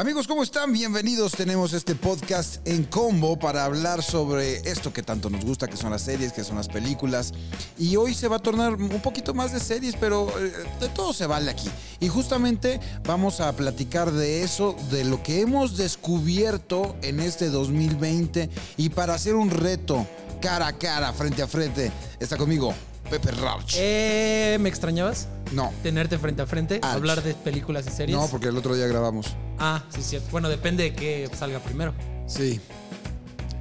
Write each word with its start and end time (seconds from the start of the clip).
Amigos, 0.00 0.26
¿cómo 0.26 0.42
están? 0.42 0.72
Bienvenidos. 0.72 1.32
Tenemos 1.32 1.74
este 1.74 1.94
podcast 1.94 2.66
en 2.66 2.84
combo 2.84 3.38
para 3.38 3.66
hablar 3.66 4.02
sobre 4.02 4.56
esto 4.60 4.94
que 4.94 5.02
tanto 5.02 5.28
nos 5.28 5.44
gusta, 5.44 5.68
que 5.68 5.76
son 5.76 5.90
las 5.90 6.00
series, 6.00 6.32
que 6.32 6.42
son 6.42 6.56
las 6.56 6.68
películas. 6.68 7.34
Y 7.78 7.96
hoy 7.96 8.14
se 8.14 8.26
va 8.26 8.36
a 8.36 8.38
tornar 8.38 8.76
un 8.76 9.02
poquito 9.02 9.34
más 9.34 9.52
de 9.52 9.60
series, 9.60 9.96
pero 9.96 10.30
eh, 10.40 10.54
de 10.80 10.88
todo 10.88 11.12
se 11.12 11.26
vale 11.26 11.50
aquí. 11.50 11.68
Y 12.00 12.08
justamente 12.08 12.80
vamos 13.04 13.42
a 13.42 13.52
platicar 13.54 14.10
de 14.10 14.42
eso, 14.42 14.74
de 14.90 15.04
lo 15.04 15.22
que 15.22 15.42
hemos 15.42 15.76
descubierto 15.76 16.96
en 17.02 17.20
este 17.20 17.50
2020 17.50 18.48
y 18.78 18.88
para 18.88 19.12
hacer 19.12 19.34
un 19.34 19.50
reto 19.50 20.06
cara 20.40 20.68
a 20.68 20.78
cara, 20.78 21.12
frente 21.12 21.42
a 21.42 21.46
frente, 21.46 21.92
está 22.18 22.38
conmigo 22.38 22.74
Pepe 23.10 23.32
Rauch. 23.32 23.74
Eh, 23.76 24.56
¿Me 24.60 24.68
extrañabas? 24.68 25.28
No. 25.52 25.72
Tenerte 25.82 26.16
frente 26.16 26.42
a 26.42 26.46
frente, 26.46 26.80
hablar 26.82 27.22
de 27.22 27.34
películas 27.34 27.86
y 27.88 27.90
series. 27.90 28.16
No, 28.16 28.28
porque 28.28 28.48
el 28.48 28.56
otro 28.56 28.74
día 28.76 28.86
grabamos. 28.86 29.34
Ah, 29.58 29.82
sí, 29.88 30.00
cierto. 30.02 30.28
Bueno, 30.30 30.48
depende 30.48 30.84
de 30.84 30.94
qué 30.94 31.28
salga 31.36 31.58
primero. 31.58 31.92
Sí. 32.26 32.60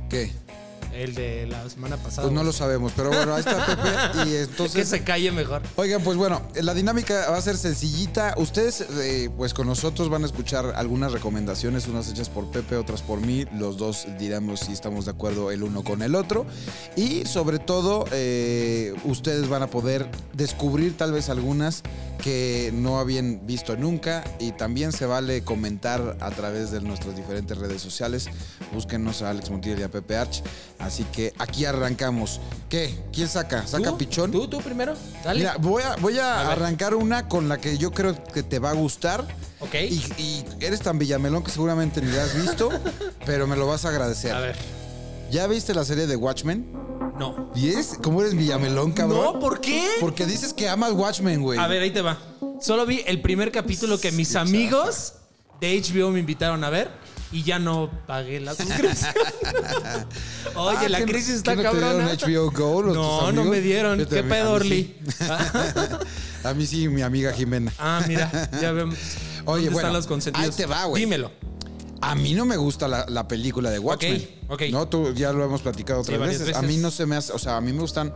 ¿Qué? 0.07 0.31
El 0.99 1.15
de 1.15 1.47
la 1.47 1.69
semana 1.69 1.97
pasada. 1.97 2.23
Pues 2.27 2.33
no 2.33 2.43
lo 2.43 2.51
sabemos, 2.51 2.91
pero 2.95 3.09
bueno, 3.09 3.33
ahí 3.33 3.39
está 3.39 3.65
Pepe. 4.13 4.21
Y 4.29 4.31
Que 4.31 4.41
entonces. 4.41 4.89
se 4.89 5.03
calle 5.03 5.31
mejor. 5.31 5.61
Oigan, 5.77 6.03
pues 6.03 6.17
bueno, 6.17 6.41
la 6.55 6.73
dinámica 6.73 7.29
va 7.31 7.37
a 7.37 7.41
ser 7.41 7.57
sencillita. 7.57 8.33
Ustedes, 8.37 8.81
eh, 8.81 9.29
pues 9.37 9.53
con 9.53 9.67
nosotros 9.67 10.09
van 10.09 10.23
a 10.23 10.25
escuchar 10.25 10.73
algunas 10.75 11.11
recomendaciones, 11.13 11.87
unas 11.87 12.09
hechas 12.09 12.29
por 12.29 12.51
Pepe, 12.51 12.75
otras 12.75 13.01
por 13.01 13.21
mí. 13.21 13.45
Los 13.57 13.77
dos 13.77 14.05
diremos 14.19 14.59
si 14.61 14.73
estamos 14.73 15.05
de 15.05 15.11
acuerdo 15.11 15.51
el 15.51 15.63
uno 15.63 15.83
con 15.83 16.01
el 16.01 16.15
otro. 16.15 16.45
Y 16.95 17.25
sobre 17.25 17.59
todo, 17.59 18.05
eh, 18.11 18.93
ustedes 19.05 19.47
van 19.47 19.63
a 19.63 19.67
poder 19.67 20.09
descubrir 20.33 20.97
tal 20.97 21.13
vez 21.13 21.29
algunas 21.29 21.81
que 22.21 22.71
no 22.73 22.99
habían 22.99 23.45
visto 23.47 23.77
nunca. 23.77 24.23
Y 24.39 24.51
también 24.51 24.91
se 24.91 25.05
vale 25.05 25.43
comentar 25.43 26.17
a 26.19 26.29
través 26.31 26.71
de 26.71 26.81
nuestras 26.81 27.15
diferentes 27.15 27.57
redes 27.57 27.81
sociales. 27.81 28.27
Búsquenos 28.73 29.21
a 29.21 29.29
Alex 29.29 29.49
Montiel 29.49 29.79
y 29.79 29.83
a 29.83 29.89
Pepe 29.89 30.17
Arch. 30.17 30.43
Así 30.89 31.03
que 31.03 31.33
aquí 31.37 31.65
arrancamos. 31.65 32.39
¿Qué? 32.67 32.97
¿Quién 33.13 33.27
saca? 33.27 33.67
¿Saca 33.67 33.91
¿Tú? 33.91 33.97
Pichón? 33.99 34.31
¿Tú, 34.31 34.47
tú 34.47 34.59
primero? 34.59 34.95
Dale. 35.23 35.39
Mira, 35.39 35.57
voy 35.57 35.83
a, 35.83 35.95
voy 35.97 36.17
a, 36.17 36.39
A 36.41 36.43
ver. 36.49 36.51
arrancar 36.63 36.95
una 36.95 37.27
con 37.27 37.47
la 37.47 37.59
que 37.59 37.77
yo 37.77 37.91
creo 37.91 38.15
que 38.33 38.41
te 38.41 38.57
va 38.57 38.71
a 38.71 38.73
gustar. 38.73 39.23
ok. 39.59 39.75
Y, 39.87 40.03
y 40.17 40.45
eres 40.61 40.81
tan 40.81 40.97
villamelón 40.97 41.43
que 41.43 41.51
seguramente 41.51 42.01
ni 42.01 42.11
la 42.11 42.23
has 42.23 42.33
visto, 42.35 42.69
pero 43.27 43.45
me 43.45 43.55
lo 43.55 43.67
vas 43.67 43.85
a 43.85 43.89
agradecer. 43.89 44.33
A 44.33 44.39
ver. 44.39 44.55
¿Ya 45.29 45.45
viste 45.45 45.75
la 45.75 45.85
serie 45.85 46.07
de 46.07 46.15
Watchmen? 46.15 46.71
No. 47.19 47.51
¿Y 47.53 47.69
es? 47.69 47.99
¿Cómo 48.01 48.21
eres 48.21 48.33
villamelón, 48.35 48.91
cabrón? 48.93 49.21
No, 49.33 49.39
¿por 49.39 49.61
qué? 49.61 49.87
Porque 49.99 50.25
dices 50.25 50.53
que 50.55 50.67
amas 50.69 50.93
Watchmen, 50.93 51.43
güey. 51.43 51.59
A 51.59 51.67
ver, 51.67 51.83
ahí 51.83 51.91
te 51.91 52.01
va. 52.01 52.17
Solo 52.61 52.87
vi 52.87 53.03
el 53.05 53.21
primer 53.21 53.51
capítulo 53.51 53.99
que 53.99 54.11
mis 54.11 54.29
Sí, 54.29 54.37
amigos 54.37 55.13
de 55.61 55.79
HBO 55.79 56.09
me 56.09 56.19
invitaron 56.19 56.63
a 56.63 56.71
ver 56.71 56.89
y 57.31 57.43
ya 57.43 57.59
no 57.59 57.89
pagué 58.07 58.39
la 58.39 58.55
suscripción. 58.55 59.13
Oye, 60.55 60.77
Ah, 60.85 60.89
la 60.89 60.97
¿que 60.99 61.05
no- 61.05 61.11
crisis 61.11 61.35
está 61.35 61.55
no 61.55 61.61
te 61.61 61.69
dieron 61.69 61.99
cabrona. 61.99 62.13
HBO 62.13 62.51
Go, 62.51 62.81
los- 62.81 62.95
no, 62.95 63.31
no 63.31 63.43
me 63.45 63.61
dieron. 63.61 64.05
¿Qué 64.05 64.23
pedo, 64.23 64.55
a 64.55 64.59
mí 64.59 64.65
Orly? 64.65 64.95
sí. 65.07 65.25
A 66.43 66.53
mí 66.53 66.65
sí, 66.65 66.87
mi 66.87 67.01
amiga 67.01 67.33
Jimena. 67.33 67.73
Ah, 67.77 68.01
mira, 68.07 68.49
ya 68.61 68.71
vemos. 68.71 68.95
Oye, 69.45 69.65
¿Dónde 69.65 69.69
bueno, 69.71 69.79
están 69.79 69.93
los 69.93 70.07
consentidos? 70.07 70.49
ahí 70.49 70.55
te 70.55 70.65
va, 70.65 70.85
güey. 70.85 71.03
Dímelo. 71.03 71.31
A 72.01 72.15
mí 72.15 72.33
no 72.33 72.45
me 72.45 72.55
gusta 72.55 72.87
la, 72.87 73.05
la 73.09 73.27
película 73.27 73.69
de 73.69 73.77
Watchmen. 73.79 74.25
ok. 74.47 74.61
No, 74.71 74.87
tú 74.87 75.13
ya 75.13 75.33
lo 75.33 75.43
hemos 75.43 75.61
platicado 75.61 75.99
otras 75.99 76.15
Sí, 76.15 76.19
varias 76.19 76.39
veces. 76.39 76.55
A 76.55 76.61
veces. 76.61 76.75
mí 76.75 76.81
no 76.81 76.91
se 76.91 77.05
me 77.05 77.17
hace, 77.17 77.33
o 77.33 77.37
sea, 77.39 77.57
a 77.57 77.61
mí 77.61 77.73
me 77.73 77.81
gustan, 77.81 78.13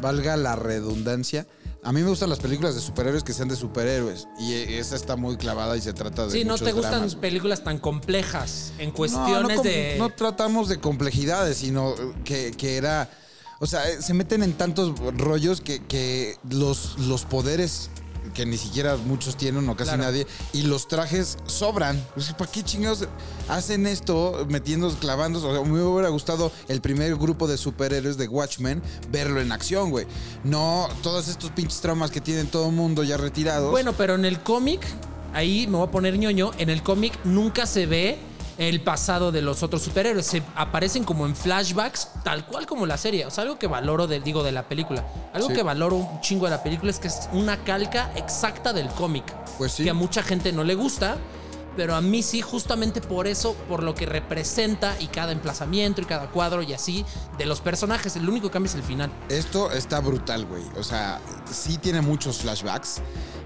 valga 0.00 0.36
la 0.36 0.56
redundancia, 0.56 1.46
a 1.84 1.92
mí 1.92 2.00
me 2.00 2.08
gustan 2.08 2.30
las 2.30 2.38
películas 2.38 2.76
de 2.76 2.80
superhéroes 2.80 3.24
que 3.24 3.32
sean 3.32 3.48
de 3.48 3.56
superhéroes. 3.56 4.28
Y 4.38 4.52
eh, 4.52 4.78
esa 4.78 4.94
está 4.94 5.16
muy 5.16 5.36
clavada 5.36 5.76
y 5.76 5.80
se 5.80 5.92
trata 5.92 6.26
de 6.26 6.30
Sí, 6.30 6.44
no 6.44 6.56
te 6.56 6.72
gustan 6.72 6.92
dramas, 6.92 7.16
películas 7.16 7.64
tan 7.64 7.78
complejas 7.78 8.72
en 8.78 8.92
cuestiones 8.92 9.56
no 9.56 9.62
de. 9.62 9.96
no 9.98 10.10
tratamos 10.10 10.68
de 10.68 10.78
complejidades, 10.78 11.58
sino 11.58 11.94
que, 12.24 12.52
que 12.52 12.76
era. 12.76 13.10
O 13.58 13.66
sea, 13.66 13.88
eh, 13.88 14.00
se 14.00 14.14
meten 14.14 14.42
en 14.42 14.52
tantos 14.52 14.96
rollos 15.16 15.60
que, 15.60 15.84
que 15.84 16.36
los, 16.50 16.98
los 17.00 17.24
poderes 17.24 17.90
que 18.34 18.46
ni 18.46 18.56
siquiera 18.56 18.96
muchos 18.96 19.36
tienen 19.36 19.68
o 19.68 19.76
casi 19.76 19.90
Claro. 19.90 20.04
nadie, 20.04 20.26
y 20.52 20.62
los 20.62 20.88
trajes 20.88 21.36
sobran. 21.46 22.02
Sea, 22.16 22.36
¿Para 22.36 22.50
qué 22.50 22.62
chingados 22.62 23.06
hacen 23.48 23.86
esto 23.86 24.46
metiendo, 24.48 24.88
clavándose? 24.98 25.46
O 25.46 25.54
sea, 25.54 25.62
me 25.64 25.82
hubiera 25.82 26.08
gustado 26.08 26.50
el 26.68 26.80
primer 26.80 27.16
grupo 27.16 27.46
de 27.48 27.56
superhéroes 27.56 28.16
de 28.16 28.28
Watchmen 28.28 28.82
verlo 29.10 29.40
en 29.40 29.52
acción, 29.52 29.90
güey. 29.90 30.06
No 30.44 30.88
todos 31.02 31.28
estos 31.28 31.50
pinches 31.50 31.80
traumas 31.80 32.10
que 32.10 32.20
tienen 32.20 32.46
todo 32.46 32.68
el 32.68 32.72
mundo 32.74 33.04
ya 33.04 33.16
retirados. 33.16 33.70
Bueno, 33.70 33.92
pero 33.92 34.14
en 34.14 34.24
el 34.24 34.40
cómic, 34.42 34.80
ahí 35.34 35.66
me 35.66 35.78
voy 35.78 35.88
a 35.88 35.90
poner 35.90 36.18
ñoño, 36.18 36.52
en 36.58 36.70
el 36.70 36.82
cómic 36.82 37.18
nunca 37.24 37.66
se 37.66 37.86
ve 37.86 38.18
el 38.58 38.82
pasado 38.82 39.32
de 39.32 39.42
los 39.42 39.62
otros 39.62 39.82
superhéroes. 39.82 40.26
Se 40.26 40.42
aparecen 40.56 41.04
como 41.04 41.26
en 41.26 41.34
flashbacks, 41.34 42.08
tal 42.24 42.46
cual 42.46 42.66
como 42.66 42.86
la 42.86 42.96
serie. 42.98 43.26
O 43.26 43.30
sea, 43.30 43.42
algo 43.42 43.58
que 43.58 43.66
valoro, 43.66 44.06
del, 44.06 44.22
digo, 44.22 44.42
de 44.42 44.52
la 44.52 44.68
película. 44.68 45.06
Algo 45.32 45.48
Sí. 45.48 45.54
que 45.54 45.62
valoro 45.62 45.96
un 45.96 46.20
chingo 46.20 46.44
de 46.46 46.50
la 46.52 46.62
película 46.62 46.90
es 46.90 46.98
que 46.98 47.08
es 47.08 47.28
una 47.32 47.64
calca 47.64 48.12
exacta 48.16 48.72
del 48.72 48.88
cómic. 48.88 49.24
Pues 49.58 49.72
sí. 49.72 49.84
Que 49.84 49.90
a 49.90 49.94
mucha 49.94 50.22
gente 50.22 50.52
no 50.52 50.64
le 50.64 50.74
gusta. 50.74 51.16
Pero 51.74 51.94
a 51.94 52.02
mí 52.02 52.22
sí, 52.22 52.42
justamente 52.42 53.00
por 53.00 53.26
eso, 53.26 53.54
por 53.66 53.82
lo 53.82 53.94
que 53.94 54.04
representa 54.04 54.94
y 55.00 55.06
cada 55.06 55.32
emplazamiento 55.32 56.02
y 56.02 56.04
cada 56.04 56.28
cuadro 56.28 56.60
y 56.62 56.74
así 56.74 57.02
de 57.38 57.46
los 57.46 57.62
personajes. 57.62 58.14
El 58.14 58.28
único 58.28 58.48
que 58.48 58.52
cambia 58.52 58.68
es 58.68 58.74
el 58.74 58.82
final. 58.82 59.10
Esto 59.30 59.70
está 59.72 60.00
brutal, 60.00 60.44
güey. 60.44 60.64
O 60.78 60.82
sea, 60.84 61.18
sí 61.50 61.78
tiene 61.78 62.02
muchos 62.02 62.40
flashbacks. 62.40 62.96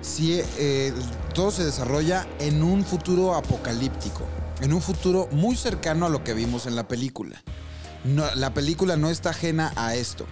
Sí, 0.01 0.41
eh, 0.59 0.93
todo 1.35 1.53
se 1.53 1.65
desarrolla 1.65 2.27
en 2.41 2.65
un 2.65 2.85
futuro 2.85 3.33
apocalíptico. 3.37 4.23
En 4.61 4.73
un 4.73 4.81
futuro 4.81 5.29
muy 5.33 5.55
cercano 5.57 6.07
a 6.07 6.09
lo 6.09 6.25
que 6.25 6.33
vimos 6.35 6.67
en 6.67 6.77
la 6.77 6.89
película. 6.89 7.43
No, 8.05 8.25
la 8.35 8.55
película 8.55 8.97
no 8.97 9.11
está 9.11 9.31
ajena 9.31 9.73
a 9.77 9.95
esto. 9.95 10.27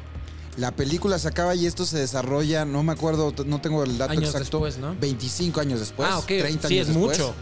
La 0.57 0.71
película 0.71 1.19
se 1.19 1.29
acaba 1.29 1.55
y 1.55 1.67
esto 1.67 1.85
se 1.85 1.99
desarrolla, 1.99 2.65
no 2.65 2.83
me 2.85 2.93
acuerdo, 2.93 3.35
no 3.45 3.61
tengo 3.61 3.83
el 3.83 3.99
dato 3.99 4.13
Años 4.13 4.27
exacto. 4.35 4.61
después, 4.65 4.79
¿no? 4.79 4.95
25 5.01 5.61
años 5.61 5.81
después. 5.81 6.09
Ah, 6.11 6.19
ok. 6.19 6.27
30 6.27 6.69
Sí, 6.69 6.75
años 6.79 6.89
es 6.89 6.95
después. 6.95 7.19
mucho. 7.19 7.35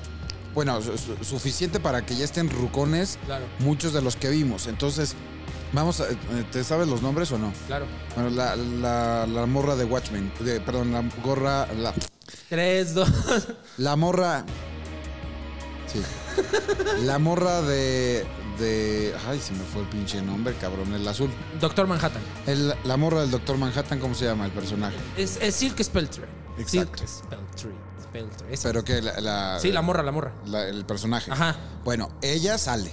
Bueno, 0.55 0.81
su- 0.83 0.97
su- 0.99 1.23
suficiente 1.25 1.79
para 1.79 2.05
que 2.05 2.17
ya 2.17 2.25
estén 2.25 2.49
rucones 2.51 3.19
Claro. 3.27 3.45
muchos 3.59 3.93
de 3.93 4.01
los 4.03 4.17
que 4.17 4.31
vimos. 4.31 4.67
Entonces, 4.67 5.15
vamos 5.75 6.01
a. 6.01 6.09
eh, 6.11 6.17
¿Te 6.51 6.65
sabes 6.65 6.89
los 6.89 7.03
nombres 7.03 7.31
o 7.33 7.39
no? 7.39 7.53
Claro. 7.67 7.87
Bueno, 8.15 8.31
la, 8.31 8.57
la, 8.57 9.27
la 9.27 9.47
morra 9.47 9.77
de 9.77 9.85
Watchmen, 9.85 10.33
de- 10.41 10.61
perdón, 10.61 10.93
la 10.93 11.03
gorra, 11.23 11.67
la, 11.75 11.93
Tres, 12.49 12.95
dos. 12.95 13.09
la 13.79 13.95
morra, 13.97 14.45
sí, 15.93 16.01
la 17.03 17.19
morra 17.19 17.63
de, 17.63 18.25
de, 18.59 19.15
ay, 19.29 19.39
se 19.41 19.53
me 19.53 19.65
fue 19.65 19.83
el 19.83 19.89
pinche 19.89 20.21
nombre, 20.23 20.55
cabrón, 20.61 20.93
el 20.95 21.07
azul, 21.07 21.31
Doctor 21.61 21.87
Manhattan. 21.87 22.23
el- 22.47 22.75
la 22.85 22.97
morra 22.97 23.21
del 23.23 23.31
Doctor 23.31 23.57
Manhattan, 23.59 23.99
¿cómo 23.99 24.15
se 24.15 24.25
llama 24.27 24.47
el 24.47 24.53
personaje? 24.53 24.97
Es, 25.17 25.39
es 25.41 25.55
Silk 25.55 25.83
Spelltre. 25.83 26.25
Exacto. 26.59 26.99
Silk 26.99 27.09
Spelltre. 27.09 27.71
Spelltre. 28.03 28.53
esa. 28.55 28.69
Pero 28.69 28.85
que 28.85 29.01
la, 29.01 29.21
la- 29.21 29.59
sí, 29.61 29.73
la 29.73 29.81
morra, 29.83 30.03
la 30.03 30.13
morra. 30.13 30.33
la- 30.47 30.67
el 30.69 30.85
personaje. 30.85 31.31
Ajá. 31.31 31.57
Bueno, 31.85 32.11
ella 32.21 32.59
sale, 32.59 32.93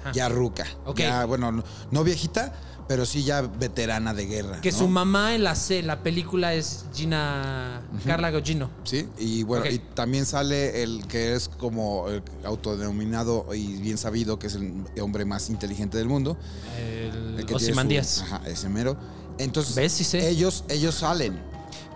Ajá. 0.00 0.12
ya 0.12 0.28
ruca, 0.28 0.64
Ok. 0.84 0.98
ya, 0.98 1.24
bueno, 1.24 1.50
no, 1.52 1.64
no 1.90 2.04
viejita, 2.04 2.52
pero 2.88 3.04
sí 3.06 3.22
ya 3.22 3.42
veterana 3.42 4.14
de 4.14 4.26
guerra. 4.26 4.60
Que 4.62 4.72
¿no? 4.72 4.78
su 4.78 4.88
mamá 4.88 5.34
en 5.34 5.44
la, 5.44 5.54
se- 5.54 5.82
la 5.82 6.02
película 6.02 6.54
es 6.54 6.86
Gina. 6.94 7.82
Carla 8.06 8.30
Gugino. 8.32 8.70
Sí, 8.84 9.06
y 9.18 9.42
bueno, 9.42 9.66
y 9.66 9.78
también 9.78 10.24
sale 10.26 10.82
el 10.82 11.06
que 11.06 11.34
es 11.34 11.48
como 11.50 12.08
el 12.08 12.22
autodenominado 12.44 13.54
y 13.54 13.76
bien 13.76 13.98
sabido 13.98 14.38
que 14.38 14.46
es 14.48 14.54
el 14.54 14.72
hombre 15.00 15.24
más 15.24 15.50
inteligente 15.50 15.98
del 15.98 16.08
mundo. 16.08 16.36
El 16.78 17.38
el 17.40 17.46
que 17.46 17.58
su- 17.58 18.22
Ajá, 18.22 18.40
ese 18.46 18.68
mero. 18.68 18.96
Entonces, 19.38 19.74
¿Ves? 19.76 19.92
Sí 19.92 20.04
sé. 20.04 20.28
ellos, 20.28 20.64
ellos 20.68 20.96
salen. 20.96 21.38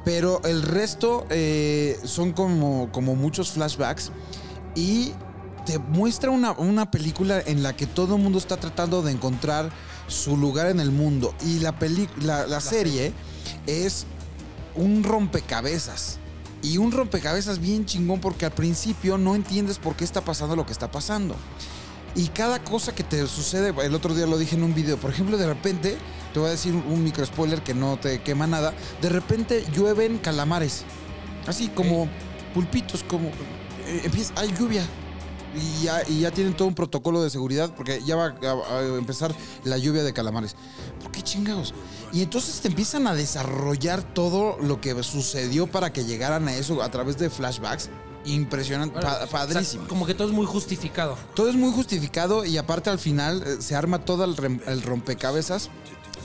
Pero 0.05 0.43
el 0.45 0.63
resto 0.63 1.27
eh, 1.31 1.99
son 2.05 2.33
como, 2.33 2.91
como 2.93 3.15
muchos 3.17 3.51
flashbacks 3.53 4.11
y 4.75 5.13
te 5.65 5.79
muestra 5.79 6.31
una, 6.31 6.53
una 6.53 6.91
película 6.91 7.41
en 7.41 7.63
la 7.63 7.75
que 7.77 7.87
todo 7.87 8.17
el 8.17 8.23
mundo 8.23 8.39
está 8.39 8.57
tratando 8.57 9.01
de 9.03 9.13
encontrar 9.13 9.71
su 10.09 10.37
lugar 10.37 10.69
en 10.69 10.81
el 10.81 10.91
mundo. 10.91 11.35
Y 11.45 11.61
la, 11.61 11.79
peli- 11.79 12.09
la, 12.21 12.47
la 12.47 12.61
serie 12.61 13.13
es 13.67 14.07
un 14.75 15.05
rompecabezas. 15.05 16.19
Y 16.63 16.79
un 16.79 16.93
rompecabezas 16.93 17.59
bien 17.59 17.87
chingón 17.87 18.21
porque 18.21 18.47
al 18.47 18.53
principio 18.53 19.19
no 19.19 19.35
entiendes 19.35 19.79
por 19.79 19.97
qué 19.97 20.05
está 20.05 20.21
pasando 20.21 20.55
lo 20.55 20.65
que 20.65 20.73
está 20.73 20.91
pasando. 20.91 21.35
Y 22.15 22.29
cada 22.29 22.63
cosa 22.63 22.95
que 22.95 23.03
te 23.03 23.27
sucede, 23.27 23.75
el 23.85 23.95
otro 23.95 24.15
día 24.15 24.27
lo 24.27 24.37
dije 24.37 24.55
en 24.55 24.63
un 24.63 24.75
video, 24.75 24.99
por 24.99 25.11
ejemplo, 25.11 25.39
de 25.39 25.47
repente, 25.47 25.97
te 26.33 26.39
voy 26.39 26.49
a 26.49 26.53
decir 26.53 26.75
un 26.75 27.03
micro 27.03 27.25
spoiler 27.25 27.63
que 27.63 27.73
no 27.73 27.97
te 27.99 28.21
quema 28.21 28.47
nada, 28.47 28.75
de 29.01 29.09
repente 29.09 29.65
llueven 29.75 30.19
calamares, 30.19 30.85
así 31.47 31.69
como 31.69 32.09
pulpitos, 32.53 33.03
como 33.03 33.29
eh, 33.87 34.03
empieza, 34.05 34.35
hay 34.37 34.53
lluvia. 34.53 34.85
Y 35.55 35.85
ya, 35.85 36.03
y 36.09 36.21
ya 36.21 36.31
tienen 36.31 36.55
todo 36.57 36.67
un 36.69 36.75
protocolo 36.75 37.23
de 37.23 37.29
seguridad 37.29 37.75
porque 37.77 38.01
ya 38.05 38.17
va 38.17 38.35
a, 38.43 38.79
a 38.79 38.85
empezar 38.97 39.35
la 39.65 39.77
lluvia 39.77 40.03
de 40.03 40.13
calamares. 40.15 40.57
¿Por 41.03 41.11
qué 41.13 41.21
chingados? 41.23 41.75
Y 42.13 42.23
entonces 42.23 42.61
te 42.61 42.69
empiezan 42.69 43.07
a 43.07 43.15
desarrollar 43.15 44.03
todo 44.15 44.57
lo 44.63 44.81
que 44.81 45.03
sucedió 45.03 45.67
para 45.67 45.93
que 45.93 46.05
llegaran 46.05 46.49
a 46.49 46.57
eso 46.57 46.83
a 46.83 46.91
través 46.91 47.19
de 47.19 47.29
flashbacks. 47.29 47.91
impresionante, 48.25 49.01
pa- 49.01 49.15
O 49.15 49.19
sea, 49.19 49.27
padrísimo. 49.27 49.87
como 49.89 50.07
que 50.07 50.15
todo 50.15 50.29
es 50.29 50.33
muy 50.35 50.47
justificado. 50.47 51.19
Todo 51.35 51.49
es 51.51 51.57
muy 51.57 51.73
justificado 51.73 52.45
y 52.45 52.57
aparte 52.57 52.89
al 52.89 52.99
final 52.99 53.43
eh, 53.45 53.57
se 53.61 53.75
arma 53.75 54.05
todo 54.05 54.25
el, 54.25 54.61
el 54.67 54.83
rompecabezas 54.83 55.69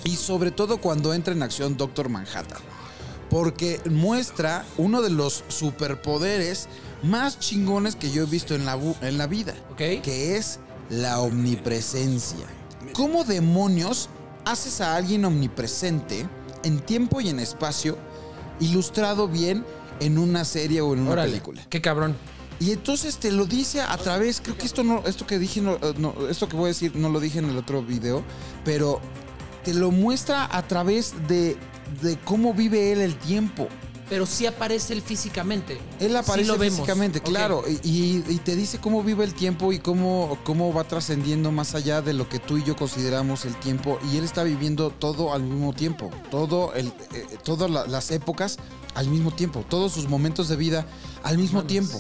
y 0.04 0.16
sobre 0.16 0.52
todo 0.52 0.78
cuando 0.78 1.14
entra 1.14 1.34
en 1.34 1.42
acción 1.44 1.76
Doctor 1.76 2.08
Manhattan. 2.10 2.60
Porque 3.30 3.82
muestra 3.90 4.64
uno 4.78 5.02
de 5.02 5.10
los 5.10 5.44
superpoderes 5.50 6.70
más 7.04 7.40
chingones 7.40 7.96
que 7.96 8.12
yo 8.12 8.24
he 8.24 8.26
visto 8.26 8.56
en 8.56 8.66
la, 8.66 8.80
en 9.02 9.18
la 9.18 9.28
vida. 9.28 9.54
Que 9.76 10.38
es 10.38 10.60
la 10.90 11.20
omnipresencia. 11.20 12.46
¿Cómo 12.94 13.24
demonios 13.24 14.10
haces 14.46 14.82
a 14.82 14.96
alguien 14.96 15.26
omnipresente 15.26 16.28
en 16.64 16.80
tiempo 16.80 17.22
y 17.22 17.30
en 17.30 17.40
espacio 17.40 17.98
ilustrado 18.60 19.28
bien 19.28 19.66
en 20.00 20.18
una 20.18 20.46
serie 20.46 20.82
o 20.82 20.94
en 20.94 21.02
una 21.02 21.12
Órale, 21.12 21.32
película? 21.32 21.66
Qué 21.70 21.82
cabrón. 21.82 22.16
Y 22.60 22.72
entonces 22.72 23.18
te 23.18 23.32
lo 23.32 23.46
dice 23.46 23.82
a 23.82 23.96
través, 23.98 24.42
creo 24.42 24.58
que 24.58 24.66
esto 24.66 24.84
no, 24.84 25.04
esto 25.06 25.28
que 25.28 25.38
dije, 25.38 25.62
no, 25.62 25.76
eh, 25.76 25.94
no, 25.98 26.16
esto 26.28 26.50
que 26.50 26.56
voy 26.56 26.66
a 26.66 26.68
decir 26.70 26.96
no 26.96 27.10
lo 27.10 27.20
dije 27.20 27.40
en 27.40 27.50
el 27.50 27.58
otro 27.58 27.84
video, 27.84 28.24
pero 28.66 29.00
te 29.64 29.74
lo 29.74 29.92
muestra 29.92 30.48
a 30.52 30.68
través 30.68 31.14
de, 31.28 31.56
de 32.02 32.18
cómo 32.26 32.54
vive 32.54 32.92
él 32.92 33.02
el 33.02 33.16
tiempo. 33.18 33.68
Pero 34.10 34.26
sí 34.26 34.46
aparece 34.46 34.94
él 34.94 35.02
físicamente. 35.02 35.78
Él 36.00 36.16
aparece 36.16 36.46
Sí 36.46 36.52
lo 36.52 36.58
vemos. 36.58 36.78
físicamente, 36.80 37.20
claro, 37.20 37.64
y, 37.68 37.74
y- 37.90 38.24
y 38.30 38.38
te 38.38 38.56
dice 38.56 38.78
cómo 38.80 39.04
vive 39.04 39.26
el 39.26 39.34
tiempo 39.34 39.74
y 39.74 39.80
cómo, 39.80 40.38
cómo 40.46 40.74
va 40.74 40.86
trascendiendo 40.86 41.52
más 41.52 41.76
allá 41.76 42.02
de 42.02 42.14
lo 42.14 42.30
que 42.30 42.40
tú 42.40 42.58
y 42.58 42.64
yo 42.64 42.78
consideramos 42.78 43.44
el 43.44 43.56
tiempo. 43.58 44.00
Y 44.10 44.16
él 44.18 44.24
está 44.24 44.44
viviendo 44.44 44.92
todo 44.92 45.34
al 45.34 45.44
mismo 45.44 45.74
tiempo, 45.74 46.10
todo 46.32 46.74
el, 46.74 46.88
eh, 47.14 47.26
todas 47.44 47.70
la- 47.70 47.86
las 47.86 48.10
épocas 48.12 48.58
al 48.96 49.08
mismo 49.10 49.32
tiempo, 49.32 49.66
todos 49.68 49.92
sus 49.92 50.08
momentos 50.08 50.48
de 50.48 50.56
vida 50.56 50.86
al 51.24 51.38
mismo 51.38 51.60
Mames. 51.60 51.68
tiempo. 51.68 52.00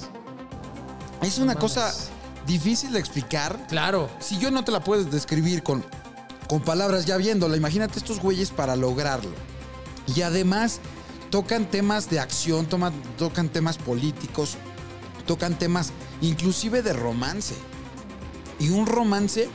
Es 1.22 1.38
una 1.40 1.56
mames. 1.56 1.60
cosa 1.62 1.94
difícil 2.46 2.94
de 2.94 3.00
explicar. 3.00 3.68
Claro. 3.68 4.10
Si 4.20 4.38
yo 4.38 4.50
no 4.50 4.64
te 4.64 4.72
la 4.72 4.82
puedes 4.82 5.12
describir 5.12 5.62
con, 5.62 5.84
con 6.48 6.62
palabras 6.62 7.06
ya 7.06 7.18
viéndola, 7.18 7.58
imagínate 7.58 8.00
estos 8.00 8.22
güeyes 8.22 8.52
para 8.52 8.78
lograrlo. 8.78 9.32
Y 10.16 10.22
además 10.22 10.80
tocan 11.30 11.70
temas 11.70 12.10
de 12.10 12.20
acción, 12.20 12.68
toman- 12.70 12.94
tocan 13.18 13.50
temas 13.50 13.78
políticos, 13.78 14.56
tocan 15.26 15.58
temas 15.58 15.92
inclusive 16.22 16.82
de 16.82 16.94
romance. 16.94 17.56
Y 18.60 18.70
un 18.70 18.86
romance 18.88 19.50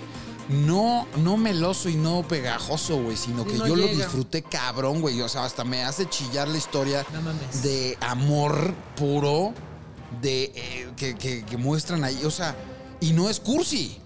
no, 0.48 1.06
no 1.16 1.36
meloso 1.36 1.88
y 1.88 1.94
no 1.96 2.22
pegajoso, 2.26 3.02
güey, 3.02 3.16
sino 3.16 3.44
que 3.44 3.54
no 3.54 3.66
yo 3.66 3.76
lo 3.76 3.86
disfruté 4.04 4.42
cabrón, 4.42 5.00
güey. 5.00 5.20
O 5.22 5.28
sea, 5.28 5.44
hasta 5.44 5.64
me 5.64 5.82
hace 5.84 6.08
chillar 6.08 6.48
la 6.48 6.58
historia 6.58 7.04
No 7.12 7.20
de 7.62 7.96
amor 8.00 8.74
puro 8.96 9.54
de 10.20 10.52
eh, 10.54 10.90
que, 10.96 11.14
que- 11.16 11.44
que 11.44 11.56
muestran 11.56 12.04
ahí. 12.04 12.24
O 12.24 12.30
sea, 12.30 12.54
y 13.00 13.12
no 13.12 13.28
es 13.30 13.40
cursi. 13.40 13.98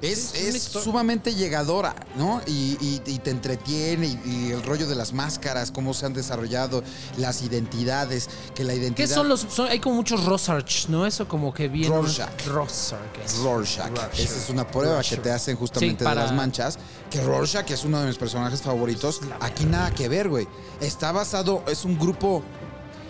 Es, 0.00 0.32
es 0.34 0.62
sumamente 0.62 1.34
llegadora, 1.34 1.96
¿no? 2.16 2.40
Y, 2.46 2.76
y- 2.80 3.02
y 3.04 3.18
te 3.18 3.30
entretiene 3.30 4.06
y, 4.06 4.20
y 4.24 4.50
el 4.52 4.62
rollo 4.62 4.86
de 4.86 4.94
las 4.94 5.12
máscaras, 5.12 5.72
cómo 5.72 5.92
se 5.92 6.06
han 6.06 6.14
desarrollado, 6.14 6.84
las 7.16 7.42
identidades, 7.42 8.28
que 8.54 8.62
la 8.62 8.74
identidad... 8.74 9.08
¿Qué 9.08 9.12
son 9.14 9.28
los.? 9.28 9.40
son- 9.50 9.68
hay 9.68 9.80
como 9.80 9.96
muchos 9.96 10.24
Rorschach, 10.24 10.86
¿no? 10.88 11.04
Eso 11.04 11.26
como 11.26 11.52
que 11.52 11.66
viene. 11.66 11.88
Rorschach. 11.94 12.46
Rorschach. 12.46 12.98
Rorschach. 13.42 13.88
Rorschach. 13.88 14.18
Esa 14.20 14.38
es 14.38 14.50
una 14.50 14.64
prueba 14.68 14.94
Rorschach. 14.94 15.16
que 15.18 15.22
te 15.24 15.30
hacen 15.32 15.56
justamente 15.56 15.98
Sí, 15.98 16.04
para- 16.04 16.20
de 16.20 16.26
las 16.28 16.36
manchas. 16.36 16.78
Que 17.10 17.20
Rorschach 17.20 17.68
es 17.70 17.84
uno 17.84 18.00
de 18.00 18.06
mis 18.06 18.18
personajes 18.18 18.62
favoritos. 18.62 19.20
Aquí 19.40 19.64
nada 19.64 19.90
que 19.92 20.08
ver, 20.08 20.28
güey. 20.28 20.46
Está 20.80 21.10
basado, 21.10 21.64
es 21.66 21.84
un 21.84 21.98
grupo... 21.98 22.44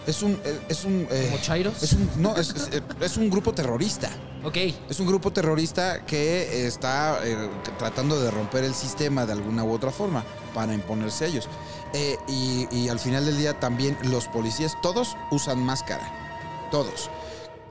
Es 0.07 0.23
un... 0.23 0.41
eh, 0.43 0.61
Es 0.71 0.85
un 0.87 1.07
eh, 1.11 1.29
¿Como 1.31 1.43
Chairos? 1.43 1.83
es 1.83 1.93
un- 1.93 2.11
no, 2.17 2.35
es, 2.35 2.49
es- 2.49 2.71
es 3.03 3.17
un 3.19 3.29
grupo 3.29 3.53
terrorista. 3.53 4.09
Ok. 4.45 4.57
Es 4.89 5.01
un 5.01 5.07
grupo 5.07 5.33
terrorista 5.33 6.05
que 6.05 6.67
está 6.67 7.19
eh, 7.25 7.51
tratando 7.79 8.21
de 8.21 8.31
romper 8.31 8.65
el 8.65 8.75
sistema 8.75 9.27
de 9.27 9.33
alguna 9.33 9.65
u 9.65 9.73
otra 9.73 9.91
forma 9.91 10.25
para 10.55 10.75
imponerse 10.75 11.25
a 11.25 11.29
ellos. 11.29 11.49
Eh, 11.93 12.17
y, 12.29 12.69
y 12.71 12.89
al 12.89 12.99
final 12.99 13.25
del 13.25 13.37
día 13.37 13.59
también 13.59 13.97
los 14.05 14.29
policías, 14.29 14.77
todos 14.83 15.17
usan 15.31 15.63
máscara. 15.65 16.69
Todos. 16.71 17.11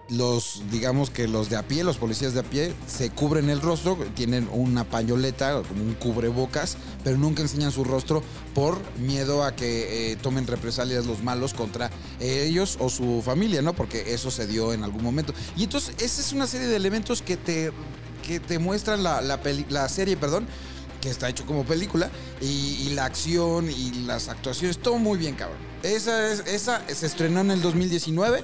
Los, 0.09 0.61
digamos 0.71 1.09
que 1.09 1.27
los 1.27 1.49
de 1.49 1.57
a 1.57 1.67
pie, 1.67 1.83
los 1.83 1.97
policías 1.97 2.33
de 2.33 2.39
a 2.39 2.43
pie, 2.43 2.73
se 2.87 3.09
cubren 3.09 3.49
el 3.49 3.59
rostro, 3.59 3.97
tienen 4.15 4.47
una 4.53 4.85
pañoleta, 4.85 5.61
como 5.67 5.83
un 5.83 5.95
cubrebocas, 5.95 6.77
pero 7.03 7.17
nunca 7.17 7.41
enseñan 7.41 7.73
su 7.73 7.83
rostro 7.83 8.23
por 8.55 8.79
miedo 8.99 9.43
a 9.43 9.53
que 9.53 10.11
eh, 10.11 10.15
tomen 10.15 10.47
represalias 10.47 11.05
los 11.05 11.21
malos 11.23 11.53
contra 11.53 11.91
ellos 12.21 12.77
o 12.79 12.89
su 12.89 13.21
familia, 13.21 13.61
¿no? 13.61 13.73
Porque 13.73 14.13
eso 14.13 14.31
se 14.31 14.47
dio 14.47 14.71
en 14.71 14.85
algún 14.85 15.03
momento. 15.03 15.33
Y 15.57 15.63
entonces, 15.65 15.93
esa 16.01 16.21
es 16.21 16.31
una 16.31 16.47
serie 16.47 16.67
de 16.67 16.77
elementos 16.77 17.21
que 17.21 17.35
te, 17.35 17.73
que 18.25 18.39
te 18.39 18.59
muestran 18.59 19.03
la, 19.03 19.21
la, 19.21 19.41
peli- 19.41 19.65
la 19.67 19.89
serie, 19.89 20.15
perdón, 20.15 20.47
que 21.01 21.09
está 21.09 21.27
hecho 21.27 21.45
como 21.45 21.65
película, 21.65 22.09
y, 22.41 22.45
y 22.87 22.91
la 22.95 23.03
acción 23.05 23.69
y 23.69 23.91
las 24.05 24.29
actuaciones, 24.29 24.77
todo 24.77 24.95
muy 24.99 25.17
bien, 25.19 25.35
cabrón. 25.35 25.57
Esa, 25.83 26.31
es, 26.31 26.39
esa 26.47 26.81
se 26.87 27.05
estrenó 27.05 27.41
en 27.41 27.51
el 27.51 27.61
2019 27.61 28.43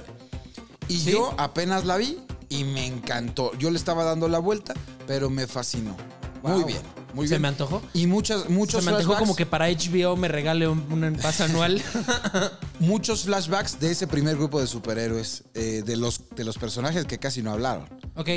y 0.88 0.98
Sí. 0.98 1.12
yo 1.12 1.34
apenas 1.38 1.84
la 1.84 1.96
vi 1.96 2.18
y 2.48 2.64
me 2.64 2.86
encantó. 2.86 3.52
Yo 3.58 3.70
le 3.70 3.76
estaba 3.78 4.04
dando 4.04 4.28
la 4.28 4.38
vuelta, 4.38 4.74
pero 5.06 5.30
me 5.30 5.46
fascinó. 5.46 5.96
Muy 6.42 6.64
bien, 6.64 6.82
muy 7.14 7.26
¿Se 7.26 7.34
bien. 7.34 7.42
me 7.42 7.48
antojó? 7.48 7.80
Y 7.94 8.06
muchas, 8.06 8.50
muchos 8.50 8.84
Se 8.84 8.90
me 8.90 8.96
antojó 8.96 9.18
como 9.18 9.34
que 9.34 9.46
para 9.46 9.66
HBO 9.70 10.14
me 10.16 10.28
regale 10.28 10.68
un, 10.68 10.80
un 10.92 11.16
pase 11.22 11.44
anual. 11.44 11.82
muchos 12.80 13.22
flashbacks 13.24 13.80
de 13.80 13.90
ese 13.92 14.06
primer 14.06 14.36
grupo 14.36 14.60
de 14.60 14.66
superhéroes, 14.66 15.44
eh, 15.54 15.82
de, 15.84 15.96
los, 15.96 16.20
de 16.36 16.44
los 16.44 16.58
personajes 16.58 17.06
que 17.06 17.18
casi 17.18 17.42
no 17.42 17.52
hablaron. 17.52 17.88
ok. 18.16 18.28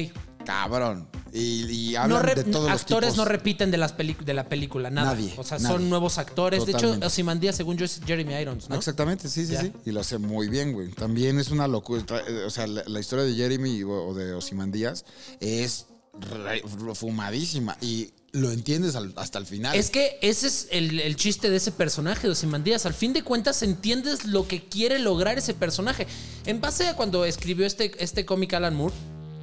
Cabrón. 0.47 1.07
Y, 1.33 1.89
y 1.89 1.93
No 1.93 2.01
hablan 2.03 2.23
re- 2.23 2.35
de 2.35 2.43
todos 2.45 2.71
los 2.71 2.81
actores 2.81 3.09
tipos. 3.11 3.17
no 3.17 3.25
repiten 3.25 3.69
de, 3.69 3.77
las 3.77 3.95
de 3.97 4.33
la 4.33 4.47
película, 4.47 4.89
nada. 4.89 5.11
Nadie, 5.13 5.33
O 5.37 5.43
sea, 5.43 5.59
nadie. 5.59 5.75
son 5.75 5.89
nuevos 5.89 6.17
actores. 6.17 6.65
De 6.65 6.71
hecho, 6.71 6.97
Ozymandias, 7.03 7.55
según 7.57 7.77
yo, 7.77 7.83
es 7.85 7.99
Jeremy 8.05 8.33
Irons, 8.35 8.69
¿no? 8.69 8.75
Exactamente, 8.77 9.27
sí, 9.29 9.45
sí, 9.45 9.55
sí. 9.59 9.73
Y 9.85 9.91
lo 9.91 9.99
hace 9.99 10.17
muy 10.17 10.47
bien, 10.47 10.71
güey. 10.71 10.89
También 10.93 11.37
es 11.37 11.51
una 11.51 11.67
locura. 11.67 12.01
Eh, 12.27 12.43
O 12.45 12.49
sea, 12.49 12.65
la, 12.65 12.81
la 12.87 12.99
historia 12.99 13.25
de 13.25 13.35
Jeremy 13.35 13.83
o, 13.83 14.13
de 14.13 14.33
Osimandías 14.33 15.03
es 15.41 15.87
re- 16.13 16.63
fumadísima. 16.95 17.77
Y 17.81 18.13
lo 18.31 18.51
entiendes 18.51 18.95
al- 18.95 19.13
hasta 19.17 19.37
el 19.39 19.45
final. 19.45 19.75
Es 19.75 19.89
que 19.89 20.17
ese 20.21 20.47
es 20.47 20.67
el, 20.71 20.99
el 21.01 21.15
chiste 21.17 21.49
de 21.49 21.57
ese 21.57 21.71
personaje 21.73 22.27
de 22.27 22.31
Ozymandias. 22.33 22.85
Al 22.85 22.93
fin 22.93 23.11
de 23.13 23.21
cuentas, 23.23 23.61
entiendes 23.63 24.25
lo 24.25 24.47
que 24.47 24.63
quiere 24.63 24.97
lograr 24.99 25.37
ese 25.37 25.53
personaje. 25.53 26.07
En 26.45 26.61
base 26.61 26.87
a 26.87 26.95
cuando 26.95 27.25
escribió 27.25 27.65
este, 27.65 27.91
este 28.03 28.25
cómic 28.25 28.53
Alan 28.53 28.75
Moore, 28.75 28.95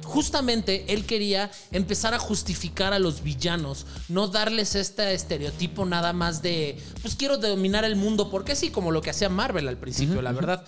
justamente 0.05 0.85
él 0.93 1.05
quería 1.05 1.51
empezar 1.71 2.13
a 2.13 2.19
justificar 2.19 2.93
a 2.93 2.99
los 2.99 3.21
villanos, 3.23 3.85
no 4.07 4.27
darles 4.27 4.75
este 4.75 5.13
estereotipo 5.13 5.85
nada 5.85 6.13
más 6.13 6.41
de, 6.41 6.77
pues 7.01 7.15
quiero 7.15 7.37
dominar 7.37 7.83
el 7.83 7.95
mundo, 7.95 8.29
porque 8.29 8.55
sí, 8.55 8.69
como 8.69 8.91
lo 8.91 9.01
que 9.01 9.09
hacía 9.09 9.27
Marvel 9.29 9.67
al 9.67 9.77
principio, 9.77 10.21
la 10.21 10.31
verdad. 10.31 10.63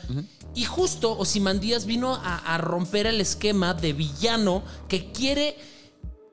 Y 0.56 0.64
justo 0.66 1.18
Ozymandias 1.18 1.86
vino 1.86 2.16
a, 2.16 2.38
a 2.54 2.58
romper 2.58 3.06
el 3.08 3.22
esquema 3.22 3.74
de 3.74 3.94
villano 3.94 4.64
que 4.90 5.12
quiere 5.12 5.56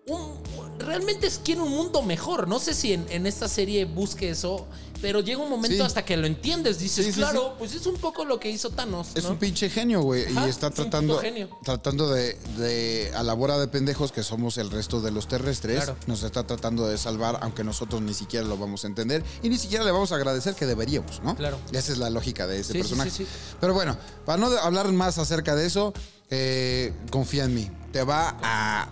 un- 0.06 0.42
realmente 0.78 1.26
es, 1.26 1.40
quiere 1.44 1.60
un 1.60 1.70
mundo 1.70 2.02
mejor. 2.02 2.48
No 2.48 2.58
sé 2.58 2.74
si 2.74 2.92
en, 2.92 3.06
en 3.10 3.26
esta 3.26 3.48
serie 3.48 3.84
busque 3.84 4.30
eso, 4.30 4.66
pero 5.04 5.20
llega 5.20 5.42
un 5.42 5.50
momento 5.50 5.76
Sí. 5.76 5.82
hasta 5.82 6.02
que 6.02 6.16
lo 6.16 6.26
entiendes. 6.26 6.78
Dices, 6.78 7.04
Sí, 7.04 7.12
sí, 7.12 7.18
claro, 7.18 7.56
pues 7.58 7.74
es 7.74 7.84
un 7.84 7.96
poco 7.98 8.24
lo 8.24 8.40
que 8.40 8.48
hizo 8.48 8.70
Thanos. 8.70 9.08
Es 9.14 9.24
¿no? 9.24 9.32
un 9.32 9.36
pinche 9.38 9.68
genio, 9.68 10.00
güey. 10.00 10.22
Y 10.22 10.48
está 10.48 10.68
es 10.68 10.74
tratando, 10.74 11.20
tratando 11.62 12.08
de, 12.08 12.38
de, 12.56 13.12
a 13.14 13.22
la 13.22 13.34
bola 13.34 13.58
de 13.58 13.68
pendejos 13.68 14.12
que 14.12 14.22
somos 14.22 14.56
el 14.56 14.70
resto 14.70 15.02
de 15.02 15.10
los 15.10 15.28
terrestres, 15.28 15.76
Claro. 15.84 15.96
nos 16.06 16.22
está 16.22 16.46
tratando 16.46 16.86
de 16.88 16.96
salvar, 16.96 17.38
aunque 17.42 17.62
nosotros 17.64 18.00
ni 18.00 18.14
siquiera 18.14 18.46
lo 18.46 18.56
vamos 18.56 18.84
a 18.84 18.86
entender 18.86 19.22
y 19.42 19.50
ni 19.50 19.58
siquiera 19.58 19.84
le 19.84 19.90
vamos 19.90 20.10
a 20.10 20.14
agradecer 20.14 20.54
que 20.54 20.64
deberíamos, 20.64 21.20
¿no? 21.22 21.36
Claro. 21.36 21.58
Esa 21.70 21.92
es 21.92 21.98
la 21.98 22.08
lógica 22.08 22.46
de 22.46 22.60
ese 22.60 22.72
personaje. 22.72 23.10
sí, 23.10 23.24
sí. 23.26 23.30
Pero 23.60 23.74
bueno, 23.74 23.98
para 24.24 24.38
no 24.38 24.46
hablar 24.46 24.90
más 24.92 25.18
acerca 25.18 25.54
de 25.54 25.66
eso, 25.66 25.92
eh, 26.30 26.92
confía 27.10 27.44
en 27.44 27.54
mí. 27.54 27.70
Te 27.92 28.02
va 28.02 28.34
a 28.42 28.88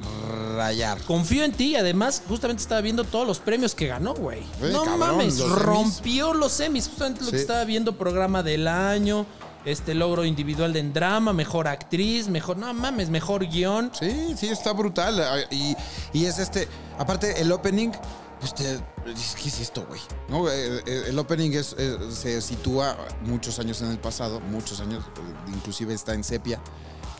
rayar. 0.56 0.96
Confío 1.02 1.42
en 1.44 1.50
ti 1.52 1.70
y 1.72 1.76
además 1.76 2.22
justamente 2.28 2.62
estaba 2.62 2.80
viendo 2.80 3.02
todos 3.02 3.26
los 3.26 3.40
premios 3.40 3.74
que 3.74 3.88
ganó, 3.88 4.14
güey. 4.14 4.42
No 4.60 4.84
cabrón, 4.84 4.98
mames, 5.00 5.38
los 5.38 5.50
rompió 5.60 6.34
los 6.34 6.52
semis. 6.52 6.86
Justamente 6.88 7.24
lo 7.24 7.30
que 7.32 7.38
Sí. 7.38 7.42
estaba 7.42 7.64
viendo, 7.64 7.98
programa 7.98 8.44
del 8.44 8.68
año, 8.68 9.26
este 9.64 9.94
logro 9.94 10.24
individual 10.24 10.72
de 10.72 10.82
drama, 10.84 11.32
mejor 11.32 11.66
actriz, 11.66 12.28
mejor, 12.28 12.58
no 12.58 12.72
mames, 12.74 13.10
mejor 13.10 13.44
guion. 13.48 13.90
Sí, 13.98 14.34
sí, 14.38 14.48
está 14.48 14.72
brutal. 14.72 15.20
Y, 15.50 15.74
y 16.12 16.26
es 16.26 16.38
este. 16.38 16.68
Aparte, 16.98 17.40
el 17.40 17.50
opening. 17.50 17.90
Pues 18.38 18.54
te, 18.56 18.76
dices, 19.06 19.36
¿qué 19.40 19.48
es 19.48 19.60
esto, 19.60 19.84
güey? 19.88 20.00
¿No? 20.28 20.48
Eh, 20.48 20.82
eh, 20.84 21.04
El 21.06 21.18
opening 21.18 21.52
es, 21.52 21.76
eh, 21.78 21.96
se 22.12 22.40
sitúa 22.42 22.96
muchos 23.24 23.60
años 23.60 23.80
en 23.82 23.90
el 23.92 23.98
pasado, 23.98 24.40
muchos 24.40 24.80
años, 24.80 25.04
eh, 25.04 25.50
inclusive 25.54 25.94
está 25.94 26.12
en 26.14 26.24
sepia. 26.24 26.60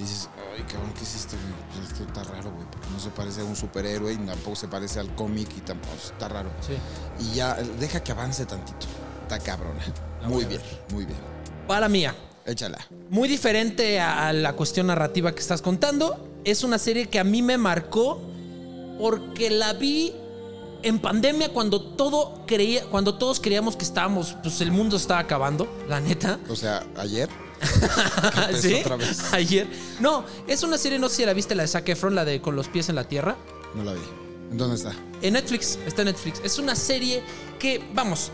Y 0.03 0.05
dices, 0.05 0.29
ay, 0.57 0.65
cabrón, 0.65 0.93
¿qué 0.95 1.05
es 1.05 1.15
esto, 1.15 1.37
güey? 1.37 1.55
Pues 1.71 1.93
esto 1.93 2.03
está 2.03 2.25
raro, 2.25 2.51
güey, 2.51 2.67
porque 2.69 2.89
no 2.91 2.99
se 2.99 3.11
parece 3.11 3.41
a 3.43 3.45
un 3.45 3.55
superhéroe 3.55 4.13
y 4.13 4.17
tampoco 4.17 4.57
se 4.57 4.67
parece 4.67 4.99
al 4.99 5.15
cómic 5.15 5.49
y 5.57 5.61
tampoco 5.61 5.95
está 5.95 6.29
raro. 6.29 6.51
Sí. 6.67 6.75
Y 7.25 7.37
ya, 7.37 7.55
deja 7.79 8.03
que 8.03 8.11
avance 8.11 8.45
tantito. 8.45 8.87
Está 9.23 9.39
cabrona. 9.39 9.81
La 10.21 10.29
Muy 10.29 10.45
bien, 10.45 10.61
muy 10.93 11.05
bien. 11.05 11.19
Para 11.69 11.89
mía. 11.89 12.17
Échala. 12.45 12.79
Muy 13.11 13.29
diferente 13.29 14.01
a 14.01 14.33
la 14.33 14.55
cuestión 14.55 14.89
narrativa 14.89 15.33
que 15.33 15.41
estás 15.41 15.63
contando. 15.63 16.29
Es 16.43 16.65
una 16.65 16.79
serie 16.79 17.09
que 17.09 17.21
a 17.21 17.25
mí 17.25 17.41
me 17.41 17.57
marcó 17.57 18.21
porque 18.99 19.51
la 19.51 19.73
vi 19.75 20.13
en 20.83 20.99
pandemia 20.99 21.53
cuando 21.53 21.81
todo 21.81 22.43
creía, 22.45 22.87
cuando 22.87 23.15
todos 23.15 23.39
creíamos 23.39 23.77
que 23.77 23.85
estábamos, 23.85 24.37
pues 24.43 24.61
el 24.63 24.73
mundo 24.73 24.97
estaba 24.97 25.21
acabando, 25.21 25.73
la 25.89 26.01
neta. 26.01 26.41
O 26.49 26.57
sea, 26.57 26.85
ayer. 26.97 27.29
¿Sí? 28.61 28.75
otra 28.81 28.97
vez. 28.97 29.33
Ayer. 29.33 29.67
No, 30.01 30.25
es 30.47 30.63
una 30.63 30.79
serie, 30.79 30.99
no 30.99 31.09
sé 31.09 31.17
si 31.17 31.25
la 31.27 31.33
viste, 31.33 31.55
la 31.55 31.63
de 31.63 31.69
Zac 31.69 31.89
Efron, 31.89 32.15
la 32.15 32.25
de 32.25 32.41
Con 32.41 32.57
los 32.57 32.69
pies 32.69 32.89
en 32.89 32.95
la 32.97 33.05
tierra. 33.05 33.37
No 33.75 33.85
la 33.85 33.95
vi. 33.95 34.01
¿En 34.51 34.59
dónde 34.59 34.77
está? 34.77 34.93
En 35.23 35.33
Netflix, 35.35 35.79
está 35.87 36.03
en 36.03 36.07
Netflix. 36.09 36.41
Es 36.45 36.59
una 36.59 36.75
serie 36.77 37.23
que, 37.59 37.83
vamos, 37.95 38.31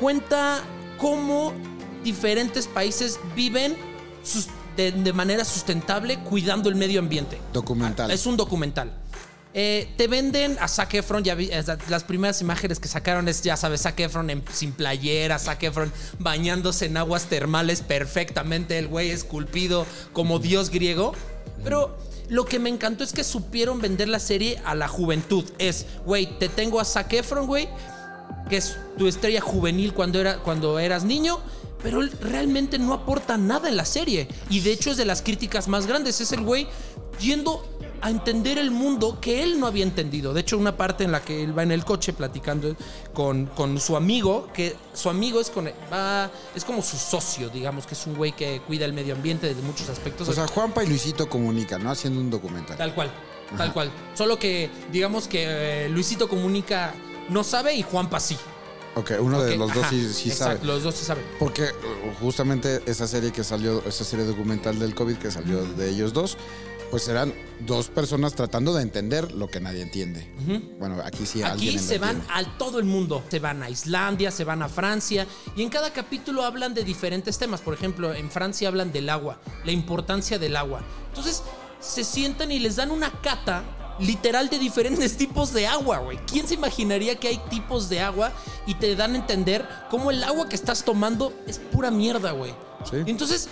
cuenta 0.00 0.62
cómo 0.98 1.52
diferentes 2.02 2.66
países 2.66 3.20
viven 3.36 3.76
sus- 4.24 4.48
de, 4.76 4.92
de 4.92 5.12
manera 5.12 5.44
sustentable 5.44 6.18
cuidando 6.20 6.68
el 6.68 6.74
medio 6.74 7.00
ambiente. 7.00 7.38
Documental. 7.52 8.10
Es 8.10 8.26
un 8.26 8.36
documental. 8.36 8.92
Eh, 9.52 9.92
te 9.96 10.06
venden 10.06 10.56
a 10.60 10.68
Zac 10.68 10.94
Efron, 10.94 11.24
ya 11.24 11.36
las 11.88 12.04
primeras 12.04 12.40
imágenes 12.40 12.78
que 12.78 12.86
sacaron 12.86 13.26
es, 13.26 13.42
ya 13.42 13.56
sabes, 13.56 13.82
Zac 13.82 13.98
Efron 13.98 14.44
sin 14.52 14.72
playera, 14.72 15.40
Zac 15.40 15.62
Efron 15.64 15.92
bañándose 16.20 16.86
en 16.86 16.96
aguas 16.96 17.24
termales 17.24 17.82
perfectamente, 17.82 18.78
el 18.78 18.86
güey 18.86 19.10
esculpido 19.10 19.86
como 20.12 20.38
dios 20.38 20.70
griego. 20.70 21.14
Pero 21.64 21.98
lo 22.28 22.44
que 22.44 22.60
me 22.60 22.70
encantó 22.70 23.02
es 23.02 23.12
que 23.12 23.24
supieron 23.24 23.80
vender 23.80 24.08
la 24.08 24.20
serie 24.20 24.62
a 24.64 24.76
la 24.76 24.86
juventud. 24.86 25.44
Es, 25.58 25.86
güey, 26.06 26.38
te 26.38 26.48
tengo 26.48 26.78
a 26.78 26.84
Zac 26.84 27.12
Efron, 27.12 27.48
güey, 27.48 27.68
que 28.48 28.56
es 28.56 28.76
tu 28.96 29.08
estrella 29.08 29.40
juvenil 29.40 29.92
cuando, 29.94 30.20
era, 30.20 30.38
cuando 30.38 30.78
eras 30.78 31.02
niño, 31.02 31.40
pero 31.82 32.02
él 32.02 32.12
realmente 32.20 32.78
no 32.78 32.94
aporta 32.94 33.36
nada 33.36 33.68
en 33.68 33.76
la 33.76 33.84
serie. 33.84 34.28
Y 34.48 34.60
de 34.60 34.70
hecho 34.70 34.92
es 34.92 34.96
de 34.96 35.06
las 35.06 35.22
críticas 35.22 35.66
más 35.66 35.88
grandes. 35.88 36.20
Es 36.20 36.30
el 36.30 36.42
güey 36.42 36.68
yendo 37.18 37.64
a 38.02 38.10
entender 38.10 38.58
el 38.58 38.70
mundo 38.70 39.18
que 39.20 39.42
él 39.42 39.60
no 39.60 39.66
había 39.66 39.84
entendido. 39.84 40.32
De 40.32 40.40
hecho, 40.40 40.56
una 40.58 40.76
parte 40.76 41.04
en 41.04 41.12
la 41.12 41.22
que 41.22 41.42
él 41.42 41.56
va 41.56 41.62
en 41.62 41.72
el 41.72 41.84
coche 41.84 42.12
platicando 42.12 42.74
con, 43.12 43.46
con 43.46 43.80
su 43.80 43.96
amigo, 43.96 44.48
que 44.54 44.76
su 44.94 45.08
amigo 45.10 45.40
es, 45.40 45.50
con, 45.50 45.68
es 45.68 46.64
como 46.64 46.82
su 46.82 46.96
socio, 46.96 47.48
digamos, 47.48 47.86
que 47.86 47.94
es 47.94 48.06
un 48.06 48.14
güey 48.14 48.32
que 48.32 48.60
cuida 48.66 48.84
el 48.86 48.92
medio 48.92 49.14
ambiente 49.14 49.46
desde 49.46 49.62
muchos 49.62 49.88
aspectos. 49.88 50.28
O 50.28 50.32
sea, 50.32 50.46
Juanpa 50.46 50.82
y 50.84 50.86
Luisito 50.86 51.28
comunican, 51.28 51.82
¿no? 51.82 51.90
Haciendo 51.90 52.20
un 52.20 52.30
documental. 52.30 52.76
Tal 52.76 52.94
cual, 52.94 53.10
tal 53.56 53.72
cual. 53.72 53.90
Solo 54.14 54.38
que 54.38 54.70
digamos 54.90 55.28
que 55.28 55.84
eh, 55.84 55.88
Luisito 55.88 56.28
comunica 56.28 56.94
no 57.28 57.44
sabe 57.44 57.74
y 57.74 57.82
Juanpa 57.82 58.20
sí. 58.20 58.36
Ok, 58.96 59.12
uno 59.20 59.40
de 59.40 59.56
los 59.56 59.72
dos 59.72 59.84
ajá, 59.84 59.90
sí, 59.90 60.12
sí 60.12 60.30
exacto, 60.30 60.56
sabe. 60.56 60.66
Los 60.66 60.82
dos 60.82 60.94
sí 60.96 61.04
saben. 61.04 61.24
Porque 61.38 61.62
uh, 61.62 62.24
justamente 62.24 62.82
esa 62.86 63.06
serie 63.06 63.30
que 63.30 63.44
salió, 63.44 63.84
esa 63.86 64.02
serie 64.02 64.24
documental 64.24 64.80
del 64.80 64.96
COVID 64.96 65.16
que 65.16 65.30
salió 65.30 65.62
de 65.62 65.90
ellos 65.90 66.12
dos, 66.12 66.36
pues 66.90 67.06
eran 67.08 67.32
dos 67.60 67.88
personas 67.88 68.34
tratando 68.34 68.74
de 68.74 68.82
entender 68.82 69.32
lo 69.32 69.48
que 69.48 69.60
nadie 69.60 69.82
entiende. 69.82 70.28
Bueno, 70.78 70.96
aquí 71.04 71.24
sí 71.26 71.42
alguien 71.42 71.68
Aquí 71.70 71.78
lo 71.78 71.82
se 71.84 71.98
van 71.98 72.16
entiende. 72.16 72.34
al 72.34 72.58
todo 72.58 72.78
el 72.78 72.84
mundo. 72.84 73.22
Se 73.30 73.38
van 73.38 73.62
a 73.62 73.70
Islandia, 73.70 74.30
se 74.30 74.44
van 74.44 74.62
a 74.62 74.68
Francia 74.68 75.26
y 75.56 75.62
en 75.62 75.68
cada 75.68 75.92
capítulo 75.92 76.42
hablan 76.44 76.74
de 76.74 76.82
diferentes 76.84 77.38
temas. 77.38 77.60
Por 77.60 77.74
ejemplo, 77.74 78.12
en 78.14 78.30
Francia 78.30 78.68
hablan 78.68 78.92
del 78.92 79.08
agua, 79.08 79.40
la 79.64 79.72
importancia 79.72 80.38
del 80.38 80.56
agua. 80.56 80.82
Entonces 81.08 81.42
se 81.80 82.02
sientan 82.04 82.50
y 82.50 82.58
les 82.58 82.76
dan 82.76 82.90
una 82.90 83.10
cata 83.22 83.62
literal 84.00 84.48
de 84.48 84.58
diferentes 84.58 85.16
tipos 85.18 85.52
de 85.52 85.66
agua, 85.66 85.98
güey. 85.98 86.18
¿Quién 86.26 86.48
se 86.48 86.54
imaginaría 86.54 87.16
que 87.16 87.28
hay 87.28 87.38
tipos 87.50 87.88
de 87.88 88.00
agua 88.00 88.32
y 88.66 88.74
te 88.74 88.96
dan 88.96 89.14
a 89.14 89.18
entender 89.18 89.66
cómo 89.90 90.10
el 90.10 90.24
agua 90.24 90.48
que 90.48 90.56
estás 90.56 90.82
tomando 90.84 91.32
es 91.46 91.58
pura 91.58 91.90
mierda, 91.90 92.32
güey? 92.32 92.52
Sí. 92.90 92.96
Entonces, 93.06 93.48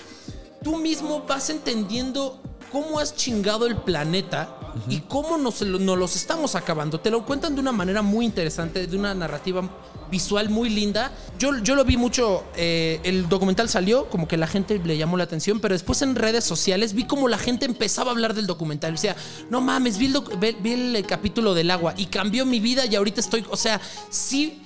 tú 0.65 0.77
mismo 0.79 1.23
vas 1.29 1.51
entendiendo 1.51 2.41
cómo 2.71 2.99
has 2.99 3.15
chingado 3.15 3.67
el 3.67 3.77
planeta 3.77 4.55
y 4.89 5.01
cómo 5.01 5.39
nos, 5.39 5.63
nos 5.63 5.99
los 5.99 6.17
estamos 6.17 6.55
acabando. 6.55 7.01
Te 7.01 7.11
lo 7.11 7.25
cuentan 7.25 7.55
de 7.55 7.61
una 7.61 7.73
manera 7.73 8.03
muy 8.03 8.25
interesante, 8.25 8.87
de 8.87 8.97
una 8.97 9.15
narrativa 9.15 9.69
visual 10.11 10.49
muy 10.51 10.71
linda. 10.71 11.11
Yo, 11.39 11.57
yo 11.59 11.75
lo 11.75 11.85
vi 11.85 11.97
mucho, 11.97 12.45
eh, 12.57 13.01
el 13.03 13.29
documental 13.29 13.69
salió, 13.69 14.09
como 14.09 14.29
que 14.29 14.37
la 14.37 14.47
gente 14.47 14.81
le 14.83 14.97
llamó 14.97 15.17
la 15.17 15.25
atención, 15.25 15.61
pero 15.61 15.75
después 15.75 16.01
en 16.03 16.15
redes 16.15 16.45
sociales 16.45 16.95
vi 16.95 17.05
como 17.05 17.29
la 17.29 17.39
gente 17.39 17.67
empezaba 17.67 18.11
a 18.11 18.15
hablar 18.15 18.35
del 18.35 18.47
documental. 18.47 18.95
O 18.95 18.99
sea, 18.99 19.17
no 19.51 19.61
mames, 19.61 19.99
vi 19.99 20.07
el, 20.07 20.13
doc- 20.15 20.39
vi- 20.39 20.57
vi 20.61 20.73
el 20.97 21.07
capítulo 21.07 21.55
del 21.55 21.71
agua 21.71 21.95
y 21.97 22.07
cambió 22.07 22.47
mi 22.47 22.61
vida 22.61 22.87
y 22.87 22.95
ahorita 22.95 23.21
estoy, 23.21 23.45
o 23.51 23.57
sea, 23.57 23.81
sí 24.11 24.63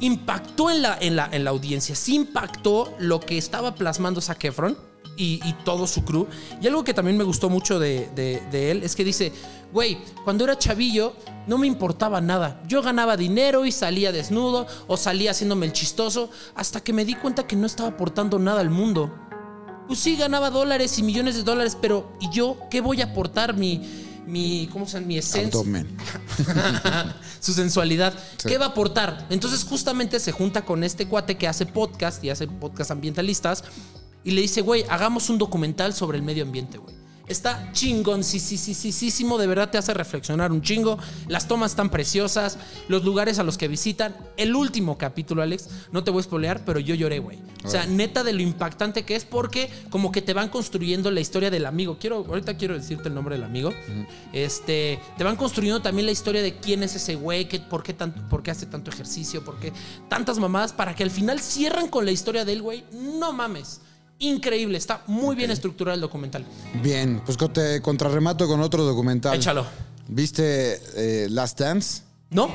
impactó 0.00 0.70
en 0.70 0.82
la, 0.82 0.98
en 1.00 1.16
la, 1.16 1.28
en 1.32 1.44
la 1.44 1.50
audiencia, 1.50 1.94
sí 1.94 2.16
impactó 2.16 2.92
lo 2.98 3.20
que 3.20 3.38
estaba 3.38 3.74
plasmando 3.74 4.20
Zac 4.20 4.44
Efron 4.44 4.76
y, 5.16 5.40
y 5.44 5.52
todo 5.64 5.86
su 5.86 6.04
crew. 6.04 6.26
Y 6.60 6.66
algo 6.66 6.84
que 6.84 6.94
también 6.94 7.16
me 7.16 7.24
gustó 7.24 7.48
mucho 7.50 7.78
de, 7.78 8.08
de- 8.14 8.42
de 8.50 8.70
él 8.70 8.82
es 8.82 8.94
que 8.96 9.04
dice, 9.04 9.32
güey, 9.72 9.98
cuando 10.24 10.44
era 10.44 10.58
chavillo 10.58 11.14
no 11.46 11.58
me 11.58 11.66
importaba 11.66 12.20
nada. 12.20 12.62
Yo 12.66 12.80
ganaba 12.82 13.16
dinero 13.16 13.66
y 13.66 13.72
salía 13.72 14.12
desnudo 14.12 14.66
o 14.86 14.96
salía 14.96 15.30
haciéndome 15.32 15.66
el 15.66 15.72
chistoso 15.72 16.30
hasta 16.54 16.80
que 16.82 16.92
me 16.92 17.04
di 17.04 17.14
cuenta 17.14 17.46
que 17.46 17.54
no 17.56 17.66
estaba 17.66 17.90
aportando 17.90 18.38
nada 18.38 18.60
al 18.60 18.70
mundo. 18.70 19.14
Pues 19.86 19.98
sí, 19.98 20.16
ganaba 20.16 20.48
dólares 20.50 20.98
y 20.98 21.02
millones 21.02 21.34
de 21.36 21.42
dólares, 21.42 21.76
pero 21.78 22.12
¿y 22.20 22.30
yo 22.30 22.56
qué 22.70 22.80
voy 22.80 23.02
a 23.02 23.06
aportar? 23.06 23.54
Mi, 23.54 23.82
mi, 24.26 24.66
¿cómo 24.72 24.86
se 24.86 24.94
llama? 24.94 25.06
Mi 25.08 25.18
esencia 25.18 25.50
su 27.40 27.52
sensualidad. 27.52 28.14
Sí. 28.38 28.48
¿Qué 28.48 28.56
va 28.56 28.66
a 28.66 28.68
aportar? 28.70 29.26
Entonces 29.28 29.64
justamente 29.64 30.18
se 30.20 30.32
junta 30.32 30.64
con 30.64 30.82
este 30.84 31.06
cuate 31.06 31.36
que 31.36 31.46
hace 31.46 31.66
podcast 31.66 32.24
y 32.24 32.30
hace 32.30 32.46
podcast 32.48 32.90
ambientalistas 32.90 33.64
y 34.24 34.30
le 34.32 34.40
dice, 34.40 34.62
güey, 34.62 34.84
hagamos 34.88 35.28
un 35.30 35.38
documental 35.38 35.92
sobre 35.94 36.18
el 36.18 36.24
medio 36.24 36.42
ambiente, 36.44 36.78
güey. 36.78 36.94
Está 37.26 37.70
chingón, 37.72 38.22
sí, 38.22 38.38
sí, 38.38 38.58
sí, 38.58 38.74
sí, 38.74 38.92
sí, 38.92 39.10
sí, 39.10 39.24
de 39.38 39.46
verdad 39.46 39.70
te 39.70 39.78
hace 39.78 39.94
reflexionar 39.94 40.52
un 40.52 40.60
chingo. 40.60 40.98
Las 41.26 41.48
tomas 41.48 41.70
están 41.72 41.88
preciosas, 41.88 42.58
los 42.86 43.02
lugares 43.02 43.38
a 43.38 43.42
los 43.44 43.56
que 43.56 43.66
visitan. 43.66 44.14
El 44.36 44.54
último 44.54 44.98
capítulo, 44.98 45.40
Alex, 45.40 45.70
no 45.90 46.04
te 46.04 46.10
voy 46.10 46.20
a 46.20 46.24
spoilear, 46.24 46.66
pero 46.66 46.80
yo 46.80 46.94
lloré, 46.94 47.20
güey. 47.20 47.38
O 47.64 47.70
sea, 47.70 47.86
neta 47.86 48.24
de 48.24 48.34
lo 48.34 48.42
impactante 48.42 49.06
que 49.06 49.16
es 49.16 49.24
porque 49.24 49.70
como 49.88 50.12
que 50.12 50.20
te 50.20 50.34
van 50.34 50.50
construyendo 50.50 51.10
la 51.10 51.20
historia 51.20 51.50
del 51.50 51.64
amigo. 51.64 51.96
Quiero, 51.98 52.16
ahorita 52.28 52.58
quiero 52.58 52.74
decirte 52.74 53.08
el 53.08 53.14
nombre 53.14 53.36
del 53.36 53.44
amigo. 53.44 53.72
Este, 54.34 55.00
te 55.16 55.24
van 55.24 55.36
construyendo 55.36 55.80
también 55.80 56.04
la 56.04 56.12
historia 56.12 56.42
de 56.42 56.56
quién 56.58 56.82
es 56.82 56.94
ese 56.94 57.14
güey, 57.14 57.48
qué- 57.48 57.60
por, 57.60 57.82
qué 57.82 57.94
tanto, 57.94 58.20
por 58.28 58.42
qué 58.42 58.50
hace 58.50 58.66
tanto 58.66 58.90
ejercicio, 58.90 59.42
por 59.44 59.58
qué 59.58 59.72
tantas 60.10 60.38
mamadas, 60.38 60.74
para 60.74 60.94
que 60.94 61.02
al 61.02 61.10
final 61.10 61.40
cierran 61.40 61.88
con 61.88 62.04
la 62.04 62.10
historia 62.12 62.44
del 62.44 62.60
güey. 62.60 62.84
No 62.92 63.32
mames. 63.32 63.80
Increíble, 64.24 64.78
está 64.78 65.02
muy 65.06 65.36
bien 65.36 65.50
estructurado 65.50 65.94
el 65.94 66.00
documental. 66.00 66.46
Bien, 66.82 67.20
pues 67.26 67.36
te 67.52 67.82
contrarremato 67.82 68.46
con 68.46 68.60
otro 68.60 68.82
documental. 68.82 69.36
Échalo. 69.36 69.66
¿Viste 70.08 70.80
eh, 70.96 71.28
Last 71.28 71.60
Dance? 71.60 72.02
¿No? 72.30 72.48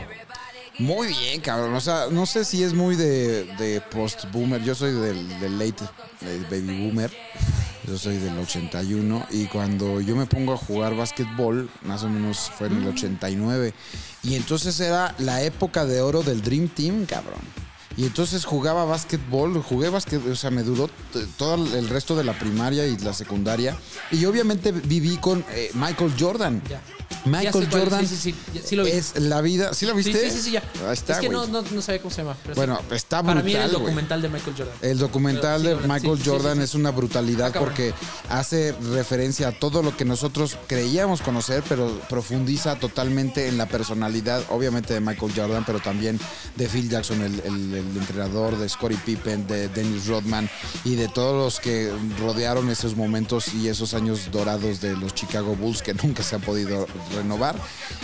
Muy 0.80 1.08
bien, 1.10 1.42
cabrón. 1.42 1.76
O 1.76 1.82
sea, 1.82 2.08
no 2.10 2.26
sé 2.26 2.44
si 2.44 2.64
es 2.64 2.74
muy 2.74 2.96
de, 2.96 3.46
de 3.58 3.82
post-boomer. 3.82 4.64
Yo 4.64 4.74
soy 4.74 4.94
del, 4.94 5.40
del 5.40 5.60
late 5.60 5.84
eh, 6.22 6.44
baby 6.50 6.86
boomer. 6.86 7.12
Yo 7.86 7.98
soy 7.98 8.18
del 8.18 8.38
81. 8.38 9.28
Y 9.30 9.46
cuando 9.46 10.02
yo 10.02 10.16
me 10.16 10.26
pongo 10.26 10.54
a 10.54 10.58
jugar 10.58 10.96
básquetbol, 10.96 11.70
más 11.84 12.04
o 12.04 12.10
menos 12.10 12.50
fue 12.58 12.68
en 12.68 12.82
el 12.82 12.88
89. 12.88 13.74
Y 14.24 14.36
entonces 14.36 14.80
era 14.80 15.14
la 15.20 15.44
época 15.44 15.86
de 15.86 16.02
oro 16.02 16.24
del 16.24 16.42
Dream 16.42 16.68
Team, 16.70 17.06
cabrón. 17.06 17.42
Y 18.00 18.06
entonces 18.06 18.46
jugaba 18.46 18.86
básquetbol, 18.86 19.62
jugué 19.62 19.90
básquetbol, 19.90 20.32
o 20.32 20.36
sea, 20.38 20.52
me 20.52 20.64
duró 20.64 20.90
todo 21.36 21.56
el 21.56 21.90
resto 21.90 22.16
de 22.16 22.24
la 22.24 22.32
primaria 22.32 22.88
y 22.88 22.98
la 23.00 23.12
secundaria. 23.12 23.76
Y 24.10 24.24
obviamente 24.24 24.72
viví 24.72 25.18
con 25.18 25.44
eh, 25.52 25.70
Michael 25.74 26.14
Jordan. 26.18 26.62
Michael 27.26 27.68
cuál- 27.70 27.82
Jordan 27.84 28.08
Sí, 28.08 28.16
sí, 28.16 28.36
sí, 28.54 28.62
sí 28.64 28.76
lo 28.76 28.84
vi. 28.84 28.92
es 28.92 29.20
la 29.20 29.42
vida. 29.42 29.74
¿Sí 29.74 29.86
lo 29.86 29.94
viste? 29.96 30.30
sí, 30.30 30.38
sí, 30.38 30.42
sí, 30.44 30.52
ya. 30.52 30.64
Ahí 30.88 30.94
está, 30.94 31.14
es 31.14 31.20
que 31.20 31.30
no, 31.30 31.46
no, 31.48 31.62
no 31.62 31.82
sabía 31.82 32.02
cómo 32.02 32.14
se 32.14 32.22
llama. 32.22 32.36
pero. 32.44 32.56
Bueno, 32.56 32.80
está 32.92 33.22
Para 33.24 33.42
mí 33.42 33.52
era 33.52 33.64
el 33.66 33.70
brutal, 33.70 33.84
documental 33.86 34.22
de 34.22 34.30
Michael 34.30 34.56
Jordan. 34.58 34.76
El 34.82 34.98
documental 35.00 35.62
Pero 35.64 35.80
de 35.80 35.88
Michael 35.88 36.20
Jordan 36.24 36.62
es 36.62 36.76
una 36.76 36.92
brutalidad 36.92 37.52
Ah, 37.56 37.60
porque 37.60 37.94
hace 38.30 38.74
referencia 38.94 39.50
a 39.50 39.52
todo 39.52 39.82
lo 39.84 39.96
que 39.98 40.06
nosotros 40.06 40.58
creíamos 40.68 41.22
conocer, 41.22 41.64
pero 41.68 42.00
profundiza 42.10 42.76
totalmente 42.78 43.48
en 43.48 43.58
la 43.58 43.68
personalidad, 43.68 44.44
obviamente 44.50 44.94
de 44.94 45.00
Michael 45.00 45.34
Jordan, 45.36 45.64
pero 45.66 45.80
también 45.80 46.20
de 46.56 46.68
Phil 46.68 46.90
Jackson, 46.90 47.22
el, 47.22 47.40
el- 47.42 47.74
el 47.74 47.98
entrenador, 47.98 48.58
de 48.58 48.68
Scottie 48.70 48.98
Pippen, 49.06 49.48
de 49.48 49.68
Dennis 49.70 50.08
Rodman 50.08 50.50
y 50.86 50.96
de 50.96 51.08
todos 51.08 51.36
los 51.36 51.60
que 51.60 51.92
rodearon 52.20 52.70
esos 52.70 52.96
momentos 52.96 53.54
y 53.54 53.68
esos 53.68 53.94
años 53.94 54.30
dorados 54.32 54.80
de 54.82 54.96
los 54.96 55.14
Chicago 55.16 55.56
Bulls 55.56 55.82
que 55.82 55.94
nunca 55.94 56.24
se 56.24 56.36
han 56.36 56.42
podido 56.42 56.88
renovar. 57.14 57.56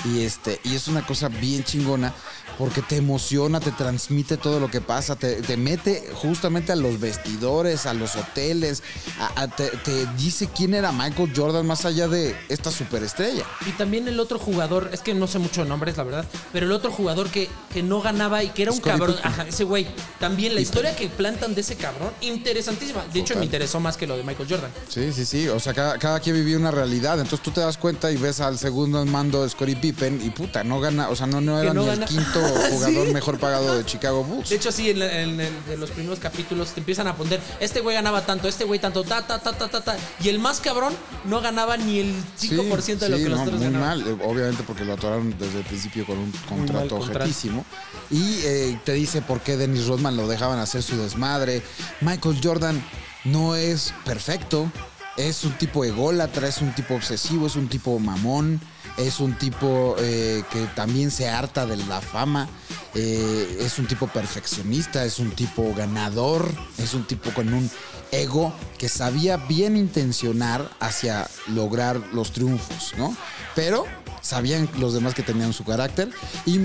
Y, 0.05 0.21
este, 0.23 0.59
y 0.63 0.75
es 0.75 0.87
una 0.87 1.05
cosa 1.05 1.29
bien 1.29 1.63
chingona 1.63 2.13
porque 2.57 2.81
te 2.81 2.95
emociona, 2.95 3.59
te 3.59 3.71
transmite 3.71 4.37
todo 4.37 4.61
lo 4.61 4.71
que 4.71 4.79
pasa, 4.79 5.17
te, 5.17 5.41
te 5.41 5.57
mete 5.57 6.07
justamente 6.13 6.71
a 6.71 6.77
los 6.77 7.01
vestidores, 7.01 7.85
a 7.85 7.93
los 7.93 8.15
hoteles, 8.15 8.81
a- 9.19 9.41
a- 9.41 9.47
te, 9.49 9.67
te 9.69 10.05
dice 10.17 10.47
quién 10.55 10.73
era 10.73 10.93
Michael 10.93 11.33
Jordan 11.35 11.65
más 11.67 11.83
allá 11.83 12.07
de 12.07 12.33
esta 12.47 12.71
superestrella. 12.71 13.43
Y 13.67 13.71
también 13.71 14.07
el 14.07 14.19
otro 14.21 14.39
jugador, 14.39 14.89
es 14.93 15.01
que 15.01 15.13
no 15.13 15.27
sé 15.27 15.37
mucho 15.39 15.63
de 15.63 15.69
nombres, 15.69 15.97
la 15.97 16.03
verdad, 16.03 16.25
pero 16.53 16.65
el 16.65 16.71
otro 16.71 16.91
jugador 16.91 17.29
que, 17.29 17.49
que 17.73 17.83
no 17.83 18.01
ganaba 18.01 18.41
y 18.41 18.49
que 18.51 18.61
era 18.63 18.71
un 18.71 18.77
Scottie 18.77 18.91
cabrón, 18.99 19.15
Pippen. 19.17 19.31
ajá, 19.33 19.47
ese 19.49 19.63
güey, 19.65 19.87
también 20.21 20.55
la 20.55 20.61
historia 20.61 20.95
que 20.95 21.09
plantan 21.09 21.55
de 21.55 21.61
ese 21.61 21.75
cabrón, 21.75 22.11
interesantísima. 22.21 23.03
De 23.11 23.19
hecho, 23.19 23.33
Total. 23.33 23.39
me 23.39 23.45
interesó 23.45 23.79
más 23.81 23.97
que 23.97 24.07
lo 24.07 24.15
de 24.15 24.23
Michael 24.23 24.47
Jordan. 24.49 24.71
Sí, 24.87 25.11
sí, 25.11 25.25
sí. 25.25 25.47
O 25.49 25.59
sea, 25.59 25.73
cada, 25.73 25.97
cada 25.97 26.19
quien 26.21 26.35
vivía 26.37 26.57
una 26.57 26.71
realidad. 26.71 27.19
Entonces 27.19 27.41
tú 27.43 27.51
te 27.51 27.59
das 27.59 27.77
cuenta 27.77 28.11
y 28.11 28.17
ves 28.17 28.39
al 28.39 28.57
segundo 28.57 28.84
mando 28.87 29.47
Scottie 29.47 29.75
Pippen 29.75 30.21
y 30.23 30.29
puta, 30.29 30.63
no 30.63 30.79
gana, 30.79 31.09
o 31.09 31.15
sea, 31.15 31.27
no, 31.27 31.41
no 31.41 31.59
era 31.61 31.73
no 31.73 31.81
ni 31.81 31.87
gana. 31.87 32.05
el 32.05 32.09
quinto 32.09 32.39
jugador 32.71 33.11
mejor 33.13 33.39
pagado 33.39 33.77
de 33.77 33.85
Chicago 33.85 34.23
Bulls. 34.23 34.49
De 34.49 34.55
hecho, 34.55 34.71
sí, 34.71 34.89
en, 34.89 35.37
los 35.79 35.91
primeros 35.91 36.19
capítulos 36.19 36.69
te 36.69 36.79
empiezan 36.79 37.07
a 37.07 37.15
poner, 37.15 37.39
este 37.59 37.81
güey 37.81 37.95
ganaba 37.95 38.25
tanto, 38.25 38.47
este 38.47 38.63
güey 38.63 38.79
tanto, 38.79 39.03
ta, 39.03 39.25
ta, 39.25 39.39
ta, 39.39 39.53
ta, 39.53 39.67
ta, 39.67 39.81
ta. 39.81 39.97
Y 40.23 40.29
el 40.29 40.39
más 40.39 40.59
cabrón 40.59 40.93
no 41.25 41.41
ganaba 41.41 41.77
ni 41.77 41.99
el 41.99 42.15
5% 42.39 42.97
de 42.97 43.09
lo 43.09 43.17
Sí, 43.17 43.23
que 43.23 43.29
los 43.29 43.37
no, 43.39 43.43
otros 43.45 43.59
muy 43.59 43.71
ganaban. 43.71 43.99
mal, 44.03 44.07
eh, 44.07 44.17
obviamente 44.25 44.63
porque 44.63 44.85
lo 44.85 44.93
atoraron 44.93 45.35
desde 45.37 45.59
el 45.59 45.65
principio 45.65 46.05
con 46.05 46.17
un 46.17 46.31
contrato. 46.47 46.95
objetísimo. 46.97 47.65
Y 48.11 48.39
eh, 48.43 48.79
te 48.83 48.93
dice 48.93 49.21
por 49.21 49.41
qué 49.41 49.57
Dennis 49.57 49.87
Rodman 49.87 50.15
lo 50.15 50.27
dejaban 50.27 50.59
hacer 50.59 50.83
su 50.83 50.95
desmadre. 50.97 51.61
Michael 52.01 52.39
Jordan 52.43 52.83
no 53.23 53.55
es 53.55 53.93
perfecto. 54.05 54.71
Es 55.17 55.43
un 55.45 55.53
tipo 55.57 55.85
ególatra, 55.85 56.47
es 56.47 56.61
un 56.61 56.75
tipo 56.75 56.93
obsesivo, 56.93 57.47
es 57.47 57.55
un 57.55 57.69
tipo 57.69 57.97
mamón, 57.99 58.59
es 58.97 59.19
un 59.19 59.37
tipo 59.37 59.95
eh, 59.99 60.43
que 60.51 60.65
también 60.75 61.11
se 61.11 61.27
harta 61.27 61.65
de 61.65 61.77
la 61.77 62.01
fama, 62.01 62.47
eh, 62.93 63.57
es 63.59 63.77
un 63.79 63.87
tipo 63.87 64.07
perfeccionista, 64.07 65.03
es 65.03 65.19
un 65.19 65.31
tipo 65.31 65.73
ganador, 65.75 66.49
es 66.77 66.93
un 66.93 67.05
tipo 67.05 67.31
con 67.31 67.53
un 67.53 67.69
ego 68.11 68.53
que 68.77 68.87
sabía 68.87 69.37
bien 69.37 69.75
intencionar 69.75 70.69
hacia 70.79 71.27
lograr 71.47 72.01
los 72.13 72.31
triunfos, 72.31 72.93
¿no? 72.97 73.15
Pero 73.55 73.85
sabían 74.21 74.69
los 74.79 74.93
demás 74.93 75.13
que 75.13 75.23
tenían 75.23 75.53
su 75.53 75.63
carácter 75.63 76.09
y 76.45 76.61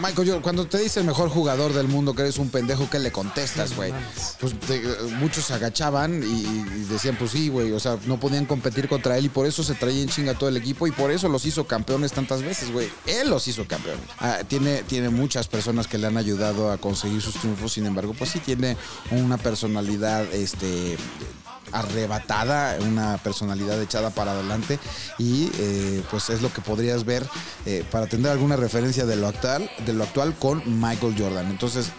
Michael 0.00 0.28
Jordan, 0.28 0.42
cuando 0.42 0.66
te 0.66 0.78
dice 0.78 1.00
el 1.00 1.06
mejor 1.06 1.28
jugador 1.28 1.72
del 1.72 1.88
mundo 1.88 2.14
que 2.14 2.22
eres 2.22 2.38
un 2.38 2.50
pendejo, 2.50 2.88
¿qué 2.90 2.98
le 2.98 3.10
contestas, 3.10 3.74
güey? 3.74 3.92
Pues 4.40 4.58
te- 4.60 4.80
muchos 5.18 5.44
se 5.46 5.54
agachaban 5.54 6.22
y, 6.22 6.26
y 6.42 6.84
decían, 6.88 7.16
pues 7.18 7.32
sí, 7.32 7.48
güey, 7.48 7.72
o 7.72 7.80
sea, 7.80 7.98
no 8.06 8.20
podían 8.20 8.46
competir 8.46 8.88
contra 8.88 9.18
él 9.18 9.24
y 9.26 9.28
por 9.28 9.46
eso 9.46 9.62
se 9.64 9.74
traía 9.74 10.00
en 10.02 10.08
chinga 10.08 10.34
todo 10.34 10.48
el 10.48 10.56
equipo 10.56 10.86
y 10.86 10.92
por 10.92 11.10
eso 11.10 11.28
los 11.28 11.44
hizo 11.46 11.66
campeones 11.66 12.12
tantas 12.12 12.42
veces, 12.42 12.70
güey. 12.72 12.88
Él 13.06 13.28
los 13.28 13.48
hizo 13.48 13.66
campeones. 13.66 14.04
Ah, 14.20 14.38
tiene, 14.46 14.82
tiene 14.84 15.08
muchas 15.08 15.48
personas 15.48 15.86
que 15.88 15.98
le 15.98 16.06
han 16.06 16.16
ayudado 16.16 16.70
a 16.70 16.78
conseguir 16.78 17.20
sus 17.20 17.34
triunfos, 17.34 17.72
sin 17.72 17.86
embargo, 17.86 18.14
pues 18.16 18.30
sí 18.30 18.38
tiene 18.40 18.76
una 19.10 19.36
personalidad, 19.36 20.24
este 20.32 20.96
arrebatada, 21.72 22.78
una 22.80 23.18
personalidad 23.18 23.80
echada 23.82 24.10
para 24.10 24.32
adelante 24.32 24.78
y 25.18 25.50
eh, 25.58 26.02
pues 26.10 26.30
es 26.30 26.42
lo 26.42 26.52
que 26.52 26.60
podrías 26.60 27.04
ver 27.04 27.26
eh, 27.66 27.84
para 27.90 28.06
tener 28.06 28.30
alguna 28.30 28.56
referencia 28.56 29.06
de 29.06 29.16
lo 29.16 29.28
actual, 29.28 29.70
de 29.86 29.92
lo 29.92 30.04
actual 30.04 30.34
con 30.38 30.62
Michael 30.80 31.14
Jordan. 31.18 31.46
Entonces, 31.50 31.90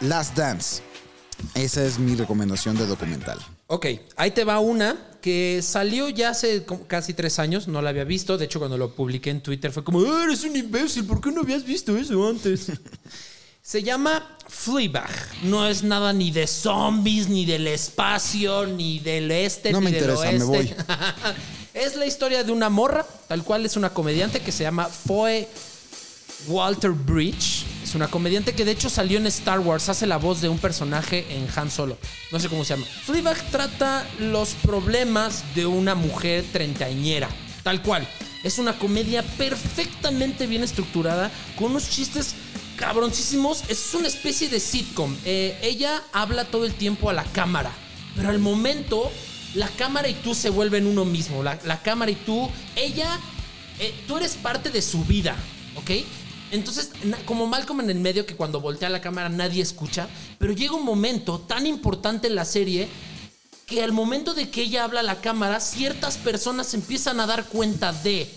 Last 0.00 0.36
Dance, 0.36 0.82
esa 1.54 1.84
es 1.84 1.98
mi 1.98 2.14
recomendación 2.14 2.76
de 2.76 2.86
documental. 2.86 3.38
Ok, 3.68 3.86
ahí 4.16 4.30
te 4.30 4.44
va 4.44 4.60
una 4.60 4.96
que 5.20 5.60
salió 5.60 6.08
ya 6.08 6.30
hace 6.30 6.64
casi 6.86 7.12
tres 7.12 7.40
años, 7.40 7.66
no 7.66 7.82
la 7.82 7.90
había 7.90 8.04
visto. 8.04 8.38
De 8.38 8.44
hecho, 8.44 8.60
cuando 8.60 8.78
lo 8.78 8.94
publiqué 8.94 9.30
en 9.30 9.40
Twitter 9.42 9.72
fue 9.72 9.82
como, 9.82 10.00
"Ah, 10.00 10.22
eres 10.24 10.44
un 10.44 10.54
imbécil, 10.54 11.04
¿por 11.04 11.20
qué 11.20 11.32
no 11.32 11.40
habías 11.40 11.64
visto 11.64 11.96
eso 11.96 12.28
antes? 12.28 12.70
Se 13.66 13.82
llama 13.82 14.22
Fleabag. 14.48 15.10
No 15.42 15.66
es 15.66 15.82
nada 15.82 16.12
ni 16.12 16.30
de 16.30 16.46
zombies, 16.46 17.28
ni 17.28 17.44
del 17.44 17.66
espacio, 17.66 18.64
ni 18.64 19.00
del 19.00 19.28
este, 19.32 19.72
No 19.72 19.80
ni 19.80 19.86
me 19.86 19.90
del 19.90 20.02
interesa, 20.02 20.30
me 20.30 20.44
oeste. 20.44 20.76
es 21.74 21.96
la 21.96 22.06
historia 22.06 22.44
de 22.44 22.52
una 22.52 22.70
morra, 22.70 23.04
tal 23.26 23.42
cual 23.42 23.66
es 23.66 23.76
una 23.76 23.90
comediante 23.90 24.38
que 24.38 24.52
se 24.52 24.62
llama 24.62 24.84
Foe 24.84 25.48
Walter 26.46 26.92
Bridge. 26.92 27.64
Es 27.82 27.96
una 27.96 28.06
comediante 28.06 28.54
que 28.54 28.64
de 28.64 28.70
hecho 28.70 28.88
salió 28.88 29.18
en 29.18 29.26
Star 29.26 29.58
Wars, 29.58 29.88
hace 29.88 30.06
la 30.06 30.18
voz 30.18 30.40
de 30.40 30.48
un 30.48 30.58
personaje 30.58 31.26
en 31.28 31.48
Han 31.56 31.68
Solo. 31.68 31.98
No 32.30 32.38
sé 32.38 32.48
cómo 32.48 32.64
se 32.64 32.74
llama. 32.74 32.86
Fleabag 33.04 33.50
trata 33.50 34.06
los 34.20 34.50
problemas 34.50 35.42
de 35.56 35.66
una 35.66 35.96
mujer 35.96 36.44
treintañera, 36.52 37.28
tal 37.64 37.82
cual. 37.82 38.06
Es 38.44 38.60
una 38.60 38.78
comedia 38.78 39.24
perfectamente 39.24 40.46
bien 40.46 40.62
estructurada, 40.62 41.32
con 41.56 41.72
unos 41.72 41.90
chistes 41.90 42.36
cabroncísimos. 42.76 43.64
Es 43.68 43.94
una 43.94 44.08
especie 44.08 44.48
de 44.48 44.60
sitcom. 44.60 45.16
Eh, 45.24 45.58
ella 45.62 46.02
habla 46.12 46.44
todo 46.44 46.64
el 46.64 46.74
tiempo 46.74 47.10
a 47.10 47.12
la 47.12 47.24
cámara, 47.24 47.72
pero 48.14 48.28
al 48.28 48.38
momento 48.38 49.10
la 49.54 49.68
cámara 49.68 50.08
y 50.08 50.14
tú 50.14 50.34
se 50.34 50.50
vuelven 50.50 50.86
uno 50.86 51.04
mismo. 51.04 51.42
La, 51.42 51.58
la 51.64 51.82
cámara 51.82 52.10
y 52.10 52.14
tú, 52.14 52.48
ella, 52.76 53.18
eh, 53.78 53.94
tú 54.06 54.16
eres 54.18 54.34
parte 54.36 54.70
de 54.70 54.82
su 54.82 55.04
vida, 55.04 55.34
¿ok? 55.76 55.90
Entonces, 56.52 56.90
como 57.24 57.46
Malcolm 57.46 57.80
en 57.80 57.90
el 57.90 57.98
medio, 57.98 58.24
que 58.24 58.36
cuando 58.36 58.60
voltea 58.60 58.88
la 58.88 59.00
cámara 59.00 59.28
nadie 59.28 59.62
escucha, 59.62 60.08
pero 60.38 60.52
llega 60.52 60.74
un 60.74 60.84
momento 60.84 61.40
tan 61.40 61.66
importante 61.66 62.28
en 62.28 62.36
la 62.36 62.44
serie 62.44 62.88
que 63.66 63.82
al 63.82 63.90
momento 63.90 64.32
de 64.32 64.48
que 64.48 64.62
ella 64.62 64.84
habla 64.84 65.00
a 65.00 65.02
la 65.02 65.20
cámara, 65.20 65.58
ciertas 65.58 66.18
personas 66.18 66.72
empiezan 66.74 67.18
a 67.18 67.26
dar 67.26 67.46
cuenta 67.46 67.92
de, 67.92 68.30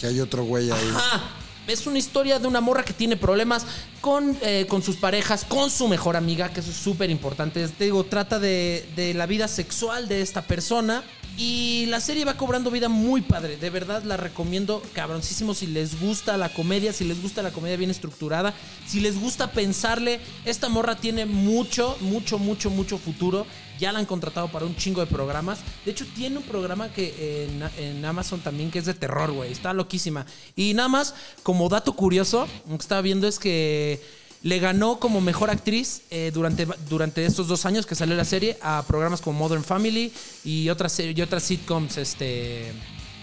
Que 0.00 0.06
hay 0.06 0.20
otro 0.20 0.44
güey 0.44 0.70
ahí. 0.70 0.92
Ajá. 0.94 1.41
Es 1.66 1.86
una 1.86 1.98
historia 1.98 2.38
de 2.38 2.48
una 2.48 2.60
morra 2.60 2.84
que 2.84 2.92
tiene 2.92 3.16
problemas 3.16 3.64
con, 4.00 4.36
eh, 4.42 4.66
con 4.68 4.82
sus 4.82 4.96
parejas, 4.96 5.44
con 5.44 5.70
su 5.70 5.88
mejor 5.88 6.16
amiga, 6.16 6.52
que 6.52 6.60
eso 6.60 6.70
es 6.70 6.76
súper 6.76 7.10
importante. 7.10 7.66
Te 7.68 7.84
digo, 7.84 8.04
trata 8.04 8.38
de, 8.38 8.86
de 8.96 9.14
la 9.14 9.26
vida 9.26 9.46
sexual 9.48 10.08
de 10.08 10.22
esta 10.22 10.42
persona. 10.42 11.04
Y 11.38 11.86
la 11.86 12.00
serie 12.00 12.24
va 12.24 12.36
cobrando 12.36 12.70
vida 12.70 12.88
muy 12.88 13.22
padre. 13.22 13.56
De 13.56 13.70
verdad 13.70 14.02
la 14.02 14.16
recomiendo 14.16 14.82
cabroncísimo 14.92 15.54
si 15.54 15.66
les 15.66 15.98
gusta 16.00 16.36
la 16.36 16.52
comedia, 16.52 16.92
si 16.92 17.04
les 17.04 17.22
gusta 17.22 17.42
la 17.42 17.50
comedia 17.50 17.76
bien 17.76 17.90
estructurada, 17.90 18.54
si 18.86 19.00
les 19.00 19.18
gusta 19.18 19.50
pensarle. 19.50 20.20
Esta 20.44 20.68
morra 20.68 20.96
tiene 20.96 21.24
mucho, 21.24 21.96
mucho, 22.00 22.38
mucho, 22.38 22.70
mucho 22.70 22.98
futuro. 22.98 23.46
Ya 23.78 23.90
la 23.92 23.98
han 23.98 24.06
contratado 24.06 24.52
para 24.52 24.66
un 24.66 24.76
chingo 24.76 25.00
de 25.00 25.06
programas. 25.06 25.58
De 25.84 25.90
hecho, 25.90 26.06
tiene 26.14 26.36
un 26.36 26.44
programa 26.44 26.92
que 26.92 27.44
en, 27.44 27.62
en 27.84 28.04
Amazon 28.04 28.40
también 28.40 28.70
que 28.70 28.78
es 28.78 28.84
de 28.86 28.94
terror, 28.94 29.32
güey. 29.32 29.50
Está 29.50 29.72
loquísima. 29.72 30.26
Y 30.54 30.74
nada 30.74 30.88
más, 30.88 31.14
como 31.42 31.68
dato 31.68 31.94
curioso, 31.94 32.46
lo 32.68 32.76
que 32.76 32.82
estaba 32.82 33.00
viendo 33.00 33.26
es 33.26 33.38
que 33.38 34.00
le 34.42 34.58
ganó 34.58 34.98
como 34.98 35.20
mejor 35.20 35.50
actriz 35.50 36.02
eh, 36.10 36.30
durante, 36.34 36.66
durante 36.88 37.24
estos 37.24 37.46
dos 37.46 37.64
años 37.64 37.86
que 37.86 37.94
salió 37.94 38.16
la 38.16 38.24
serie 38.24 38.58
a 38.60 38.82
programas 38.86 39.20
como 39.20 39.38
Modern 39.38 39.62
Family 39.64 40.12
y 40.44 40.68
otras, 40.68 40.98
y 40.98 41.20
otras 41.22 41.44
sitcoms 41.44 41.96
este, 41.96 42.72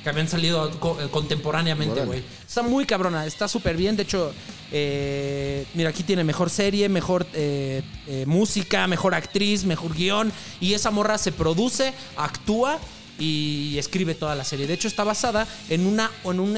que 0.04 0.10
habían 0.10 0.30
salido 0.30 0.72
co- 0.80 0.98
eh, 1.02 1.10
contemporáneamente, 1.12 2.06
güey. 2.06 2.24
Está 2.48 2.62
muy 2.64 2.86
cabrona, 2.86 3.26
está 3.26 3.48
súper 3.50 3.76
bien. 3.76 3.98
De 3.98 4.04
hecho, 4.04 4.32
eh, 4.72 5.66
mira, 5.74 5.90
aquí 5.90 6.04
tiene 6.04 6.24
mejor 6.24 6.50
serie, 6.50 6.88
mejor 6.88 7.28
eh, 7.34 7.84
música, 8.26 8.88
mejor 8.88 9.14
actriz, 9.14 9.66
mejor 9.66 9.94
guion. 9.94 10.32
Y 10.62 10.74
esa 10.74 10.90
morra 10.90 11.18
se 11.18 11.34
produce, 11.34 11.94
actúa 12.16 12.80
y 13.20 13.78
escribe 13.78 14.16
toda 14.16 14.36
la 14.36 14.46
serie. 14.46 14.68
De 14.68 14.74
hecho, 14.76 14.88
está 14.88 15.04
basada 15.04 15.46
en, 15.70 15.86
una, 15.86 16.10
en 16.24 16.40
un, 16.40 16.58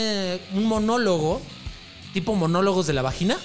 un 0.53 0.65
monólogo, 0.65 1.41
tipo 2.13 2.35
monólogos 2.35 2.85
de 2.85 2.93
la 2.93 3.01
vagina. 3.01 3.37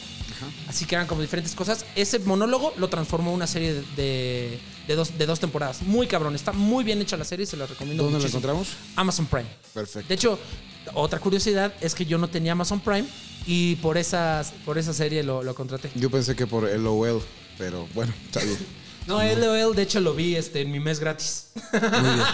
Así 0.69 0.85
que 0.85 0.95
eran 0.95 1.07
como 1.07 1.21
diferentes 1.23 1.55
cosas. 1.55 1.85
Ese 1.95 2.19
monólogo 2.21 2.73
lo 2.77 2.89
transformó 2.89 3.31
en 3.31 3.37
una 3.37 3.47
serie 3.47 3.75
de, 3.75 3.83
de- 3.97 4.61
de 4.87 4.95
dos, 4.95 5.19
de 5.19 5.27
dos 5.27 5.41
temporadas. 5.41 5.83
Muy 5.83 6.07
cabrón. 6.07 6.35
Está 6.35 6.53
muy 6.53 6.85
bien 6.85 7.01
hecha 7.01 7.17
la 7.17 7.25
serie. 7.25 7.45
Se 7.47 7.57
la 7.57 7.67
recomiendo 7.67 8.05
¿Dónde 8.05 8.19
muchísimo. 8.19 8.39
encontramos? 8.39 8.69
Amazon 8.95 9.27
Prime. 9.27 9.47
Perfecto. 9.75 10.09
De 10.09 10.15
hecho, 10.15 10.39
otra 10.95 11.19
curiosidad 11.19 11.73
es 11.81 11.95
que 11.95 12.07
yo 12.07 12.19
no 12.19 12.29
tenía 12.29 12.53
Amazon 12.53 12.81
Prime 12.81 13.07
y 13.47 13.77
por, 13.77 13.97
esas, 13.99 14.53
por 14.65 14.79
esa 14.79 14.93
serie 14.95 15.23
lo, 15.25 15.43
lo 15.43 15.55
contraté. 15.55 15.91
Yo 15.97 16.11
pensé 16.11 16.37
que 16.37 16.47
por 16.47 16.63
LOL, 16.69 17.21
pero 17.59 17.89
bueno, 17.95 18.13
está 18.27 18.43
bien. 18.45 18.59
No, 19.07 19.23
LOL, 19.23 19.77
de 19.77 19.83
hecho 19.83 20.01
lo 20.01 20.15
vi 20.15 20.35
este, 20.35 20.63
en 20.63 20.73
mi 20.73 20.81
mes 20.81 20.99
gratis. 20.99 21.51
Muy 21.73 21.81
bien. 21.81 22.25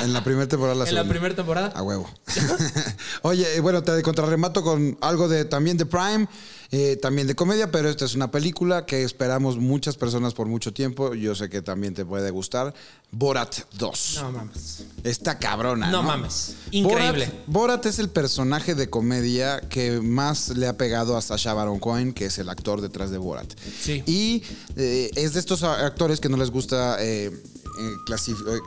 En 0.00 0.12
la 0.12 0.24
primera 0.24 0.48
temporada, 0.48 0.74
la 0.74 0.88
en 0.88 0.94
la 0.96 1.04
primera 1.04 1.36
temporada. 1.36 1.68
A 1.68 1.82
huevo. 1.84 2.10
Oye, 3.22 3.46
eh, 3.56 3.60
bueno, 3.60 3.80
te 3.84 4.02
contrarremato 4.02 4.62
con 4.64 4.98
algo 5.00 5.28
de 5.28 5.44
también 5.44 5.76
de 5.76 5.86
Prime, 5.86 6.26
eh, 6.70 6.96
también 7.00 7.26
de 7.26 7.34
comedia, 7.34 7.70
pero 7.70 7.88
esta 7.88 8.04
es 8.04 8.14
una 8.14 8.30
película 8.30 8.86
que 8.86 9.02
esperamos 9.04 9.58
muchas 9.58 9.96
personas 9.96 10.34
por 10.34 10.46
mucho 10.46 10.72
tiempo. 10.72 11.14
Yo 11.14 11.34
sé 11.34 11.48
que 11.48 11.62
también 11.62 11.94
te 11.94 12.04
puede 12.04 12.30
gustar. 12.30 12.74
Borat 13.10 13.54
2. 13.78 14.18
No 14.22 14.32
mames. 14.32 14.84
Está 15.04 15.38
cabrona. 15.38 15.90
No 15.90 16.02
No, 16.02 16.08
mames. 16.08 16.56
Increíble. 16.72 17.26
Borat, 17.46 17.46
Borat 17.46 17.86
es 17.86 17.98
el 17.98 18.08
personaje 18.08 18.74
de 18.74 18.90
comedia 18.90 19.60
que 19.60 20.00
más 20.00 20.50
le 20.50 20.66
ha 20.66 20.76
pegado 20.76 21.16
a 21.16 21.22
Sacha 21.22 21.54
Baron 21.54 21.78
Cohen, 21.78 22.12
que 22.12 22.26
es 22.26 22.38
el 22.38 22.48
actor 22.48 22.80
detrás 22.80 23.10
de 23.10 23.18
Borat. 23.18 23.52
Sí. 23.80 24.02
Y 24.06 24.42
eh, 24.76 25.10
es 25.14 25.34
de 25.34 25.40
estos 25.40 25.62
actores 25.62 26.20
que 26.20 26.28
no 26.28 26.36
les 26.36 26.50
gusta 26.50 26.96
eh, 27.00 27.30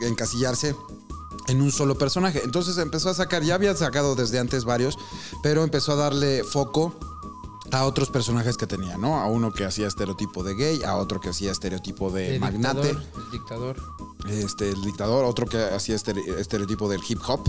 encasillarse 0.02 0.76
en 1.48 1.62
un 1.62 1.72
solo 1.72 1.98
personaje. 1.98 2.42
Entonces 2.44 2.78
empezó 2.78 3.10
a 3.10 3.14
sacar, 3.14 3.44
ya 3.44 3.56
había 3.56 3.76
sacado 3.76 4.16
desde 4.16 4.40
antes 4.40 4.66
varios, 4.66 4.98
pero 5.44 5.64
empezó 5.64 5.94
a 5.94 5.96
darle 5.96 6.44
foco 6.44 6.98
a 7.72 7.86
otros 7.86 8.10
personajes 8.10 8.58
que 8.58 8.66
tenía, 8.68 8.98
¿no? 8.98 9.20
A 9.20 9.26
uno 9.28 9.52
que 9.52 9.66
hacía 9.66 9.88
estereotipo 9.88 10.44
de 10.44 10.56
gay, 10.56 10.84
a 10.84 10.96
otro 10.96 11.20
que 11.20 11.30
hacía 11.30 11.52
estereotipo 11.52 12.10
de, 12.12 12.32
De 12.34 12.40
magnate, 12.40 12.94
Dictador, 12.94 13.04
el 13.26 13.32
dictador. 13.32 13.76
este, 14.30 14.70
el 14.70 14.82
dictador, 14.82 15.26
otro 15.26 15.46
que 15.48 15.58
hacía 15.58 15.96
estere- 15.96 16.40
estereotipo 16.40 16.88
del 16.90 17.02
hip 17.08 17.20
hop 17.28 17.42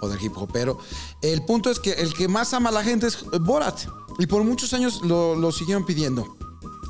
o 0.00 0.08
del 0.08 0.22
hip 0.22 0.36
hopero. 0.36 0.78
El 1.22 1.44
punto 1.44 1.70
es 1.70 1.80
que 1.80 1.92
el 1.92 2.14
que 2.14 2.28
más 2.28 2.54
ama 2.54 2.68
a 2.70 2.72
la 2.72 2.84
gente 2.84 3.06
es 3.08 3.24
Borat. 3.40 3.80
Y 4.18 4.26
por 4.26 4.44
muchos 4.44 4.72
años 4.74 5.00
lo, 5.02 5.34
lo 5.34 5.50
siguieron 5.50 5.84
pidiendo. 5.84 6.36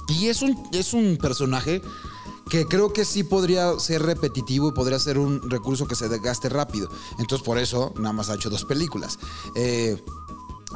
Y 0.09 0.27
es 0.29 0.43
un, 0.43 0.63
es 0.73 0.93
un 0.93 1.17
personaje 1.17 1.81
que 2.51 2.67
creo 2.67 2.93
que 2.93 3.07
sí 3.07 3.25
podría 3.25 3.79
ser 3.79 4.03
repetitivo 4.03 4.69
y 4.69 4.73
podría 4.73 4.99
ser 4.99 5.17
un 5.19 5.49
recurso 5.49 5.87
que 5.87 5.95
se 5.95 6.11
desgaste 6.11 6.51
rápido. 6.51 6.91
Entonces 7.19 7.43
por 7.43 7.57
eso 7.57 7.95
nada 7.97 8.13
más 8.13 8.29
ha 8.29 8.35
hecho 8.35 8.51
dos 8.51 8.67
películas. 8.67 9.19
Eh, 9.55 9.97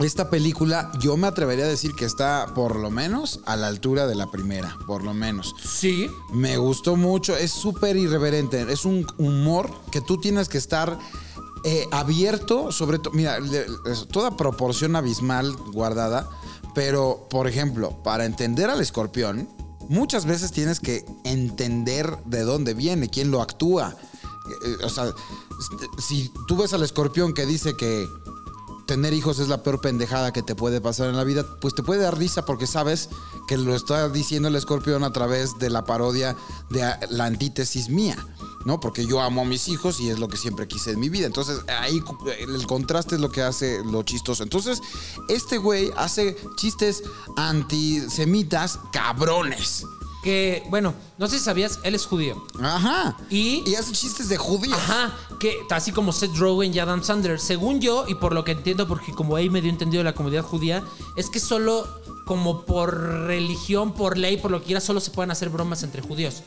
esta 0.00 0.30
película 0.30 0.90
yo 1.00 1.16
me 1.16 1.26
atrevería 1.26 1.64
a 1.64 1.68
decir 1.68 1.94
que 1.94 2.04
está 2.04 2.52
por 2.54 2.76
lo 2.76 2.90
menos 2.90 3.40
a 3.46 3.56
la 3.56 3.66
altura 3.66 4.06
de 4.06 4.14
la 4.14 4.30
primera, 4.30 4.76
por 4.86 5.02
lo 5.02 5.14
menos. 5.14 5.54
Sí. 5.64 6.08
Me 6.32 6.56
gustó 6.56 6.96
mucho, 6.96 7.36
es 7.36 7.50
súper 7.50 7.96
irreverente, 7.96 8.64
es 8.70 8.84
un 8.84 9.06
humor 9.18 9.70
que 9.90 10.00
tú 10.00 10.18
tienes 10.18 10.48
que 10.48 10.58
estar 10.58 10.98
eh, 11.64 11.86
abierto, 11.90 12.70
sobre 12.70 12.98
todo, 12.98 13.12
mira, 13.14 13.38
toda 14.12 14.36
proporción 14.36 14.94
abismal 14.94 15.56
guardada, 15.72 16.28
pero 16.74 17.26
por 17.28 17.48
ejemplo, 17.48 18.02
para 18.04 18.24
entender 18.24 18.70
al 18.70 18.80
escorpión, 18.80 19.48
muchas 19.88 20.26
veces 20.26 20.52
tienes 20.52 20.78
que 20.78 21.04
entender 21.24 22.16
de 22.24 22.42
dónde 22.42 22.74
viene, 22.74 23.08
quién 23.08 23.30
lo 23.30 23.42
actúa. 23.42 23.96
Eh, 23.96 24.68
eh, 24.80 24.84
o 24.84 24.88
sea, 24.88 25.12
si 25.98 26.30
tú 26.46 26.56
ves 26.56 26.72
al 26.72 26.82
escorpión 26.82 27.34
que 27.34 27.46
dice 27.46 27.76
que 27.76 28.06
tener 28.88 29.12
hijos 29.12 29.38
es 29.38 29.48
la 29.48 29.62
peor 29.62 29.82
pendejada 29.82 30.32
que 30.32 30.42
te 30.42 30.54
puede 30.54 30.80
pasar 30.80 31.08
en 31.10 31.16
la 31.16 31.22
vida, 31.22 31.44
pues 31.60 31.74
te 31.74 31.82
puede 31.82 32.00
dar 32.00 32.16
risa 32.16 32.46
porque 32.46 32.66
sabes 32.66 33.10
que 33.46 33.58
lo 33.58 33.76
está 33.76 34.08
diciendo 34.08 34.48
el 34.48 34.56
escorpión 34.56 35.04
a 35.04 35.12
través 35.12 35.58
de 35.58 35.68
la 35.68 35.84
parodia 35.84 36.34
de 36.70 36.90
la 37.10 37.26
antítesis 37.26 37.90
mía. 37.90 38.16
¿no? 38.64 38.80
Porque 38.80 39.06
yo 39.06 39.20
amo 39.20 39.42
a 39.42 39.44
mis 39.44 39.68
hijos 39.68 40.00
y 40.00 40.08
es 40.08 40.18
lo 40.18 40.28
que 40.28 40.36
siempre 40.36 40.66
quise 40.66 40.92
en 40.92 41.00
mi 41.00 41.10
vida. 41.10 41.26
Entonces, 41.26 41.60
ahí 41.80 42.02
el 42.40 42.66
contraste 42.66 43.14
es 43.14 43.20
lo 43.20 43.30
que 43.30 43.42
hace 43.42 43.84
lo 43.84 44.02
chistoso. 44.02 44.42
Entonces, 44.42 44.80
este 45.28 45.58
güey 45.58 45.90
hace 45.96 46.36
chistes 46.56 47.02
antisemitas 47.36 48.78
cabrones. 48.90 49.84
Que, 50.28 50.62
bueno, 50.68 50.92
no 51.16 51.26
sé 51.26 51.38
si 51.38 51.44
sabías, 51.46 51.78
él 51.84 51.94
es 51.94 52.04
judío. 52.04 52.36
Ajá. 52.62 53.16
Y- 53.30 53.62
y 53.66 53.76
hace 53.76 53.92
chistes 53.92 54.28
de 54.28 54.36
judíos. 54.36 54.76
Ajá, 54.76 55.16
que 55.40 55.56
así 55.70 55.90
como 55.90 56.12
Seth 56.12 56.36
Rogen 56.36 56.74
y 56.74 56.78
Adam 56.80 57.02
Sandler, 57.02 57.40
según 57.40 57.80
yo 57.80 58.04
y 58.06 58.14
por 58.14 58.34
lo 58.34 58.44
que 58.44 58.52
entiendo, 58.52 58.86
porque 58.86 59.12
como 59.12 59.36
ahí 59.36 59.48
medio 59.48 59.70
entendido 59.70 60.00
de 60.00 60.04
la 60.04 60.12
comunidad 60.14 60.42
judía, 60.42 60.82
es 61.16 61.30
que 61.30 61.40
solo 61.40 61.88
como 62.26 62.66
por 62.66 62.94
religión, 63.26 63.94
por 63.94 64.18
ley, 64.18 64.36
por 64.36 64.50
lo 64.50 64.60
que 64.60 64.66
quiera, 64.66 64.82
solo 64.82 65.00
se 65.00 65.10
pueden 65.12 65.30
hacer 65.30 65.48
bromas 65.48 65.82
entre 65.82 66.02
judíos. 66.02 66.42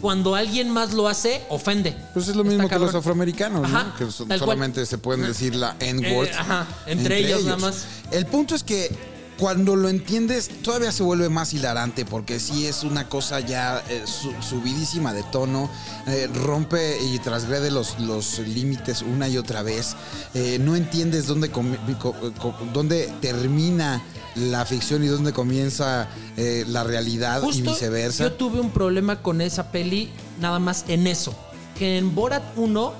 Cuando 0.00 0.36
alguien 0.36 0.70
más 0.70 0.92
lo 0.94 1.08
hace, 1.08 1.42
ofende. 1.50 1.96
Pues 2.12 2.28
es 2.28 2.36
lo 2.36 2.44
mismo 2.44 2.68
que 2.68 2.78
los 2.78 2.94
afroamericanos, 2.94 3.62
¿no? 3.68 3.76
Ajá, 3.78 3.94
Que 3.98 4.04
so- 4.12 4.26
tal 4.26 4.38
cual. 4.38 4.38
solamente 4.38 4.86
se 4.86 4.96
pueden 4.98 5.22
decir 5.26 5.56
la 5.56 5.74
N-word. 5.80 6.28
Eh, 6.28 6.32
ajá, 6.38 6.68
entre 6.86 7.18
ellos 7.18 7.42
nada 7.42 7.56
más. 7.56 7.84
El 8.12 8.26
punto 8.26 8.54
es 8.54 8.62
que 8.62 8.96
cuando 9.38 9.74
lo 9.76 9.88
entiendes, 9.88 10.48
todavía 10.62 10.92
se 10.92 11.02
vuelve 11.02 11.28
más 11.28 11.52
hilarante 11.54 12.04
porque 12.04 12.38
sí 12.38 12.66
es 12.66 12.84
una 12.84 13.08
cosa 13.08 13.40
ya 13.40 13.82
eh, 13.88 14.02
su- 14.06 14.32
subidísima 14.40 15.12
de 15.12 15.22
tono, 15.24 15.68
eh, 16.06 16.28
rompe 16.32 16.98
y 17.02 17.18
transgrede 17.18 17.70
los, 17.70 17.98
los 17.98 18.38
límites 18.40 19.02
una 19.02 19.28
y 19.28 19.36
otra 19.38 19.62
vez. 19.62 19.96
Eh, 20.34 20.58
no 20.60 20.76
entiendes 20.76 21.26
dónde, 21.26 21.50
dónde 22.72 23.12
termina 23.20 24.02
la 24.36 24.64
ficción 24.64 25.04
y 25.04 25.06
dónde 25.08 25.32
comienza 25.32 26.08
la 26.36 26.82
realidad 26.84 27.42
y 27.52 27.62
viceversa. 27.62 28.24
Yo 28.24 28.32
tuve 28.32 28.60
un 28.60 28.70
problema 28.70 29.22
con 29.22 29.40
esa 29.40 29.70
peli 29.70 30.10
nada 30.40 30.58
más 30.58 30.84
en 30.88 31.06
eso. 31.06 31.34
Que 31.78 31.98
en 31.98 32.14
Borat 32.14 32.42
1 32.56 32.92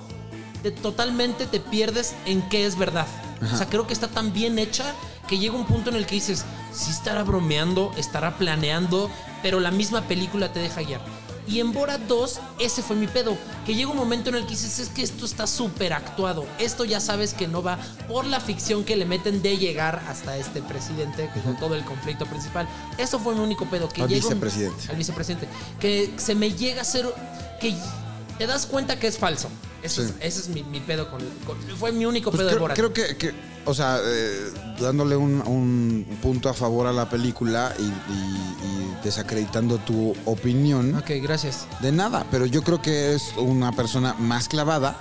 te- 0.63 0.71
totalmente 0.71 1.47
te 1.47 1.61
pierdes 1.61 2.15
en 2.27 2.49
qué 2.49 2.67
es 2.67 2.77
verdad. 2.79 3.07
O 3.53 3.57
sea, 3.57 3.69
creo 3.69 3.87
que 3.87 3.93
está 3.93 4.09
tan 4.09 4.33
bien 4.33 4.59
hecha 4.59 4.85
que 5.29 5.39
llega 5.39 5.55
un 5.55 5.67
punto 5.67 5.91
en 5.91 5.97
el 5.97 6.07
que 6.07 6.15
dices, 6.17 6.45
sí 6.73 6.91
estará 6.91 7.23
bromeando, 7.23 7.93
estará 7.97 8.37
planeando, 8.37 9.11
pero 9.43 9.61
la 9.61 9.71
misma 9.71 10.03
película 10.03 10.53
te 10.53 10.61
deja 10.61 10.83
guiar. 10.83 11.01
Y 11.47 11.61
en 11.61 11.73
Borat 11.75 12.01
2, 12.03 12.41
ese 12.59 12.83
fue 12.83 12.97
mi 12.97 13.07
pedo. 13.07 13.37
Que 13.67 13.75
llega 13.75 13.91
un 13.91 13.99
momento 13.99 14.31
en 14.31 14.37
el 14.37 14.45
que 14.45 14.51
dices, 14.53 14.79
es 14.79 14.89
que 14.89 15.03
esto 15.03 15.27
está 15.27 15.47
súper 15.47 15.93
actuado. 15.93 16.47
Esto 16.59 16.87
ya 16.87 17.01
sabes 17.01 17.35
que 17.35 17.47
no 17.47 17.63
va 17.63 17.79
por 18.09 18.25
la 18.25 18.41
ficción 18.41 18.83
que 18.83 18.97
le 18.97 19.05
meten 19.05 19.43
de 19.43 19.59
llegar 19.59 20.03
hasta 20.09 20.39
este 20.39 20.63
presidente, 20.63 21.29
que 21.35 21.41
con 21.41 21.59
todo 21.59 21.75
el 21.75 21.85
conflicto 21.85 22.25
principal. 22.25 22.67
Eso 22.97 23.19
fue 23.19 23.35
mi 23.35 23.41
único 23.41 23.67
pedo. 23.67 23.91
Que 23.91 24.01
Al 24.01 24.09
llega 24.09 24.23
un- 24.27 24.31
vicepresidente. 24.41 24.89
al 24.89 24.97
vicepresidente. 24.97 25.49
Que 25.79 26.15
se 26.17 26.35
me 26.35 26.51
llega 26.55 26.79
a 26.79 26.83
hacer. 26.83 27.07
Que 27.61 27.77
te 28.39 28.47
das 28.47 28.65
cuenta 28.65 28.99
que 28.99 29.07
es 29.07 29.19
falso. 29.19 29.49
Eso 29.85 30.03
Sí. 30.03 30.09
es, 30.21 30.27
ese 30.39 30.41
es 30.41 30.49
mi, 30.49 30.63
mi 30.65 30.81
pedo 30.81 31.11
con, 31.11 31.21
con- 31.47 31.59
Fue 31.79 31.93
mi 31.93 32.07
único 32.07 32.31
Pues 32.31 32.41
pedo 32.43 32.51
de 32.51 32.59
Borat. 32.59 32.77
creo 32.77 32.93
que, 32.93 33.17
que, 33.17 33.33
o 33.67 33.75
sea, 33.75 33.99
eh, 34.03 34.51
dándole 34.81 35.15
un, 35.15 35.43
un 35.47 36.19
punto 36.23 36.49
a 36.49 36.55
favor 36.55 36.87
a 36.87 36.93
la 36.93 37.09
película 37.11 37.75
y, 37.79 37.83
y- 37.83 37.87
y 37.87 38.97
desacreditando 39.05 39.77
tu 39.79 40.15
opinión, 40.25 40.95
Ok, 40.95 41.11
gracias. 41.23 41.67
de 41.83 41.93
nada, 41.93 42.27
pero 42.31 42.47
yo 42.47 42.63
creo 42.63 42.81
que 42.81 43.15
es 43.15 43.23
una 43.37 43.73
persona 43.73 44.15
más 44.15 44.49
clavada 44.49 44.97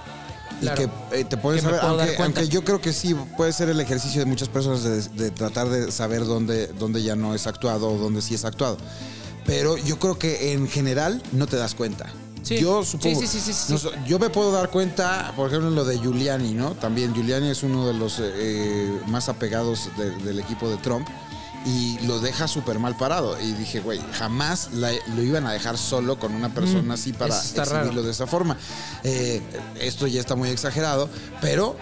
y 0.62 0.68
que 0.76 0.90
eh, 1.14 1.24
te 1.24 1.38
puedes 1.38 1.62
Que 1.62 1.68
saber, 1.70 1.82
aunque, 1.84 2.16
aunque 2.22 2.48
yo 2.50 2.64
creo 2.66 2.82
que 2.82 2.92
sí 2.92 3.16
puede 3.38 3.54
ser 3.54 3.70
el 3.70 3.80
ejercicio 3.80 4.20
de 4.20 4.26
muchas 4.26 4.50
personas 4.50 4.84
de, 4.84 5.02
de 5.24 5.32
tratar 5.32 5.70
de 5.70 5.92
saber 5.94 6.26
dónde, 6.26 6.68
dónde 6.68 7.02
ya 7.04 7.16
no 7.16 7.34
es 7.36 7.48
actuado 7.48 7.90
o 7.90 7.98
dónde 7.98 8.22
sí 8.22 8.36
es 8.36 8.44
actuado. 8.44 8.78
Pero 9.46 9.78
yo 9.78 9.98
creo 10.00 10.18
que 10.20 10.52
en 10.54 10.68
general 10.70 11.22
no 11.32 11.48
te 11.48 11.56
das 11.58 11.74
cuenta. 11.76 12.06
Sí. 12.44 12.60
Yo 12.60 12.84
supongo. 12.84 13.20
Sí, 13.20 13.26
sí, 13.28 13.40
yo 14.06 14.20
me 14.20 14.30
puedo 14.30 14.52
dar 14.52 14.70
cuenta, 14.70 15.34
por 15.36 15.48
ejemplo, 15.48 15.70
en 15.70 15.76
lo 15.76 15.86
de 15.86 15.98
Giuliani, 15.98 16.54
¿no? 16.54 16.72
También 16.76 17.14
Giuliani 17.14 17.50
es 17.50 17.64
uno 17.64 17.88
de 17.88 17.94
los 17.94 18.20
eh, 18.22 18.92
más 19.08 19.30
apegados 19.30 19.90
de- 19.98 20.12
del 20.18 20.40
equipo 20.40 20.70
de 20.70 20.78
Trump 20.78 21.08
y 21.66 21.98
lo 22.06 22.20
deja 22.20 22.48
súper 22.50 22.78
mal 22.80 22.98
parado. 22.98 23.40
Y 23.40 23.54
dije, 23.54 23.80
güey, 23.80 24.02
jamás 24.14 24.70
la- 24.74 24.92
lo 25.16 25.24
iban 25.24 25.48
a 25.48 25.54
dejar 25.54 25.78
solo 25.78 26.20
con 26.20 26.34
una 26.36 26.54
persona 26.54 26.96
así 26.96 27.14
para 27.14 27.34
exhibirlo 27.64 27.92
raro. 27.92 28.04
de 28.04 28.12
esa 28.12 28.28
forma. 28.28 28.58
Eh, 29.06 29.42
esto 29.80 30.06
ya 30.08 30.20
está 30.20 30.36
muy 30.36 30.50
exagerado, 30.50 31.10
pero 31.40 31.78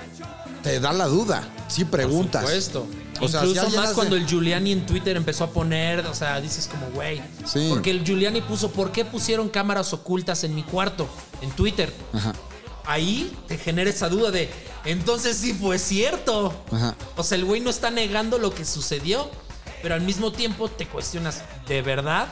te 0.61 0.79
da 0.79 0.93
la 0.93 1.07
duda. 1.07 1.43
Sí 1.67 1.85
preguntas. 1.85 2.43
Por 2.43 2.51
supuesto. 2.51 2.87
O 3.21 3.27
sea, 3.27 3.41
Incluso 3.45 3.69
si 3.69 3.75
más 3.75 3.85
hace- 3.87 3.95
cuando 3.95 4.15
el 4.15 4.25
Giuliani 4.25 4.71
en 4.71 4.85
Twitter 4.85 5.15
empezó 5.15 5.43
a 5.43 5.49
poner, 5.51 6.05
o 6.07 6.13
sea, 6.15 6.41
dices 6.41 6.67
como, 6.67 6.87
güey. 6.91 7.21
Sí. 7.45 7.67
Porque 7.69 7.91
el 7.91 8.03
Giuliani 8.03 8.41
puso, 8.41 8.71
¿por 8.71 8.91
qué 8.91 9.05
pusieron 9.05 9.49
cámaras 9.49 9.93
ocultas 9.93 10.43
en 10.43 10.55
mi 10.55 10.63
cuarto? 10.63 11.07
En 11.41 11.51
Twitter. 11.51 11.93
Ajá. 12.13 12.33
Ahí 12.85 13.31
te 13.47 13.57
genera 13.57 13.89
esa 13.89 14.09
duda 14.09 14.31
de, 14.31 14.49
entonces 14.85 15.37
sí 15.37 15.53
fue 15.53 15.77
cierto. 15.77 16.53
Ajá. 16.71 16.95
O 17.15 17.23
sea, 17.23 17.37
el 17.37 17.45
güey 17.45 17.61
no 17.61 17.69
está 17.69 17.91
negando 17.91 18.39
lo 18.39 18.53
que 18.53 18.65
sucedió, 18.65 19.29
pero 19.83 19.93
al 19.95 20.01
mismo 20.01 20.31
tiempo 20.31 20.67
te 20.67 20.87
cuestionas, 20.87 21.41
¿de 21.67 21.81
verdad 21.83 22.27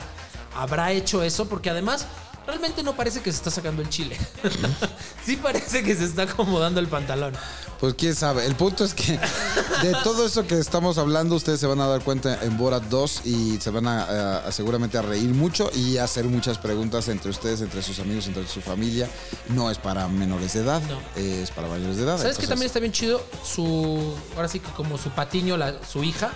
habrá 0.56 0.91
hecho 0.91 1.21
eso? 1.23 1.47
Porque 1.47 1.69
además, 1.69 2.08
realmente 2.47 2.82
no 2.82 2.95
parece 2.95 3.21
que 3.21 3.32
se 3.32 3.38
está 3.38 3.52
sacando 3.52 3.84
el 3.84 3.89
chile. 3.89 4.17
sí 5.25 5.36
parece 5.38 5.84
que 5.84 5.95
se 5.95 6.06
está 6.06 6.23
acomodando 6.23 6.80
el 6.80 6.88
pantalón. 6.88 7.34
Pues 7.79 7.93
quién 7.93 8.13
sabe. 8.13 8.45
El 8.45 8.55
punto 8.55 8.83
es 8.83 8.93
que 8.93 9.13
de 9.83 9.95
todo 10.03 10.25
eso 10.25 10.45
que 10.45 10.59
estamos 10.59 10.97
hablando, 10.97 11.35
ustedes 11.35 11.61
se 11.61 11.67
van 11.67 11.79
a 11.79 11.87
dar 11.87 12.01
cuenta 12.03 12.43
en 12.43 12.57
Borat 12.57 12.83
2 12.83 13.21
y 13.25 13.57
se 13.61 13.69
van 13.69 13.87
a, 13.87 14.39
a- 14.47 14.51
seguramente 14.51 14.97
a 14.97 15.01
reír 15.01 15.29
mucho 15.33 15.69
y 15.73 15.97
a 15.97 16.03
hacer 16.03 16.25
muchas 16.25 16.57
preguntas 16.57 17.07
entre 17.07 17.29
ustedes, 17.31 17.61
entre 17.61 17.81
sus 17.81 17.99
amigos, 17.99 18.27
entre 18.27 18.45
su 18.47 18.59
familia. 18.59 19.09
No 19.47 19.71
es 19.71 19.77
para 19.77 20.07
menores 20.09 20.53
de 20.53 20.59
edad, 20.61 20.81
No. 20.89 20.99
es 21.15 21.51
para 21.51 21.69
mayores 21.69 21.95
de 21.95 22.03
edad. 22.03 22.17
¿Sabes 22.17 22.37
que 22.37 22.43
Entonces, 22.43 22.49
también 22.49 22.67
está 22.67 22.79
bien 22.79 22.91
chido? 22.91 23.23
Su. 23.45 24.13
Ahora 24.35 24.49
sí 24.49 24.59
que 24.59 24.69
como 24.71 24.97
su 24.97 25.09
patiño, 25.11 25.55
la- 25.55 25.75
su 25.89 26.03
hija. 26.03 26.31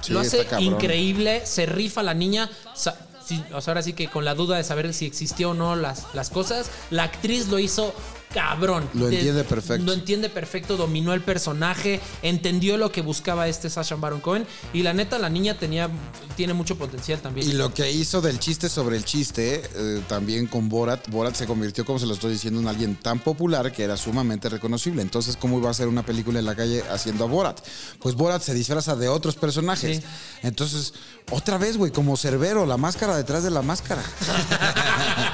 Sí, 0.00 0.12
lo 0.12 0.20
hace 0.20 0.46
increíble, 0.60 1.44
se 1.44 1.66
rifa 1.66 2.04
la 2.04 2.14
niña. 2.14 2.48
sa- 2.76 2.96
sí, 3.26 3.42
o 3.52 3.60
sea, 3.60 3.72
ahora 3.72 3.82
sí 3.82 3.94
que 3.94 4.08
con 4.08 4.24
la 4.24 4.36
duda 4.36 4.56
de 4.56 4.62
saber 4.62 4.94
si 4.94 5.06
existió 5.06 5.50
o 5.50 5.54
no 5.54 5.74
las, 5.74 6.04
las 6.14 6.30
cosas, 6.30 6.66
la 6.90 7.02
actriz 7.02 7.48
lo 7.48 7.58
hizo 7.58 7.92
cabrón. 8.32 8.88
Lo 8.94 9.06
De- 9.08 9.16
entiende 9.16 9.44
perfecto. 9.44 9.84
Lo 9.84 9.92
entiende 9.92 10.28
perfecto, 10.28 10.76
dominó 10.76 11.12
el 11.14 11.20
personaje, 11.22 12.00
entendió 12.22 12.76
lo 12.76 12.92
que 12.92 13.00
buscaba 13.02 13.48
este 13.48 13.70
Sasha 13.70 13.96
Baron 13.96 14.20
Cohen. 14.20 14.46
Y 14.72 14.82
la 14.82 14.92
neta, 14.92 15.18
la 15.18 15.28
niña 15.30 15.58
tenía, 15.58 15.88
tiene 16.36 16.54
mucho 16.54 16.76
potencial 16.76 17.20
también. 17.20 17.48
Y 17.48 17.52
lo 17.52 17.72
que 17.72 17.90
hizo 17.90 18.20
del 18.20 18.38
chiste 18.38 18.68
sobre 18.68 18.96
el 18.96 19.04
chiste, 19.04 19.62
eh, 19.74 20.02
también 20.08 20.46
con 20.46 20.68
Borat, 20.68 21.08
Borat 21.08 21.34
se 21.34 21.46
convirtió, 21.46 21.84
como 21.84 21.98
se 21.98 22.06
lo 22.06 22.14
estoy 22.14 22.32
diciendo, 22.32 22.60
en 22.60 22.68
alguien 22.68 22.96
tan 22.96 23.18
popular 23.20 23.72
que 23.72 23.82
era 23.84 23.96
sumamente 23.96 24.48
reconocible. 24.48 25.02
Entonces, 25.02 25.36
¿cómo 25.36 25.58
iba 25.58 25.70
a 25.70 25.74
ser 25.74 25.88
una 25.88 26.04
película 26.04 26.38
en 26.38 26.44
la 26.44 26.54
calle 26.54 26.82
haciendo 26.90 27.24
a 27.24 27.26
Borat? 27.28 27.60
Pues 28.00 28.14
Borat 28.14 28.42
se 28.42 28.54
disfraza 28.54 28.96
de 28.96 29.08
otros 29.08 29.36
personajes. 29.36 29.98
Sí. 29.98 30.02
Entonces, 30.42 30.94
otra 31.30 31.58
vez, 31.58 31.76
güey, 31.76 31.92
como 31.92 32.16
Cerbero, 32.16 32.66
la 32.66 32.76
máscara 32.76 33.16
detrás 33.16 33.42
de 33.42 33.50
la 33.50 33.62
máscara. 33.62 34.02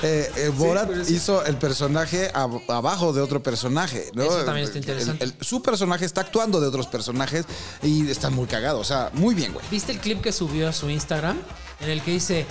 eh, 0.02 0.30
eh, 0.36 0.48
Borat 0.56 0.88
sí. 1.04 1.14
hizo 1.14 1.44
el 1.44 1.56
personaje 1.56 2.32
ab- 2.32 2.62
abajo 2.68 3.12
de 3.12 3.20
otro 3.20 3.42
personaje, 3.42 4.10
¿no? 4.14 4.22
Eso 4.22 4.44
también 4.44 4.64
está 4.66 4.78
El- 4.78 4.84
interesante. 4.84 5.24
el- 5.24 5.34
su 5.40 5.62
personaje 5.62 6.04
está 6.04 6.20
actuando 6.22 6.60
de 6.60 6.66
otros 6.68 6.86
personajes 6.86 7.44
y 7.82 8.08
está 8.10 8.30
muy 8.30 8.46
cagado. 8.46 8.78
O 8.80 8.84
sea, 8.84 9.10
muy 9.14 9.34
bien, 9.34 9.52
güey. 9.52 9.64
¿Viste 9.70 9.92
el 9.92 9.98
clip 10.00 10.20
que 10.20 10.32
subió 10.32 10.68
a 10.68 10.72
su 10.72 10.88
Instagram? 10.90 11.38
En 11.80 11.88
el 11.90 12.02
que 12.02 12.10
dice, 12.12 12.46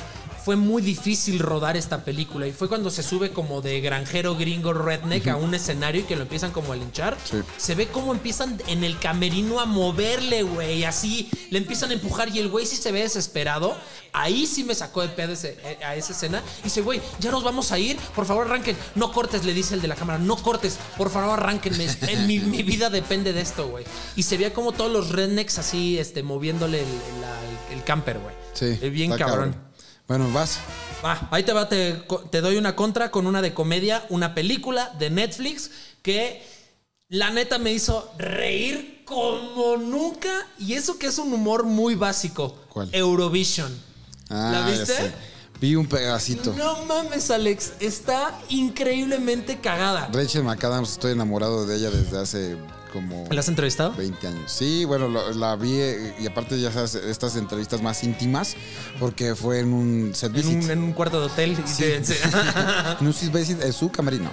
fue 0.49 0.55
muy 0.55 0.81
difícil 0.81 1.37
rodar 1.37 1.77
esta 1.77 2.03
película. 2.03 2.47
Y 2.47 2.51
fue 2.53 2.67
cuando 2.67 2.89
se 2.89 3.03
sube 3.03 3.29
como 3.29 3.61
de 3.61 3.81
granjero 3.81 4.33
gringo 4.35 4.73
redneck 4.73 5.27
a 5.27 5.35
un 5.35 5.53
escenario 5.53 6.01
y 6.01 6.05
que 6.05 6.15
lo 6.15 6.23
empiezan 6.23 6.49
como 6.49 6.73
a 6.73 6.75
linchar. 6.75 7.15
Sí. 7.23 7.37
Se 7.57 7.75
ve 7.75 7.87
cómo 7.89 8.13
empiezan 8.13 8.59
en 8.65 8.83
el 8.83 8.97
camerino 8.97 9.59
a 9.59 9.67
moverle, 9.67 10.41
güey. 10.41 10.85
Así, 10.85 11.29
le 11.51 11.59
empiezan 11.59 11.91
a 11.91 11.93
empujar 11.93 12.29
y 12.35 12.39
el 12.39 12.49
güey 12.49 12.65
sí 12.65 12.77
se 12.77 12.91
ve 12.91 13.01
desesperado. 13.03 13.75
Ahí 14.11 14.47
sí 14.47 14.63
me 14.63 14.73
sacó 14.73 15.03
de 15.03 15.09
pedo 15.09 15.33
ese- 15.33 15.55
eh, 15.63 15.77
a 15.85 15.95
esa 15.95 16.13
escena. 16.13 16.41
Y 16.61 16.63
dice, 16.63 16.81
güey, 16.81 16.99
ya 17.19 17.29
nos 17.29 17.43
vamos 17.43 17.71
a 17.71 17.77
ir. 17.77 17.95
Por 18.15 18.25
favor, 18.25 18.47
arranquen. 18.47 18.75
No 18.95 19.11
cortes, 19.11 19.45
le 19.45 19.53
dice 19.53 19.75
el 19.75 19.81
de 19.83 19.87
la 19.87 19.93
cámara. 19.95 20.17
No 20.17 20.35
cortes. 20.35 20.79
Por 20.97 21.11
favor, 21.11 21.39
arranquenme. 21.39 21.85
En 22.07 22.25
mi, 22.25 22.39
mi 22.39 22.63
vida 22.63 22.89
depende 22.89 23.33
de 23.33 23.41
esto, 23.41 23.67
güey. 23.67 23.85
Y 24.15 24.23
se 24.23 24.35
veía 24.37 24.51
como 24.51 24.71
todos 24.71 24.91
los 24.91 25.09
rednecks 25.11 25.59
así, 25.59 25.99
este, 25.99 26.23
moviéndole 26.23 26.79
el, 26.79 26.87
el- 26.87 27.77
el 27.77 27.83
camper, 27.83 28.17
güey. 28.17 28.33
Sí. 28.55 28.79
Eh, 28.81 28.89
Bien 28.89 29.11
cabrón. 29.15 29.68
Bueno, 30.09 30.27
vas. 30.33 30.57
Va, 31.05 31.27
ahí 31.29 31.43
te 31.43 31.53
va, 31.53 31.69
te, 31.69 32.03
te 32.31 32.41
doy 32.41 32.57
una 32.57 32.75
contra 32.75 33.11
con 33.11 33.27
una 33.27 33.43
de 33.43 33.53
comedia, 33.53 34.05
una 34.09 34.33
película 34.33 34.91
de 34.97 35.11
Netflix 35.11 35.69
que 36.01 36.43
la 37.09 37.29
neta 37.29 37.59
me 37.59 37.71
hizo 37.71 38.11
reír 38.17 39.03
como 39.05 39.77
nunca. 39.77 40.29
Y 40.57 40.73
eso 40.73 40.97
que 40.97 41.05
es 41.05 41.19
un 41.19 41.31
humor 41.31 41.63
muy 41.63 41.93
básico. 41.93 42.57
¿Cuál? 42.69 42.89
Eurovision. 42.91 43.71
Ah, 44.31 44.49
¿La 44.51 44.59
ya 44.61 44.79
viste? 44.79 44.95
sé. 44.95 45.13
Vi 45.61 45.75
un 45.75 45.85
pedacito. 45.85 46.53
No 46.53 46.85
mames, 46.85 47.29
Alex. 47.29 47.73
Está 47.79 48.35
increíblemente 48.49 49.59
cagada. 49.59 50.09
Rachel 50.11 50.43
McAdams, 50.43 50.93
estoy 50.93 51.11
enamorado 51.11 51.67
de 51.67 51.75
ella 51.77 51.91
desde 51.91 52.17
hace 52.17 52.57
como 52.91 53.25
¿La 53.31 53.39
has 53.39 53.47
entrevistado? 53.47 53.93
20 53.93 54.27
años. 54.27 54.51
Sí, 54.51 54.85
bueno, 54.85 55.07
lo- 55.07 55.31
la 55.33 55.55
vi 55.55 55.73
eh, 55.73 56.15
y 56.19 56.27
aparte 56.27 56.59
ya 56.59 56.71
sabes, 56.71 56.95
estas 56.95 57.35
entrevistas 57.35 57.81
más 57.81 58.03
íntimas 58.03 58.55
porque 58.99 59.35
fue 59.35 59.59
en 59.59 59.73
un 59.73 60.11
set 60.13 60.29
En 60.29 60.33
visit. 60.41 60.63
un, 60.65 60.71
en 60.71 60.79
un 60.83 60.93
cuarto 60.93 61.19
de 61.19 61.27
hotel. 61.27 61.55
te- 61.55 61.67
se- 61.67 61.95
En 62.99 63.07
un 63.07 63.13
set 63.13 63.31
visit, 63.33 63.61
en 63.63 63.73
su 63.73 63.89
camerino. 63.91 64.31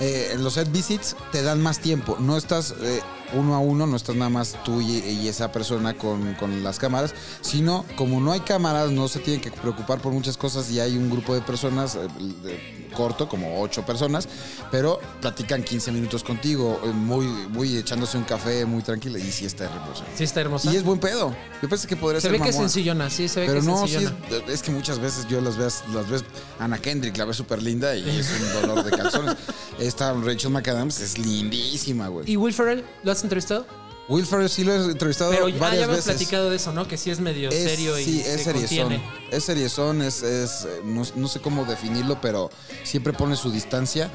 Eh, 0.00 0.30
en 0.34 0.44
los 0.44 0.54
set 0.54 0.70
visits 0.70 1.16
te 1.32 1.42
dan 1.42 1.60
más 1.60 1.80
tiempo. 1.80 2.16
No 2.20 2.36
estás 2.36 2.74
eh, 2.80 3.00
uno 3.32 3.54
a 3.54 3.58
uno, 3.58 3.86
no 3.86 3.96
estás 3.96 4.14
nada 4.14 4.30
más 4.30 4.54
tú 4.64 4.80
y, 4.80 4.98
y 5.00 5.28
esa 5.28 5.50
persona 5.50 5.94
con, 5.94 6.34
con 6.34 6.62
las 6.62 6.78
cámaras, 6.78 7.14
sino 7.40 7.84
como 7.96 8.20
no 8.20 8.32
hay 8.32 8.40
cámaras, 8.40 8.90
no 8.90 9.08
se 9.08 9.18
tienen 9.20 9.40
que 9.40 9.50
preocupar 9.50 10.00
por 10.00 10.12
muchas 10.12 10.36
cosas 10.36 10.70
y 10.70 10.78
hay 10.80 10.96
un 10.96 11.10
grupo 11.10 11.34
de 11.34 11.40
personas 11.40 11.96
eh, 11.96 12.75
corto, 12.96 13.28
como 13.28 13.60
ocho 13.60 13.84
personas, 13.84 14.28
pero 14.70 14.98
platican 15.20 15.62
15 15.62 15.92
minutos 15.92 16.24
contigo, 16.24 16.80
eh, 16.82 16.88
muy, 16.88 17.26
muy 17.26 17.76
echándose 17.76 18.16
un 18.18 18.24
café, 18.24 18.64
muy 18.64 18.82
tranquilo 18.82 19.18
y 19.18 19.30
sí 19.30 19.44
está 19.44 19.64
hermoso. 19.64 20.02
sí, 20.16 20.24
está 20.24 20.40
hermosa. 20.40 20.72
Y 20.72 20.76
es 20.76 20.82
buen 20.82 20.98
pedo. 20.98 21.36
Yo 21.62 21.68
pensé 21.68 21.86
que 21.86 21.96
podría 21.96 22.20
se 22.20 22.28
ser 22.28 22.38
ve 22.38 22.42
que 22.42 22.50
es 22.50 22.56
sencillona, 22.56 23.10
sí, 23.10 23.28
se 23.28 23.40
ve 23.40 23.46
Pero 23.46 23.60
que 23.60 23.60
es 23.60 23.64
no, 23.66 23.86
sí 23.86 23.92
sencillona. 23.92 24.16
es, 24.48 24.54
es 24.54 24.62
que 24.62 24.70
muchas 24.70 24.98
veces 24.98 25.28
yo 25.28 25.40
las 25.40 25.56
ves, 25.56 25.84
las 25.94 26.08
ves, 26.08 26.24
Ana 26.58 26.78
Kendrick 26.78 27.16
la 27.16 27.26
ves 27.26 27.36
súper 27.36 27.62
linda 27.62 27.94
y 27.94 28.08
es 28.18 28.30
un 28.30 28.62
dolor 28.62 28.82
de 28.84 28.90
calzones. 28.96 29.36
Esta 29.78 30.14
Rachel 30.14 30.50
McAdams 30.50 31.00
es 31.00 31.18
lindísima, 31.18 32.08
güey. 32.08 32.30
¿Y 32.30 32.36
Will 32.36 32.54
Ferrell? 32.54 32.82
¿Lo 33.04 33.12
has 33.12 33.22
entrevistado? 33.22 33.66
Will 34.08 34.24
Ferrell 34.24 34.48
sí 34.48 34.62
lo 34.62 34.72
he 34.72 34.76
entrevistado 34.92 35.32
Pero 35.32 35.44
varias 35.58 35.60
ya 35.80 35.84
hemos 35.84 35.96
veces. 35.96 36.04
platicado 36.14 36.50
de 36.50 36.56
eso, 36.56 36.72
¿no? 36.72 36.86
Que 36.86 36.96
sí 36.96 37.10
es 37.10 37.18
medio 37.18 37.48
Es- 37.50 37.64
serio 37.64 37.98
y 37.98 38.04
sí, 38.04 38.22
se 38.22 38.34
es 38.36 38.42
seriezón. 38.44 38.78
contiene. 38.88 39.02
Es 39.32 39.44
seriezón, 39.44 40.00
es, 40.02 40.22
es, 40.22 40.68
no, 40.84 41.02
no 41.16 41.26
sé 41.26 41.40
cómo 41.40 41.64
definirlo, 41.64 42.20
pero 42.20 42.48
siempre 42.84 43.12
pone 43.12 43.34
su 43.34 43.50
distancia. 43.50 44.08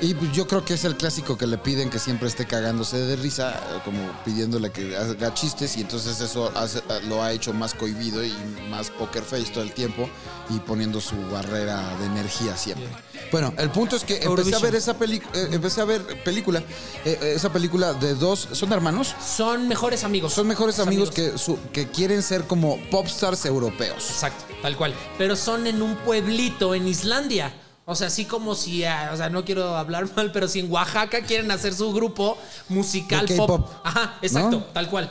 Y 0.00 0.14
pues, 0.14 0.30
yo 0.32 0.46
creo 0.46 0.64
que 0.64 0.74
es 0.74 0.84
el 0.84 0.96
clásico 0.96 1.36
que 1.36 1.48
le 1.48 1.58
piden 1.58 1.90
que 1.90 1.98
siempre 1.98 2.28
esté 2.28 2.46
cagándose 2.46 2.98
de 2.98 3.16
risa, 3.16 3.60
como 3.84 3.98
pidiéndole 4.24 4.70
que 4.70 4.96
haga 4.96 5.34
chistes, 5.34 5.76
y 5.76 5.80
entonces 5.80 6.20
eso 6.20 6.52
hace- 6.56 6.82
lo 7.08 7.20
ha 7.24 7.32
hecho 7.32 7.52
más 7.52 7.74
cohibido 7.74 8.24
y 8.24 8.32
más 8.70 8.90
poker 8.90 9.24
face 9.24 9.50
todo 9.52 9.64
el 9.64 9.72
tiempo 9.72 10.08
y 10.50 10.60
poniendo 10.60 11.00
su 11.00 11.16
barrera 11.32 11.96
de 11.98 12.06
energía 12.06 12.56
siempre. 12.56 12.88
Bueno, 13.30 13.52
el 13.58 13.70
punto 13.70 13.96
es 13.96 14.04
que 14.04 14.16
empecé 14.22 14.54
a 14.54 14.58
ver 14.58 14.74
esa 14.74 14.98
película, 14.98 15.32
empecé 15.50 15.80
a 15.80 15.84
ver 15.84 16.02
película, 16.22 16.60
eh, 17.04 17.18
eh, 17.20 17.32
esa 17.36 17.52
película 17.52 17.92
de 17.94 18.14
dos, 18.14 18.48
son 18.52 18.72
hermanos. 18.72 19.14
Son 19.24 19.66
mejores 19.68 20.04
amigos. 20.04 20.32
Son 20.32 20.46
mejores 20.46 20.78
amigos, 20.78 21.10
Que, 21.10 21.36
su- 21.38 21.58
que 21.72 21.88
quieren 21.88 22.22
ser 22.22 22.44
como 22.44 22.78
popstars 22.90 23.44
europeos. 23.46 24.10
Exacto, 24.10 24.44
tal 24.60 24.76
cual. 24.76 24.94
Pero 25.18 25.36
son 25.36 25.66
en 25.66 25.82
un 25.82 25.96
pueblito 25.96 26.74
en 26.74 26.86
Islandia. 26.88 27.54
O 27.84 27.96
sea, 27.96 28.06
así 28.06 28.26
como 28.26 28.54
si, 28.54 28.84
ah, 28.84 29.10
o 29.12 29.16
sea, 29.16 29.28
no 29.28 29.44
quiero 29.44 29.76
hablar 29.76 30.06
mal, 30.16 30.30
pero 30.32 30.46
si 30.46 30.60
en 30.60 30.70
Oaxaca 30.70 31.22
quieren 31.22 31.50
hacer 31.50 31.74
su 31.74 31.92
grupo 31.92 32.38
musical 32.68 33.26
De 33.26 33.36
pop. 33.36 33.68
Ajá, 33.82 34.18
exacto, 34.22 34.50
¿No? 34.58 34.64
tal 34.72 34.88
cual. 34.88 35.10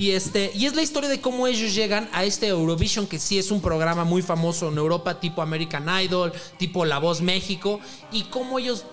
Y 0.00 0.10
este, 0.12 0.50
y 0.54 0.66
es 0.66 0.74
la 0.74 0.82
historia 0.82 1.08
de 1.08 1.20
cómo 1.20 1.46
ellos 1.46 1.74
llegan 1.74 2.08
a 2.12 2.24
este 2.24 2.48
Eurovision, 2.48 3.06
que 3.06 3.18
sí 3.18 3.38
es 3.38 3.50
un 3.50 3.60
programa 3.60 4.04
muy 4.04 4.22
famoso 4.22 4.68
en 4.68 4.78
Europa, 4.78 5.20
tipo 5.20 5.42
American 5.42 5.86
Idol, 6.02 6.32
tipo 6.58 6.84
La 6.84 6.98
Voz 6.98 7.20
México, 7.20 7.78
y 8.10 8.22
cómo 8.24 8.58
ellos 8.58 8.84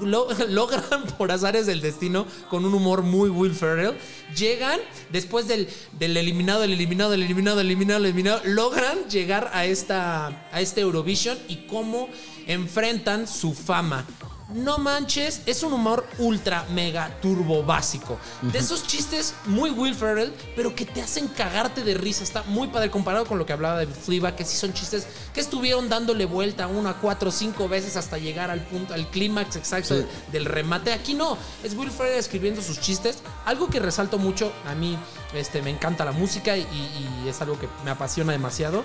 lo- 0.00 0.28
logran 0.48 1.04
por 1.18 1.30
azares 1.30 1.66
del 1.66 1.80
destino 1.80 2.26
con 2.48 2.64
un 2.64 2.74
humor 2.74 3.02
muy 3.02 3.28
Will 3.28 3.52
Ferrell 3.54 3.96
llegan 4.36 4.78
después 5.10 5.46
del, 5.48 5.68
del 5.98 6.16
eliminado 6.16 6.62
el 6.62 6.72
eliminado 6.72 7.12
el 7.12 7.22
eliminado 7.24 7.60
el 7.60 7.66
eliminado 7.66 7.98
el 8.00 8.06
eliminado 8.06 8.40
logran 8.44 8.96
llegar 9.10 9.50
a 9.52 9.64
esta 9.66 10.48
a 10.52 10.60
este 10.60 10.80
Eurovision 10.82 11.36
y 11.48 11.66
cómo 11.66 12.08
enfrentan 12.46 13.26
su 13.26 13.52
fama 13.52 14.06
no 14.54 14.78
manches, 14.78 15.42
es 15.46 15.62
un 15.64 15.72
humor 15.72 16.06
ultra 16.18 16.64
mega 16.70 17.10
turbo 17.20 17.62
básico. 17.64 18.18
De 18.40 18.58
esos 18.60 18.86
chistes 18.86 19.34
muy 19.46 19.70
Will 19.70 19.94
Ferrell, 19.94 20.32
pero 20.54 20.74
que 20.74 20.86
te 20.86 21.02
hacen 21.02 21.26
cagarte 21.28 21.82
de 21.82 21.94
risa. 21.94 22.22
Está 22.22 22.44
muy 22.44 22.68
padre 22.68 22.88
comparado 22.90 23.26
con 23.26 23.36
lo 23.36 23.44
que 23.44 23.52
hablaba 23.52 23.80
de 23.80 23.86
Fleabag, 23.86 24.36
que 24.36 24.44
sí 24.44 24.56
son 24.56 24.72
chistes 24.72 25.06
que 25.34 25.40
estuvieron 25.40 25.88
dándole 25.88 26.24
vuelta 26.24 26.68
una, 26.68 26.94
cuatro, 26.94 27.32
cinco 27.32 27.68
veces 27.68 27.96
hasta 27.96 28.16
llegar 28.16 28.50
al 28.50 28.60
punto, 28.60 28.94
al 28.94 29.10
clímax 29.10 29.56
exacto 29.56 29.96
Sí. 29.96 30.06
del 30.30 30.44
remate. 30.44 30.92
Aquí 30.92 31.14
no, 31.14 31.36
es 31.64 31.74
Will 31.74 31.90
Ferrell 31.90 32.16
escribiendo 32.18 32.62
sus 32.62 32.80
chistes. 32.80 33.18
Algo 33.44 33.68
que 33.68 33.80
resalto 33.80 34.18
mucho, 34.18 34.52
a 34.66 34.74
mí 34.76 34.96
este, 35.34 35.60
me 35.62 35.70
encanta 35.70 36.04
la 36.04 36.12
música 36.12 36.56
y, 36.56 36.60
y 36.62 37.28
es 37.28 37.40
algo 37.42 37.58
que 37.58 37.68
me 37.84 37.90
apasiona 37.90 38.30
demasiado. 38.32 38.84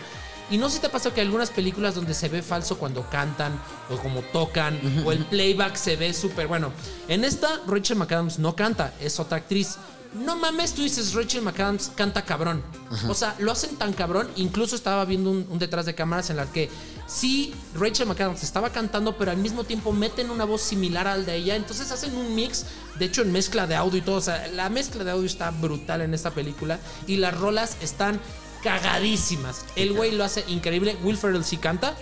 Y 0.50 0.58
no 0.58 0.68
sé 0.70 0.76
si 0.76 0.82
te 0.82 0.88
ha 0.88 0.92
pasado 0.92 1.14
que 1.14 1.22
hay 1.22 1.28
algunas 1.28 1.50
películas 1.50 1.96
donde 1.96 2.14
se 2.14 2.30
ve 2.30 2.42
falso 2.42 2.78
cuando 2.78 3.08
cantan 3.10 3.60
o 3.90 3.98
como 3.98 4.22
tocan 4.22 4.80
o 5.06 5.12
el 5.12 5.26
playback 5.26 5.76
se 5.76 5.96
ve 5.96 6.14
súper 6.14 6.48
bueno. 6.48 6.72
En 7.08 7.24
esta 7.24 7.62
Rachel 7.68 7.98
McAdams 7.98 8.40
no 8.40 8.56
canta, 8.56 8.94
es 9.00 9.20
otra 9.20 9.38
actriz. 9.38 9.78
No 10.14 10.36
mames, 10.36 10.74
tú 10.74 10.82
dices 10.82 11.14
Rachel 11.14 11.44
McAdams 11.44 11.92
canta 11.96 12.24
cabrón. 12.26 12.64
O 13.08 13.14
sea, 13.14 13.36
lo 13.38 13.52
hacen 13.52 13.76
tan 13.76 13.94
cabrón. 13.94 14.28
Incluso 14.38 14.76
estaba 14.76 15.06
viendo 15.06 15.30
un, 15.30 15.46
un 15.50 15.60
detrás 15.60 15.86
de 15.86 15.94
cámaras 15.94 16.32
en 16.32 16.38
la 16.38 16.52
que 16.52 16.68
sí, 17.06 17.54
Rachel 17.76 18.08
McAdams 18.08 18.42
estaba 18.42 18.72
cantando, 18.72 19.16
pero 19.18 19.30
al 19.30 19.38
mismo 19.38 19.66
tiempo 19.66 19.92
meten 19.92 20.32
una 20.32 20.46
voz 20.46 20.62
similar 20.62 21.08
al 21.08 21.28
de 21.28 21.36
ella. 21.36 21.56
Entonces 21.56 21.92
hacen 21.92 22.16
un 22.16 22.34
mix, 22.34 22.66
de 22.98 23.06
hecho 23.06 23.22
en 23.22 23.32
mezcla 23.32 23.68
de 23.68 23.76
audio 23.76 24.00
y 24.00 24.02
todo. 24.02 24.16
O 24.16 24.22
sea, 24.22 24.48
la 24.48 24.70
mezcla 24.70 25.04
de 25.04 25.12
audio 25.12 25.28
está 25.28 25.52
brutal 25.52 26.02
en 26.02 26.16
esta 26.16 26.32
película 26.32 26.80
y 27.06 27.18
las 27.18 27.38
rolas 27.38 27.78
están 27.82 28.20
cagadísimas. 28.64 29.66
El 29.76 29.94
güey 29.94 30.12
lo 30.12 30.24
hace 30.24 30.44
increíble. 30.48 30.98
Will 31.04 31.18
Ferrell 31.18 31.44
sí 31.44 31.58
canta. 31.58 31.96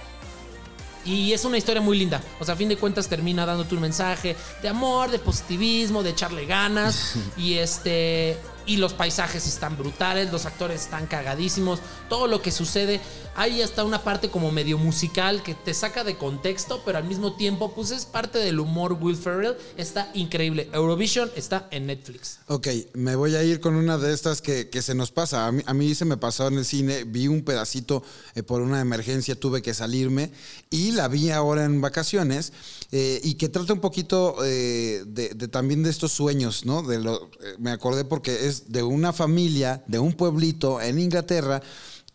Y 1.06 1.32
es 1.32 1.46
una 1.46 1.58
historia 1.58 1.82
muy 1.82 1.98
linda. 1.98 2.22
O 2.40 2.46
sea, 2.46 2.56
a 2.56 2.58
fin 2.58 2.68
de 2.68 2.78
cuentas 2.78 3.08
termina 3.08 3.46
dándote 3.46 3.76
un 3.76 3.82
mensaje 3.82 4.36
de 4.62 4.68
amor, 4.68 5.10
de 5.10 5.20
positivismo, 5.20 6.04
de 6.04 6.10
echarle 6.10 6.46
ganas. 6.46 7.16
y 7.38 7.54
este. 7.56 8.38
Y 8.68 8.78
los 8.78 8.94
paisajes 8.94 9.48
están 9.48 9.78
brutales, 9.78 10.32
los 10.32 10.46
actores 10.46 10.82
están 10.82 11.08
cagadísimos. 11.08 11.80
Todo 12.10 12.28
lo 12.28 12.42
que 12.42 12.52
sucede. 12.52 13.02
Hay 13.36 13.62
hasta 13.62 13.84
una 13.84 14.04
parte 14.04 14.30
como 14.30 14.52
medio 14.52 14.78
musical 14.78 15.42
que 15.42 15.54
te 15.56 15.74
saca 15.74 16.04
de 16.04 16.18
contexto, 16.18 16.82
pero 16.86 16.98
al 16.98 17.06
mismo 17.06 17.36
tiempo, 17.36 17.74
pues 17.74 17.92
es 17.92 18.06
parte 18.06 18.40
del 18.40 18.60
humor 18.60 18.94
Will 19.00 19.16
Ferrell. 19.16 19.56
Está 19.78 20.12
increíble. 20.14 20.70
Eurovision 20.74 21.32
está 21.36 21.68
en 21.72 21.88
Netflix. 21.88 22.40
Ok, 22.48 22.68
me 22.94 23.16
voy 23.16 23.36
a 23.36 23.44
ir 23.44 23.60
con 23.60 23.76
una 23.76 23.98
de 23.98 24.14
estas 24.14 24.42
que, 24.42 24.70
que 24.70 24.82
se 24.82 24.96
nos 24.96 25.12
pasa. 25.12 25.48
A 25.48 25.74
mí, 25.74 25.96
se 25.96 26.06
me 26.06 26.18
pasó 26.18 26.48
en 26.48 26.58
el 26.58 26.66
cine, 26.66 27.04
vi 27.06 27.28
un 27.28 27.44
pedacito 27.44 28.04
eh, 28.36 28.44
por 28.44 28.62
una 28.62 28.82
emergencia, 28.82 29.40
tuve 29.40 29.62
que 29.62 29.74
salirme 29.74 30.32
y 30.70 30.92
la 30.92 31.08
vi 31.08 31.32
ahora 31.32 31.64
en 31.64 31.82
vacaciones 31.82 32.54
eh, 32.92 33.20
y 33.24 33.34
que 33.34 33.50
trata 33.50 33.74
un 33.74 33.82
poquito 33.82 34.38
eh, 34.46 35.04
de, 35.06 35.30
de 35.30 35.48
también 35.48 35.84
de 35.84 35.90
estos 35.90 36.14
sueños, 36.14 36.66
¿no? 36.66 36.84
De 36.84 37.00
lo, 37.00 37.26
eh, 37.42 37.56
me 37.60 37.72
acordé 37.72 38.06
porque 38.06 38.48
es 38.48 38.72
de 38.72 38.82
una 38.84 39.12
familia, 39.12 39.84
de 39.88 40.00
un 40.00 40.14
pueblito 40.14 40.82
en 40.82 41.00
Inglaterra 41.00 41.62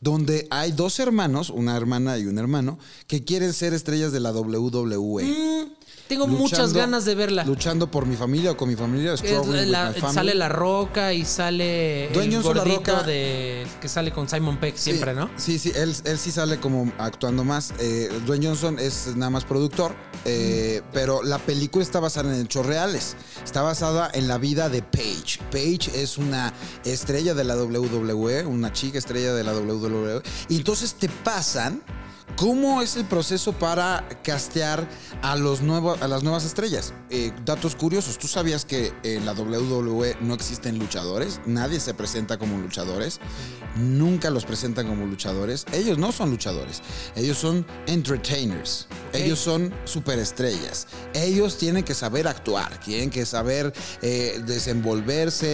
donde 0.00 0.48
hay 0.50 0.72
dos 0.72 0.98
hermanos, 0.98 1.48
una 1.48 1.76
hermana 1.76 2.18
y 2.18 2.26
un 2.26 2.36
hermano, 2.38 2.78
que 3.06 3.22
quieren 3.22 3.52
ser 3.52 3.72
estrellas 3.72 4.10
de 4.10 4.18
la 4.18 4.32
WWE. 4.32 5.68
Tengo 6.08 6.26
muchas 6.26 6.74
ganas 6.74 7.06
de 7.06 7.14
verla. 7.14 7.42
Luchando 7.44 7.90
por 7.90 8.04
mi 8.04 8.16
familia 8.16 8.50
o 8.50 8.56
con 8.56 8.68
mi 8.68 8.76
familia. 8.76 9.14
Es 9.14 9.22
la- 9.66 9.94
sale 10.12 10.34
La 10.34 10.48
Roca 10.50 11.14
y 11.14 11.24
sale 11.24 12.10
Dwayne 12.12 12.34
el 12.36 12.42
Johnson, 12.42 12.56
La 12.56 12.62
gordito 12.64 12.92
Roca. 12.96 13.02
de 13.04 13.66
que 13.80 13.88
sale 13.88 14.12
con 14.12 14.28
Simon 14.28 14.58
Peck 14.58 14.76
siempre, 14.76 15.12
Sí, 15.12 15.18
¿no? 15.18 15.30
Sí, 15.36 15.58
sí, 15.58 15.72
él, 15.74 15.94
él 16.04 16.18
sí 16.18 16.30
sale 16.30 16.58
como 16.60 16.92
actuando 16.98 17.44
más. 17.44 17.72
Eh, 17.78 18.10
Dwayne 18.26 18.46
Johnson 18.48 18.78
es 18.78 19.16
nada 19.16 19.30
más 19.30 19.44
productor, 19.44 19.94
eh, 20.26 20.82
pero 20.92 21.22
la 21.22 21.38
película 21.38 21.82
está 21.82 21.98
basada 21.98 22.34
en 22.34 22.42
hechos 22.42 22.66
reales. 22.66 23.16
Está 23.42 23.62
basada 23.62 24.10
en 24.12 24.28
la 24.28 24.36
vida 24.36 24.68
de 24.68 24.82
Paige. 24.82 25.38
Paige 25.50 26.02
es 26.02 26.18
una 26.18 26.52
estrella 26.84 27.32
de 27.32 27.44
la 27.44 27.56
WWE, 27.56 28.44
una 28.44 28.70
chica 28.72 28.98
estrella 28.98 29.32
de 29.32 29.44
la 29.44 29.52
WWE. 29.54 30.22
Y 30.50 30.56
entonces 30.56 30.92
te 30.94 31.08
pasan 31.08 31.82
¿Cómo 32.36 32.82
es 32.82 32.96
el 32.96 33.04
proceso 33.04 33.52
para 33.52 34.08
castear 34.24 34.88
a, 35.22 35.36
los 35.36 35.60
nuevos, 35.60 36.00
a 36.02 36.08
las 36.08 36.22
nuevas 36.22 36.44
estrellas? 36.44 36.92
Eh, 37.10 37.30
datos 37.44 37.76
curiosos. 37.76 38.18
¿Tú 38.18 38.26
sabías 38.26 38.64
que 38.64 38.92
en 39.04 39.24
la 39.26 39.32
WWE 39.32 40.16
no 40.20 40.34
existen 40.34 40.78
luchadores? 40.78 41.40
Nadie 41.46 41.78
se 41.78 41.94
presenta 41.94 42.38
como 42.38 42.58
luchadores. 42.58 43.20
Nunca 43.76 44.30
los 44.30 44.44
presentan 44.44 44.88
como 44.88 45.06
luchadores. 45.06 45.66
Ellos 45.72 45.98
no 45.98 46.10
son 46.10 46.30
luchadores. 46.30 46.82
Ellos 47.14 47.38
son 47.38 47.64
entertainers. 47.86 48.86
Ok. 49.10 49.14
Ellos 49.14 49.38
son 49.38 49.72
superestrellas. 49.84 50.88
Ellos 51.14 51.58
tienen 51.58 51.84
que 51.84 51.94
saber 51.94 52.26
actuar. 52.26 52.78
Tienen 52.80 53.10
que 53.10 53.24
saber 53.24 53.72
eh, 54.00 54.42
desenvolverse, 54.46 55.46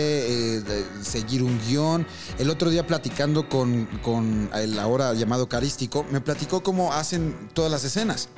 eh, 0.57 0.61
de- 0.61 1.05
seguir 1.05 1.43
un 1.43 1.61
guion. 1.67 2.07
El 2.38 2.51
otro 2.51 2.71
día 2.71 2.87
platicando 2.87 3.49
con, 3.49 3.87
con 4.03 4.49
el 4.55 4.79
ahora 4.79 5.12
llamado 5.14 5.49
Carístico, 5.49 6.07
me 6.11 6.21
platicó 6.21 6.62
cómo 6.68 6.92
hacen 6.92 7.48
todas 7.54 7.72
las 7.72 7.83
escenas. 7.83 8.28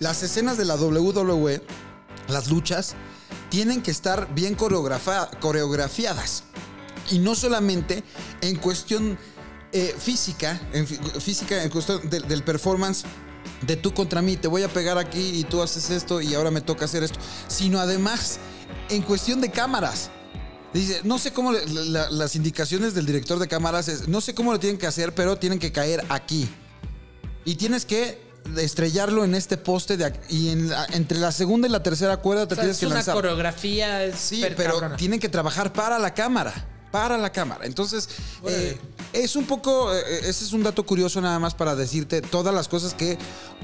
Las 0.00 0.22
escenas 0.22 0.58
de 0.58 0.66
la 0.66 0.74
WWE, 0.74 1.62
las 2.28 2.50
luchas, 2.50 2.94
tienen 3.48 3.80
que 3.80 3.90
estar 3.90 4.34
bien 4.34 4.54
coreografiadas. 4.54 6.44
Y 7.10 7.18
no 7.18 7.34
solamente 7.34 8.04
en 8.42 8.56
cuestión 8.56 9.18
eh, 9.72 9.94
física, 9.98 10.60
en 10.74 10.86
física, 10.86 11.62
en 11.62 11.70
cuestión 11.70 12.06
del, 12.10 12.42
performance 12.42 13.04
de 13.66 13.76
tú 13.76 13.94
contra 13.94 14.20
mí, 14.20 14.36
te 14.36 14.48
voy 14.48 14.62
a 14.62 14.68
pegar 14.68 14.98
aquí 14.98 15.40
y 15.40 15.44
tú 15.44 15.62
haces 15.62 15.88
esto 15.88 16.20
y 16.20 16.34
ahora 16.34 16.50
me 16.50 16.60
toca 16.60 16.84
hacer 16.84 17.02
esto, 17.02 17.18
sino 17.48 17.80
además 17.80 18.40
en 18.90 19.00
cuestión 19.00 19.40
de 19.40 19.50
cámaras. 19.50 20.10
Dice, 20.74 21.00
no 21.02 21.18
sé 21.18 21.32
cómo 21.32 21.52
las 21.52 22.36
indicaciones 22.36 22.92
del 22.92 23.06
director 23.06 23.38
de 23.38 23.48
cámaras 23.48 23.88
es, 23.88 24.06
no 24.06 24.20
sé 24.20 24.34
cómo 24.34 24.52
lo 24.52 24.60
tienen 24.60 24.76
que 24.76 24.86
hacer, 24.86 25.14
pero 25.14 25.38
tienen 25.38 25.58
que 25.58 25.72
caer 25.72 26.04
aquí. 26.10 26.46
Y 27.46 27.54
tienes 27.54 27.86
que 27.86 28.20
estrellarlo 28.58 29.24
en 29.24 29.34
este 29.34 29.56
poste 29.56 29.96
de 29.96 30.12
y 30.28 30.50
en 30.50 30.68
la- 30.68 30.84
entre 30.92 31.18
la 31.18 31.32
segunda 31.32 31.66
y 31.66 31.70
la 31.70 31.82
tercera 31.82 32.18
cuerda 32.18 32.46
te 32.46 32.52
O 32.52 32.56
sea, 32.56 32.62
tienes 32.64 32.76
es 32.76 32.80
que 32.80 32.86
una 32.86 32.96
lanzar. 32.96 33.14
coreografía 33.14 34.04
es 34.04 34.16
Sí, 34.18 34.44
pero 34.56 34.74
cabrona. 34.74 34.96
tienen 34.96 35.18
que 35.18 35.28
trabajar 35.30 35.72
para 35.72 35.98
la 35.98 36.12
cámara. 36.12 36.52
Para 36.90 37.18
la 37.18 37.30
cámara. 37.30 37.66
Entonces, 37.66 38.08
eh, 38.46 38.78
es 39.12 39.36
un 39.36 39.44
poco. 39.46 39.92
eh, 39.94 40.20
ese 40.20 40.44
es 40.44 40.52
un 40.52 40.62
dato 40.62 40.86
curioso, 40.86 41.20
nada 41.20 41.38
más 41.38 41.54
para 41.54 41.74
decirte 41.74 42.22
todas 42.22 42.54
las 42.54 42.68
cosas 42.68 42.94
que 42.94 43.18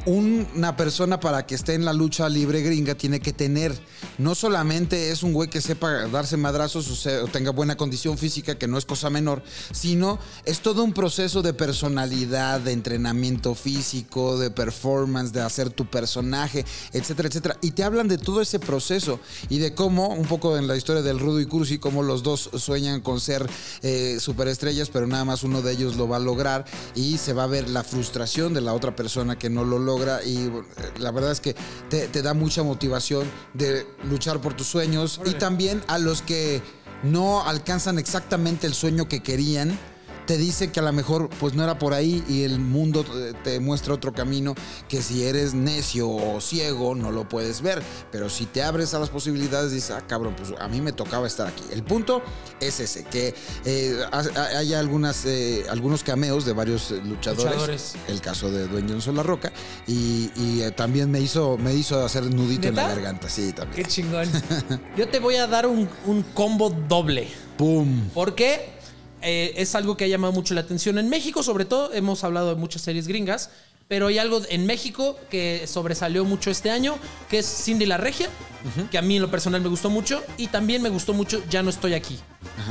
una 0.07 0.77
persona 0.77 1.21
para 1.21 1.47
que 1.47 1.55
esté 1.55 1.75
en 1.75 1.85
la 1.85 1.93
lucha 1.93 2.29
libre 2.29 2.63
gringa 2.63 2.95
tiene 2.95 3.21
que 3.21 3.33
tener. 3.33 3.79
No 4.19 4.35
solamente 4.35 5.11
es 5.11 5.23
un 5.23 5.33
güey 5.33 5.49
que 5.49 5.61
sepa 5.61 6.09
darse 6.09 6.37
madrazos 6.37 7.07
o, 7.07 7.25
o 7.25 7.29
tenga 7.29 7.53
buena 7.53 7.77
condición 7.77 8.19
física, 8.19 8.59
que 8.59 8.69
no 8.69 8.77
es 8.77 8.85
cosa 8.85 9.11
menor, 9.11 9.43
sino 9.73 10.19
es 10.45 10.61
todo 10.61 10.83
un 10.85 10.93
proceso 10.93 11.43
de 11.43 11.55
personalidad, 11.55 12.61
de 12.61 12.73
entrenamiento 12.73 13.55
físico, 13.55 14.39
de 14.39 14.51
performance, 14.51 15.33
de 15.33 15.41
hacer 15.41 15.71
tu 15.71 15.87
personaje, 15.87 16.65
etcétera, 16.93 17.29
etcétera. 17.29 17.57
Y 17.63 17.71
te 17.71 17.85
hablan 17.85 18.09
de 18.09 18.19
todo 18.19 18.41
ese 18.41 18.59
proceso 18.59 19.21
y 19.49 19.59
de 19.59 19.75
cómo, 19.75 20.09
un 20.09 20.27
poco 20.27 20.57
en 20.57 20.67
la 20.67 20.77
historia 20.77 21.03
del 21.03 21.19
Rudo 21.19 21.41
y 21.41 21.47
Cursi, 21.47 21.79
cómo 21.79 22.03
los 22.03 22.23
dos 22.23 22.51
sueñan 22.57 23.01
con 23.01 23.12
ser 23.21 23.49
eh, 23.83 24.19
superestrellas, 24.21 24.91
pero 24.91 25.07
nada 25.07 25.25
más 25.25 25.43
uno 25.43 25.63
de 25.63 25.73
ellos 25.73 25.97
lo 25.97 26.09
va 26.09 26.17
a 26.17 26.21
lograr 26.21 26.65
y 26.95 27.19
se 27.19 27.33
va 27.33 27.45
a 27.45 27.47
ver 27.47 27.69
la 27.69 27.85
frustración 27.85 28.55
de 28.55 28.61
la 28.61 28.75
otra 28.75 28.95
persona 28.97 29.39
que 29.39 29.51
no 29.51 29.65
lo 29.65 29.79
logra. 29.79 30.23
Y 30.25 30.47
eh, 30.47 30.63
la 30.99 31.11
verdad 31.11 31.33
es 31.33 31.41
que 31.41 31.55
te, 31.89 32.09
te 32.09 32.23
da 32.23 32.35
mucha 32.35 32.63
motivación 32.63 33.27
de 33.55 33.87
luchar 34.05 34.41
por 34.41 34.55
tus 34.55 34.67
sueños 34.67 35.21
y 35.25 35.33
también 35.35 35.83
a 35.89 35.99
los 35.99 36.23
que 36.23 36.63
no 37.03 37.43
alcanzan 37.47 37.99
exactamente 37.99 38.67
el 38.67 38.75
sueño 38.75 39.09
que 39.09 39.23
querían. 39.23 39.79
Te 40.27 40.37
dice 40.37 40.71
que 40.71 40.81
a 40.81 40.83
lo 40.83 40.93
mejor 40.93 41.29
pues 41.41 41.55
no 41.55 41.65
era 41.65 41.79
por 41.79 41.95
ahí 41.95 42.23
y 42.29 42.43
el 42.45 42.59
mundo 42.61 43.05
te- 43.43 43.59
muestra 43.61 43.93
otro 43.95 44.13
camino 44.13 44.55
que 44.89 45.03
si 45.03 45.25
eres 45.25 45.53
necio 45.55 46.09
o 46.09 46.41
ciego 46.41 46.95
no 46.95 47.11
lo 47.11 47.29
puedes 47.29 47.61
ver. 47.61 47.83
Pero 48.11 48.31
si 48.31 48.47
te 48.47 48.63
abres 48.63 48.95
a 48.95 48.99
las 49.01 49.11
posibilidades 49.11 49.73
dices, 49.73 49.91
ah 49.91 50.03
cabrón, 50.07 50.35
pues 50.37 50.53
a 50.61 50.69
mí 50.69 50.81
me 50.81 50.93
tocaba 50.93 51.27
estar 51.27 51.47
aquí. 51.49 51.65
El 51.73 51.83
punto 51.83 52.23
es 52.61 52.79
ese, 52.81 53.05
que 53.05 53.35
eh, 53.65 53.97
ha- 54.13 54.59
hay 54.59 54.75
algunas, 54.75 55.25
eh, 55.27 55.65
algunos 55.71 56.03
cameos 56.05 56.45
de 56.45 56.53
varios 56.53 56.91
eh, 56.93 57.01
luchadores. 57.05 57.45
Luchadores. 57.53 57.95
El 58.09 58.21
caso 58.21 58.51
de 58.51 58.69
Dwayne 58.69 58.93
Johnson 58.93 59.17
La 59.17 59.23
Roca. 59.23 59.53
Y, 59.87 60.31
y, 60.37 60.63
eh, 60.63 60.71
también 60.71 61.11
me 61.11 61.21
hizo, 61.21 61.59
me 61.59 61.75
hizo 61.75 62.05
hacer 62.05 62.25
nudito 62.33 62.69
en 62.69 62.77
la 62.77 62.89
garganta. 62.89 63.29
Sí, 63.29 63.47
Qué 63.47 63.53
también. 63.53 63.87
chingón. 63.89 64.29
Yo 64.97 65.09
te 65.09 65.19
voy 65.19 65.37
a 65.37 65.47
dar 65.47 65.67
un, 65.67 65.89
un 66.07 66.23
combo 66.23 66.71
doble. 66.71 67.29
¡Pum! 67.59 68.09
Porque 68.15 68.71
eh, 69.23 69.55
es 69.57 69.75
algo 69.75 69.97
que 69.97 70.05
ha 70.05 70.09
llamado 70.09 70.33
mucho 70.33 70.55
la 70.55 70.61
atención 70.63 70.99
en 70.99 71.09
México, 71.09 71.43
sobre 71.43 71.65
todo. 71.65 71.93
Hemos 71.93 72.25
hablado 72.25 72.51
de 72.51 72.57
muchas 72.57 72.83
series 72.83 73.07
gringas. 73.07 73.51
Pero 73.89 74.07
hay 74.07 74.17
algo 74.19 74.41
en 74.49 74.65
México 74.65 75.19
que 75.29 75.67
sobresalió 75.67 76.25
mucho 76.25 76.51
este 76.51 76.71
año, 76.71 76.97
que 77.29 77.41
es 77.41 77.47
Cindy 77.65 77.85
la 77.85 77.99
Regia, 77.99 78.31
que 78.91 78.97
a 78.97 79.03
mí 79.03 79.17
en 79.17 79.23
lo 79.23 79.31
personal 79.31 79.61
me 79.61 79.69
gustó 79.69 79.91
mucho. 79.91 80.23
Y 80.39 80.47
también 80.47 80.81
me 80.81 80.89
gustó 80.89 81.13
mucho 81.13 81.43
Ya 81.51 81.63
no 81.63 81.69
estoy 81.69 81.93
aquí. 81.93 82.19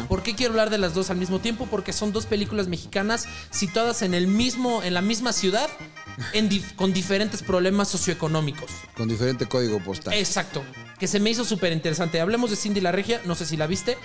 ¿Por 0.08 0.24
qué 0.24 0.34
quiero 0.36 0.54
hablar 0.54 0.72
de 0.72 0.80
las 0.80 0.96
dos 0.96 1.12
al 1.12 1.18
mismo 1.18 1.38
tiempo? 1.40 1.68
Porque 1.70 1.94
son 1.94 2.12
dos 2.12 2.26
películas 2.26 2.68
mexicanas 2.70 3.28
situadas 3.52 4.02
en 4.02 4.16
el 4.16 4.26
mismo, 4.26 4.82
en 4.82 4.96
la 4.96 5.02
misma 5.02 5.32
ciudad, 5.32 5.70
en 6.34 6.50
dif- 6.50 6.76
con 6.76 6.92
diferentes 6.92 7.44
problemas 7.44 7.90
socioeconómicos. 7.90 8.72
Con 8.96 9.08
diferente 9.08 9.46
código 9.46 9.80
postal. 9.84 10.14
Exacto. 10.16 10.64
Que 10.98 11.08
se 11.08 11.20
me 11.20 11.30
hizo 11.30 11.46
súper 11.46 11.72
interesante. 11.72 12.20
Hablemos 12.20 12.50
de 12.50 12.56
Cindy 12.56 12.82
la 12.82 12.92
Regia, 12.94 13.22
no 13.26 13.36
sé 13.36 13.46
si 13.46 13.58
la 13.58 13.68
viste. 13.68 13.96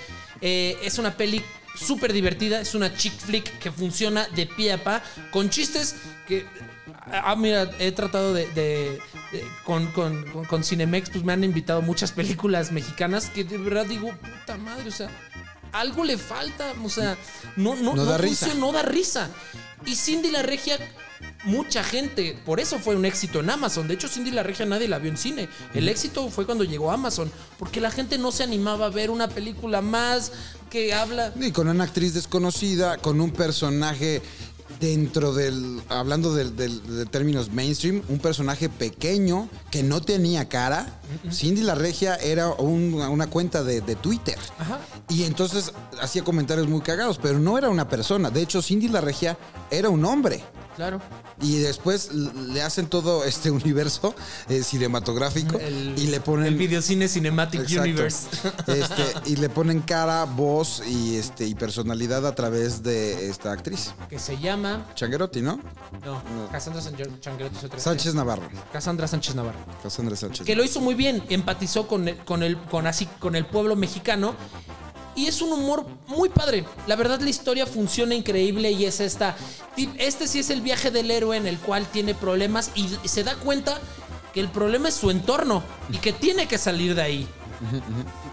Eh, 0.43 0.77
es 0.83 0.99
una 0.99 1.17
peli 1.17 1.43
súper 1.77 2.13
divertida, 2.13 2.61
es 2.61 2.75
una 2.75 2.95
chick 2.95 3.19
flick 3.19 3.59
que 3.59 3.71
funciona 3.71 4.27
de 4.35 4.47
pie 4.47 4.73
a 4.73 4.83
pa, 4.83 5.03
con 5.31 5.51
chistes 5.51 5.97
que... 6.27 6.47
Ah, 7.09 7.37
mira, 7.37 7.71
he 7.79 7.93
tratado 7.93 8.33
de... 8.35 8.47
de- 8.53 8.99
de- 9.33 9.45
con, 9.65 9.87
con, 9.93 10.45
con- 10.47 10.63
Cinemex, 10.65 11.11
pues 11.11 11.25
me 11.25 11.33
han 11.33 11.43
invitado 11.45 11.83
muchas 11.83 12.13
películas 12.13 12.71
mexicanas 12.73 13.29
que 13.29 13.43
de 13.45 13.59
verdad 13.59 13.85
digo, 13.87 14.11
puta 14.13 14.57
madre, 14.57 14.89
o 14.89 14.93
sea, 14.93 15.09
algo 15.73 16.05
le 16.05 16.17
falta, 16.17 16.73
o 16.83 16.89
sea, 16.89 17.17
no, 17.57 17.75
no, 17.77 17.95
No 17.95 18.05
da 18.05 18.17
risa. 18.19 18.47
funciona, 18.47 18.61
no 18.67 18.73
da 18.73 18.83
risa. 18.83 19.29
Y 19.85 19.95
Cindy 19.97 20.31
la 20.31 20.43
Regia, 20.43 20.79
mucha 21.45 21.85
gente, 21.85 22.39
por 22.47 22.61
eso 22.61 22.79
fue 22.79 22.97
un 22.97 23.05
éxito 23.05 23.41
en 23.41 23.51
Amazon. 23.51 23.87
De 23.89 23.95
hecho, 23.95 24.09
Cindy 24.09 24.31
la 24.31 24.43
Regia 24.43 24.65
nadie 24.65 24.89
la 24.89 24.99
vio 24.99 25.11
en 25.11 25.17
cine. 25.19 25.49
El 25.75 25.89
éxito 25.89 26.29
fue 26.31 26.47
cuando 26.47 26.65
llegó 26.65 26.91
a 26.91 26.95
Amazon, 26.95 27.31
porque 27.59 27.81
la 27.81 27.91
gente 27.91 28.17
no 28.19 28.33
se 28.33 28.43
animaba 28.45 28.87
a 28.87 28.91
ver 28.91 29.11
una 29.11 29.29
película 29.29 29.83
más 29.83 30.33
que 30.71 30.93
habla. 30.95 31.33
Y 31.41 31.51
con 31.53 31.69
una 31.69 31.85
actriz 31.85 32.15
desconocida, 32.15 32.97
con 32.99 33.21
un 33.21 33.31
personaje 33.31 34.23
dentro 34.81 35.33
del, 35.33 35.81
hablando 35.89 36.35
de 36.35 37.07
términos 37.07 37.51
mainstream, 37.51 38.03
un 38.09 38.19
personaje 38.19 38.69
pequeño 38.69 39.49
que 39.71 39.83
no 39.83 40.03
tenía 40.03 40.49
cara. 40.49 41.01
Cindy 41.33 41.63
la 41.63 41.75
Regia 41.75 42.17
era 42.17 42.49
un- 42.51 42.95
una 42.95 43.27
cuenta 43.29 43.63
de, 43.65 43.81
de 43.81 43.95
Twitter. 43.97 44.37
Ajá. 44.59 44.81
Y 45.09 45.23
entonces 45.25 45.73
hacía 46.03 46.25
comentarios 46.25 46.69
muy 46.69 46.81
cagados, 46.83 47.19
pero 47.23 47.39
no 47.39 47.57
era 47.57 47.71
una 47.71 47.89
persona. 47.89 48.31
De 48.31 48.43
hecho, 48.43 48.61
Cindy 48.61 48.89
la 48.89 49.01
Regia 49.01 49.39
era 49.71 49.89
un 49.89 50.05
hombre. 50.05 50.45
Claro. 50.77 51.01
Y 51.41 51.59
después 51.59 52.13
le 52.13 52.63
hacen 52.63 52.87
todo 52.87 53.25
este 53.25 53.51
universo 53.63 54.15
eh, 54.49 54.63
cinematográfico 54.63 55.59
El, 55.59 55.95
y 55.99 56.07
le 56.09 56.21
ponen 56.21 56.47
el 56.47 56.57
videocine 56.57 57.09
Cinematic 57.09 57.63
Exacto. 57.63 57.83
Universe. 57.83 58.27
Este, 58.67 59.05
y 59.31 59.37
le 59.37 59.49
ponen 59.49 59.81
cara, 59.81 60.25
voz 60.25 60.83
y 60.87 61.17
este 61.17 61.47
y 61.47 61.55
personalidad 61.55 62.27
a 62.27 62.35
través 62.35 62.83
de 62.83 63.29
esta 63.31 63.53
actriz. 63.53 63.95
que 64.09 64.19
se 64.19 64.37
llama. 64.39 64.87
Changuerotti, 64.95 65.41
¿no? 65.41 65.61
No, 66.05 66.23
Cassandra 66.53 66.83
San- 66.83 66.95
Changuerotti 67.21 67.57
es 67.59 67.65
otra. 67.65 67.79
Sánchez 67.81 68.15
Navarro. 68.15 68.49
Cassandra 68.73 69.07
Sánchez 69.09 69.35
Navarro. 69.35 69.59
Cassandra 69.83 70.15
Sánchez. 70.17 70.45
que 70.47 70.55
lo 70.57 70.63
hizo 70.65 70.81
muy 70.81 70.95
bien, 70.95 71.23
empatizó 71.29 71.87
con 71.87 72.09
el, 72.09 72.17
con 72.19 72.43
el, 72.43 72.59
con 72.59 72.87
así, 72.87 73.07
con 73.19 73.35
el 73.37 73.47
pueblo 73.47 73.77
mexicano. 73.77 74.35
Y 75.17 75.27
es 75.27 75.43
un 75.43 75.53
humor 75.53 75.87
muy 76.07 76.29
padre. 76.29 76.65
La 76.87 76.95
verdad, 76.95 77.21
la 77.21 77.31
historia 77.31 77.67
funciona 77.67 78.15
increíble 78.15 78.71
y 78.71 78.85
es 78.85 79.01
esta. 79.01 79.37
Este 79.99 80.29
sí 80.29 80.39
es 80.39 80.51
el 80.51 80.61
viaje 80.61 80.91
del 80.91 81.11
héroe 81.11 81.37
en 81.37 81.47
el 81.47 81.59
cual 81.59 81.87
tiene 81.87 82.15
problemas 82.15 82.71
y 82.75 83.09
se 83.09 83.25
da 83.25 83.35
cuenta 83.35 83.81
que 84.35 84.41
el 84.41 84.49
problema 84.51 84.91
es 84.91 84.95
su 84.95 85.11
entorno 85.11 85.63
y 85.91 85.97
que 85.97 86.13
tiene 86.13 86.47
que 86.47 86.59
salir 86.59 86.95
de 86.95 87.03
ahí. 87.03 87.29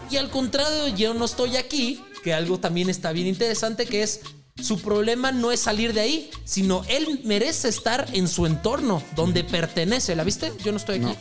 Y 0.09 0.17
al 0.17 0.29
contrario, 0.29 0.89
yo 0.89 1.13
no 1.13 1.23
estoy 1.23 1.55
aquí, 1.55 2.03
que 2.23 2.33
algo 2.33 2.59
también 2.59 2.89
está 2.89 3.13
bien 3.13 3.27
interesante, 3.27 3.85
que 3.85 4.03
es 4.03 4.19
su 4.61 4.79
problema 4.81 5.31
no 5.31 5.51
es 5.51 5.61
salir 5.61 5.93
de 5.93 6.01
ahí, 6.01 6.29
sino 6.43 6.83
él 6.87 7.21
merece 7.23 7.69
estar 7.69 8.07
en 8.13 8.27
su 8.27 8.45
entorno, 8.45 9.01
donde 9.15 9.43
pertenece. 9.43 10.15
¿La 10.15 10.23
viste? 10.23 10.51
Yo 10.63 10.71
no 10.71 10.77
estoy 10.77 10.97
aquí. 10.97 11.17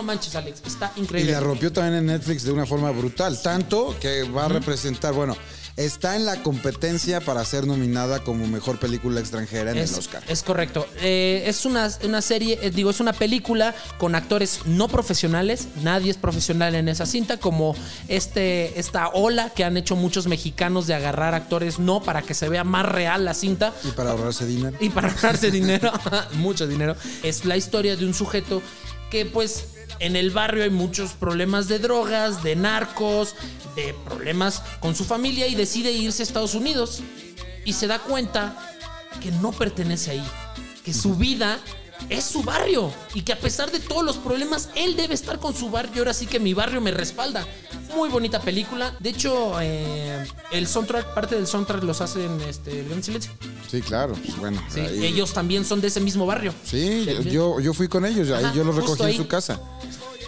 Manches, 0.00 0.36
Alex, 0.36 0.62
está 0.64 0.92
Y 0.96 1.00
increíble. 1.00 1.32
la 1.32 1.40
rompió 1.40 1.72
también 1.72 1.96
en 1.96 2.06
Netflix 2.06 2.44
de 2.44 2.52
una 2.52 2.66
forma 2.66 2.92
brutal. 2.92 3.42
Tanto 3.42 3.96
que 4.00 4.22
va 4.22 4.44
a 4.44 4.48
representar, 4.48 5.12
bueno, 5.12 5.36
está 5.76 6.16
en 6.16 6.26
la 6.26 6.42
competencia 6.42 7.20
para 7.22 7.42
ser 7.46 7.66
nominada 7.66 8.22
como 8.22 8.46
mejor 8.46 8.78
película 8.78 9.20
extranjera 9.20 9.70
en 9.70 9.78
Es, 9.78 9.92
el 9.94 9.98
Oscar. 10.00 10.22
es 10.28 10.42
correcto. 10.42 10.86
Eh, 11.00 11.44
es 11.46 11.64
una, 11.64 11.90
una 12.04 12.20
serie, 12.20 12.58
eh, 12.62 12.70
digo, 12.70 12.90
es 12.90 13.00
una 13.00 13.14
película 13.14 13.74
con 13.98 14.14
actores 14.14 14.60
no 14.66 14.86
profesionales. 14.88 15.68
Nadie 15.82 16.10
es 16.10 16.18
profesional 16.18 16.74
en 16.74 16.88
esa 16.88 17.06
cinta, 17.06 17.38
como 17.38 17.74
este, 18.08 18.78
esta 18.78 19.08
ola 19.08 19.50
que 19.50 19.64
han 19.64 19.76
hecho 19.78 19.96
muchos 19.96 20.26
mexicanos 20.26 20.86
de 20.86 20.94
agarrar 20.94 21.34
actores 21.34 21.78
no 21.78 22.02
para 22.02 22.20
que 22.22 22.34
se 22.34 22.48
vea 22.50 22.64
más 22.64 22.84
real 22.86 23.24
la 23.24 23.32
cinta. 23.34 23.72
Y 23.82 23.92
para 23.92 24.10
ahorrarse 24.10 24.44
dinero. 24.46 24.76
y 24.78 24.90
para 24.90 25.08
ganarse 25.08 25.50
dinero, 25.50 25.90
mucho 26.34 26.66
dinero, 26.66 26.96
es 27.22 27.44
la 27.46 27.56
historia 27.56 27.96
de 27.96 28.04
un 28.04 28.12
sujeto 28.14 28.60
que 29.10 29.24
pues 29.26 29.64
en 29.98 30.16
el 30.16 30.30
barrio 30.30 30.64
hay 30.64 30.70
muchos 30.70 31.12
problemas 31.12 31.68
de 31.68 31.78
drogas, 31.78 32.42
de 32.42 32.56
narcos, 32.56 33.34
de 33.76 33.94
problemas 34.04 34.62
con 34.80 34.94
su 34.94 35.04
familia 35.04 35.46
y 35.46 35.54
decide 35.54 35.92
irse 35.92 36.22
a 36.22 36.24
Estados 36.24 36.54
Unidos. 36.54 37.02
Y 37.64 37.74
se 37.74 37.86
da 37.86 38.00
cuenta 38.00 38.56
que 39.20 39.30
no 39.30 39.52
pertenece 39.52 40.12
ahí, 40.12 40.24
que 40.84 40.92
su 40.92 41.14
vida 41.14 41.60
es 42.08 42.24
su 42.24 42.42
barrio 42.42 42.90
y 43.14 43.22
que 43.22 43.32
a 43.32 43.38
pesar 43.38 43.70
de 43.70 43.80
todos 43.80 44.04
los 44.04 44.16
problemas 44.16 44.68
él 44.74 44.96
debe 44.96 45.14
estar 45.14 45.38
con 45.38 45.54
su 45.54 45.70
barrio, 45.70 45.98
ahora 45.98 46.14
sí 46.14 46.26
que 46.26 46.40
mi 46.40 46.54
barrio 46.54 46.80
me 46.80 46.90
respalda. 46.90 47.46
Muy 47.96 48.08
bonita 48.08 48.40
película. 48.40 48.94
De 49.00 49.10
hecho, 49.10 49.60
eh, 49.60 50.24
el 50.50 50.66
soundtrack, 50.66 51.14
parte 51.14 51.34
del 51.34 51.46
soundtrack 51.46 51.82
los 51.82 52.00
hacen 52.00 52.40
este, 52.42 52.82
León 52.84 53.02
Silencio. 53.02 53.32
Sí, 53.70 53.80
claro. 53.82 54.14
pues 54.14 54.36
bueno. 54.38 54.62
Sí, 54.72 54.80
ahí- 54.80 55.04
ellos 55.04 55.32
también 55.32 55.64
son 55.64 55.80
de 55.80 55.88
ese 55.88 56.00
mismo 56.00 56.24
barrio. 56.26 56.54
Sí, 56.64 57.06
yo, 57.30 57.60
yo, 57.60 57.74
fui 57.74 57.88
con 57.88 58.06
ellos, 58.06 58.30
ahí 58.30 58.44
Ajá, 58.44 58.54
yo 58.54 58.64
los 58.64 58.76
recogí 58.76 59.02
en 59.04 59.16
su 59.16 59.26
casa. 59.26 59.60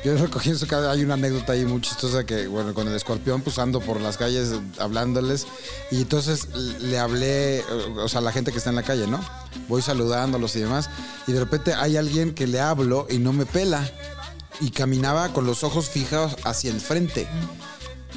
Yo 0.05 0.15
recogí 0.19 0.51
en 0.51 0.59
su 0.59 0.67
casa. 0.67 0.91
Hay 0.91 1.03
una 1.03 1.15
anécdota 1.15 1.55
ahí 1.55 1.65
muy 1.65 1.81
chistosa 1.81 2.25
que, 2.25 2.47
bueno, 2.47 2.75
con 2.75 2.87
el 2.87 2.95
escorpión, 2.95 3.41
pues 3.41 3.59
ando 3.59 3.81
por 3.81 4.01
las 4.03 4.19
calles 4.19 4.51
eh, 4.53 4.61
hablándoles. 4.79 5.47
Y 5.91 6.03
entonces 6.03 6.49
le 6.55 6.99
hablé, 6.99 7.61
eh, 7.61 7.65
o 7.97 8.07
sea, 8.07 8.21
a 8.21 8.23
la 8.23 8.31
gente 8.31 8.53
que 8.53 8.59
está 8.59 8.69
en 8.69 8.77
la 8.77 8.83
calle, 8.83 9.07
¿no? 9.07 9.19
Voy 9.67 9.81
saludándolos 9.81 10.55
y 10.57 10.61
demás. 10.61 10.91
Y 11.27 11.33
de 11.33 11.41
repente 11.41 11.73
hay 11.73 11.97
alguien 11.97 12.35
que 12.35 12.47
le 12.47 12.61
hablo 12.61 13.07
y 13.09 13.17
no 13.17 13.33
me 13.33 13.47
pela. 13.47 13.91
Y 14.61 14.71
caminaba 14.71 15.33
con 15.33 15.47
los 15.47 15.65
ojos 15.65 15.89
fijados 15.89 16.37
hacia 16.45 16.71
el 16.71 16.81
frente. 16.81 17.27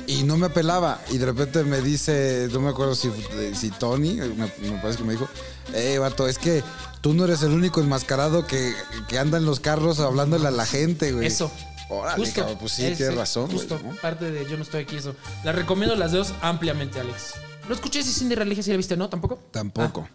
Y 0.08 0.24
no 0.24 0.36
me 0.36 0.50
pelaba. 0.50 1.02
Y 1.10 1.18
de 1.20 1.26
repente 1.26 1.64
me 1.64 1.80
dice, 1.80 2.50
no 2.52 2.60
me 2.60 2.70
acuerdo 2.70 2.96
si, 2.96 3.10
si 3.56 3.72
Tony, 3.72 4.16
me, 4.16 4.36
me 4.36 4.82
parece 4.82 5.00
que 5.00 5.04
me 5.06 5.14
dijo, 5.14 5.28
eh, 5.74 5.98
vato, 6.00 6.28
es 6.28 6.38
que 6.38 6.64
tú 7.00 7.14
no 7.14 7.24
eres 7.24 7.44
el 7.44 7.52
único 7.52 7.80
enmascarado 7.80 8.46
que, 8.46 8.74
que 9.08 9.18
anda 9.18 9.38
en 9.38 9.46
los 9.46 9.62
carros 9.62 10.00
hablándole 10.02 10.48
a 10.48 10.52
la 10.52 10.66
gente, 10.66 11.14
güey. 11.14 11.28
Eso. 11.28 11.50
Órale, 11.90 12.18
Justo. 12.18 12.42
cabrón, 12.42 12.58
pues 12.60 12.72
sí, 12.74 12.86
Es- 12.86 12.98
tienes 12.98 13.16
razón, 13.16 13.46
güey, 13.46 13.58
Justo. 13.58 13.80
¿no? 13.84 13.96
Parte 13.96 14.30
de 14.32 14.50
Yo 14.50 14.58
no 14.58 14.64
estoy 14.64 14.84
aquí, 14.84 14.98
eso. 14.98 15.16
La 15.44 15.52
recomiendo 15.54 15.96
las 15.96 16.12
dos 16.12 16.34
ampliamente, 16.42 17.00
Alex. 17.00 17.36
No 17.68 17.74
escuché 17.76 18.04
si 18.04 18.12
Cindy 18.12 18.36
Religio 18.36 18.64
si 18.64 18.72
la 18.72 18.78
viste, 18.78 18.96
¿no? 18.98 19.10
¿Tampoco? 19.10 19.40
Tampoco. 19.52 20.08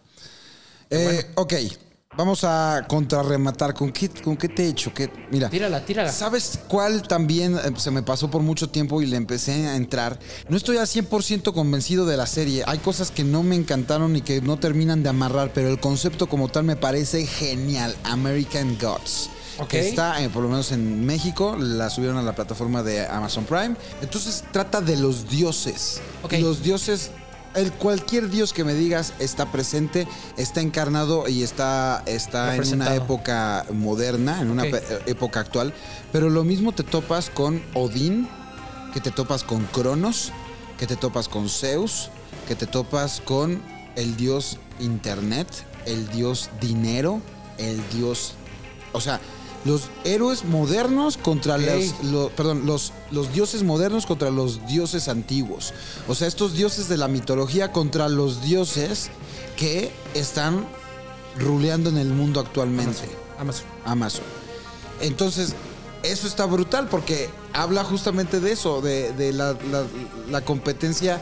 Eh, 0.90 1.30
Ok, 1.36 1.54
vamos 2.16 2.44
a 2.44 2.84
contrarrematar. 2.88 3.72
¿Con 3.74 3.90
qué, 3.92 4.08
¿Con 4.10 4.36
qué 4.36 4.48
te 4.48 4.64
he 4.64 4.68
hecho? 4.68 4.92
¿Qué? 4.92 5.10
Mira. 5.30 5.48
Tírala, 5.48 5.84
tírala. 5.84 6.12
¿Sabes 6.12 6.58
cuál 6.68 7.02
también 7.08 7.56
eh, 7.56 7.72
se 7.78 7.90
me 7.90 8.02
pasó 8.02 8.30
por 8.30 8.42
mucho 8.42 8.68
tiempo 8.68 9.00
y 9.00 9.06
le 9.06 9.16
empecé 9.16 9.52
a 9.68 9.76
entrar? 9.76 10.18
No 10.50 10.56
estoy 10.58 10.76
al 10.76 10.86
100% 10.86 11.52
convencido 11.54 12.04
de 12.04 12.16
la 12.18 12.26
serie. 12.26 12.64
Hay 12.66 12.78
cosas 12.78 13.10
que 13.10 13.24
no 13.24 13.42
me 13.42 13.56
encantaron 13.56 14.14
y 14.16 14.20
que 14.20 14.42
no 14.42 14.58
terminan 14.58 15.02
de 15.02 15.08
amarrar, 15.08 15.52
pero 15.54 15.68
el 15.68 15.80
concepto 15.80 16.28
como 16.28 16.48
tal 16.48 16.64
me 16.64 16.76
parece 16.76 17.26
genial. 17.26 17.96
American 18.04 18.76
Gods. 18.78 19.30
Que 19.68 19.88
está, 19.88 20.22
eh, 20.22 20.28
por 20.28 20.42
lo 20.42 20.48
menos 20.48 20.72
en 20.72 21.04
México, 21.04 21.56
la 21.58 21.90
subieron 21.90 22.16
a 22.18 22.22
la 22.22 22.34
plataforma 22.34 22.82
de 22.82 23.06
Amazon 23.06 23.44
Prime. 23.44 23.74
Entonces 24.00 24.44
trata 24.52 24.80
de 24.80 24.96
los 24.96 25.28
dioses. 25.28 26.00
Los 26.40 26.62
dioses 26.62 27.10
el 27.54 27.70
cualquier 27.70 28.30
dios 28.30 28.54
que 28.54 28.64
me 28.64 28.72
digas 28.72 29.12
está 29.18 29.52
presente, 29.52 30.08
está 30.38 30.62
encarnado 30.62 31.28
y 31.28 31.42
está, 31.42 32.02
está 32.06 32.56
en 32.56 32.60
una 32.72 32.94
época 32.94 33.66
moderna, 33.70 34.40
en 34.40 34.50
una 34.50 34.62
pe- 34.62 34.82
época 35.04 35.40
actual. 35.40 35.74
Pero 36.12 36.30
lo 36.30 36.44
mismo 36.44 36.72
te 36.72 36.82
topas 36.82 37.28
con 37.28 37.62
Odín, 37.74 38.26
que 38.94 39.00
te 39.00 39.10
topas 39.10 39.44
con 39.44 39.64
Cronos, 39.66 40.32
que 40.78 40.86
te 40.86 40.96
topas 40.96 41.28
con 41.28 41.50
Zeus, 41.50 42.08
que 42.48 42.54
te 42.54 42.66
topas 42.66 43.20
con 43.20 43.60
el 43.96 44.16
dios 44.16 44.56
Internet, 44.80 45.46
el 45.84 46.08
dios 46.08 46.48
dinero, 46.58 47.20
el 47.58 47.82
dios... 47.90 48.32
O 48.94 49.00
sea, 49.02 49.20
los 49.64 49.82
héroes 50.04 50.44
modernos 50.44 51.16
contra 51.16 51.56
los, 51.58 52.02
lo- 52.04 52.28
perdón, 52.30 52.66
los, 52.66 52.92
los 53.10 53.32
dioses 53.32 53.62
modernos 53.62 54.06
contra 54.06 54.30
los 54.30 54.66
dioses 54.66 55.08
antiguos. 55.08 55.72
O 56.08 56.14
sea, 56.14 56.26
estos 56.28 56.54
dioses 56.54 56.88
de 56.88 56.96
la 56.96 57.08
mitología 57.08 57.70
contra 57.72 58.08
los 58.08 58.42
dioses 58.42 59.10
que 59.56 59.92
están 60.14 60.66
ruleando 61.38 61.90
en 61.90 61.98
el 61.98 62.08
mundo 62.08 62.40
actualmente. 62.40 63.00
Amazon. 63.38 63.64
Amazon. 63.84 64.24
Entonces, 65.00 65.54
eso 66.02 66.26
está 66.26 66.46
brutal 66.46 66.88
porque 66.88 67.30
habla 67.52 67.84
justamente 67.84 68.40
de 68.40 68.52
eso, 68.52 68.80
de, 68.80 69.12
de 69.12 69.32
la, 69.32 69.52
la- 69.70 69.86
la 70.30 70.40
competencia 70.44 71.20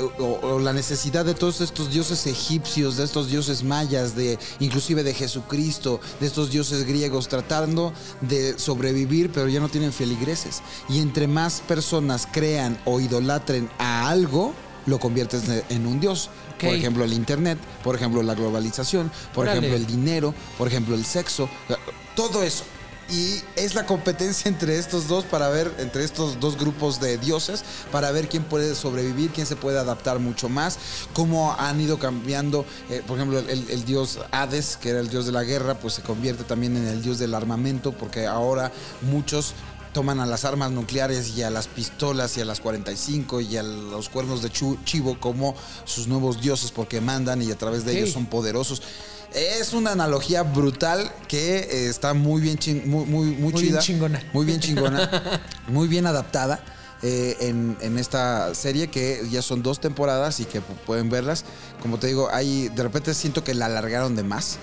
o, 0.00 0.38
o 0.42 0.58
la 0.58 0.72
necesidad 0.72 1.24
de 1.24 1.34
todos 1.34 1.60
estos 1.60 1.90
dioses 1.90 2.26
egipcios, 2.26 2.96
de 2.96 3.04
estos 3.04 3.30
dioses 3.30 3.62
mayas, 3.62 4.14
de 4.14 4.38
inclusive 4.60 5.02
de 5.02 5.14
Jesucristo, 5.14 6.00
de 6.20 6.26
estos 6.26 6.50
dioses 6.50 6.84
griegos, 6.84 7.28
tratando 7.28 7.92
de 8.20 8.58
sobrevivir, 8.58 9.30
pero 9.32 9.48
ya 9.48 9.60
no 9.60 9.68
tienen 9.68 9.92
feligreses. 9.92 10.62
Y 10.88 11.00
entre 11.00 11.26
más 11.26 11.60
personas 11.60 12.26
crean 12.30 12.78
o 12.84 13.00
idolatren 13.00 13.68
a 13.78 14.08
algo, 14.08 14.54
lo 14.86 14.98
conviertes 14.98 15.42
en 15.68 15.86
un 15.86 16.00
dios. 16.00 16.30
Por 16.60 16.74
ejemplo, 16.74 17.04
el 17.04 17.12
internet, 17.12 17.58
por 17.84 17.94
ejemplo, 17.94 18.22
la 18.22 18.34
globalización, 18.34 19.12
por 19.32 19.46
ejemplo, 19.46 19.74
el 19.74 19.86
dinero, 19.86 20.34
por 20.56 20.66
ejemplo, 20.66 20.94
el 20.96 21.04
sexo, 21.04 21.48
todo 22.16 22.42
eso. 22.42 22.64
Y 23.10 23.40
es 23.56 23.74
la 23.74 23.86
competencia 23.86 24.50
entre 24.50 24.78
estos 24.78 25.08
dos 25.08 25.24
para 25.24 25.48
ver, 25.48 25.72
entre 25.78 26.04
estos 26.04 26.38
dos 26.40 26.58
grupos 26.58 27.00
de 27.00 27.16
dioses, 27.16 27.64
para 27.90 28.10
ver 28.10 28.28
quién 28.28 28.44
puede 28.44 28.74
sobrevivir, 28.74 29.30
quién 29.30 29.46
se 29.46 29.56
puede 29.56 29.78
adaptar 29.78 30.18
mucho 30.18 30.50
más, 30.50 30.78
cómo 31.14 31.54
han 31.58 31.80
ido 31.80 31.98
cambiando, 31.98 32.66
eh, 32.90 33.02
por 33.06 33.16
ejemplo, 33.16 33.38
el, 33.38 33.70
el 33.70 33.84
dios 33.86 34.18
Hades, 34.30 34.76
que 34.76 34.90
era 34.90 35.00
el 35.00 35.08
dios 35.08 35.24
de 35.24 35.32
la 35.32 35.42
guerra, 35.42 35.78
pues 35.78 35.94
se 35.94 36.02
convierte 36.02 36.44
también 36.44 36.76
en 36.76 36.86
el 36.86 37.02
dios 37.02 37.18
del 37.18 37.34
armamento, 37.34 37.92
porque 37.92 38.26
ahora 38.26 38.72
muchos 39.00 39.54
toman 39.92 40.20
a 40.20 40.26
las 40.26 40.44
armas 40.44 40.70
nucleares 40.70 41.36
y 41.36 41.42
a 41.42 41.50
las 41.50 41.66
pistolas 41.66 42.36
y 42.36 42.40
a 42.40 42.44
las 42.44 42.60
45 42.60 43.40
y 43.40 43.56
a 43.56 43.62
los 43.62 44.08
cuernos 44.08 44.42
de 44.42 44.50
chivo 44.50 45.18
como 45.18 45.54
sus 45.84 46.08
nuevos 46.08 46.40
dioses 46.40 46.70
porque 46.70 47.00
mandan 47.00 47.42
y 47.42 47.50
a 47.50 47.56
través 47.56 47.84
de 47.84 47.98
ellos 47.98 48.10
son 48.10 48.26
poderosos. 48.26 48.82
Es 49.34 49.72
una 49.74 49.92
analogía 49.92 50.42
brutal 50.42 51.10
que 51.28 51.58
eh, 51.58 51.88
está 51.88 52.14
muy 52.14 52.40
bien, 52.40 52.56
chin- 52.58 52.82
muy, 52.86 53.04
muy, 53.04 53.26
muy, 53.26 53.52
Muy 53.52 53.52
bien 53.62 53.66
chida. 53.74 53.78
chingona. 53.80 54.22
Muy 54.32 54.46
bien 54.46 54.60
chingona. 54.60 55.40
muy 55.68 55.86
bien 55.88 56.06
adaptada. 56.06 56.60
eh, 57.02 57.36
en, 57.40 57.76
en 57.80 57.96
esta 57.96 58.52
serie 58.56 58.88
que 58.88 59.22
ya 59.30 59.40
son 59.40 59.62
dos 59.62 59.78
temporadas 59.80 60.40
y 60.40 60.46
que 60.46 60.58
pu- 60.60 60.74
pueden 60.84 61.08
verlas. 61.10 61.44
Como 61.80 61.98
te 61.98 62.08
digo, 62.08 62.28
hay, 62.32 62.68
de 62.70 62.82
repente 62.82 63.14
siento 63.14 63.44
que 63.44 63.54
la 63.54 63.66
alargaron 63.66 64.16
de 64.16 64.24
más. 64.24 64.58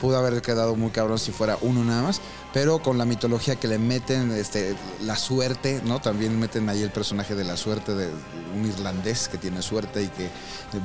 Pudo 0.00 0.18
haber 0.18 0.42
quedado 0.42 0.74
muy 0.76 0.90
cabrón 0.90 1.18
si 1.18 1.30
fuera 1.32 1.56
uno 1.62 1.82
nada 1.84 2.02
más. 2.02 2.20
Pero 2.52 2.82
con 2.82 2.98
la 2.98 3.04
mitología 3.04 3.56
que 3.56 3.66
le 3.68 3.78
meten, 3.78 4.30
este, 4.32 4.74
la 5.00 5.16
suerte, 5.16 5.80
¿no? 5.84 6.00
También 6.00 6.38
meten 6.38 6.68
ahí 6.68 6.82
el 6.82 6.90
personaje 6.90 7.34
de 7.34 7.44
la 7.44 7.56
suerte 7.56 7.94
de 7.94 8.10
un 8.54 8.66
irlandés 8.66 9.28
que 9.28 9.38
tiene 9.38 9.62
suerte 9.62 10.02
y 10.02 10.08
que 10.08 10.28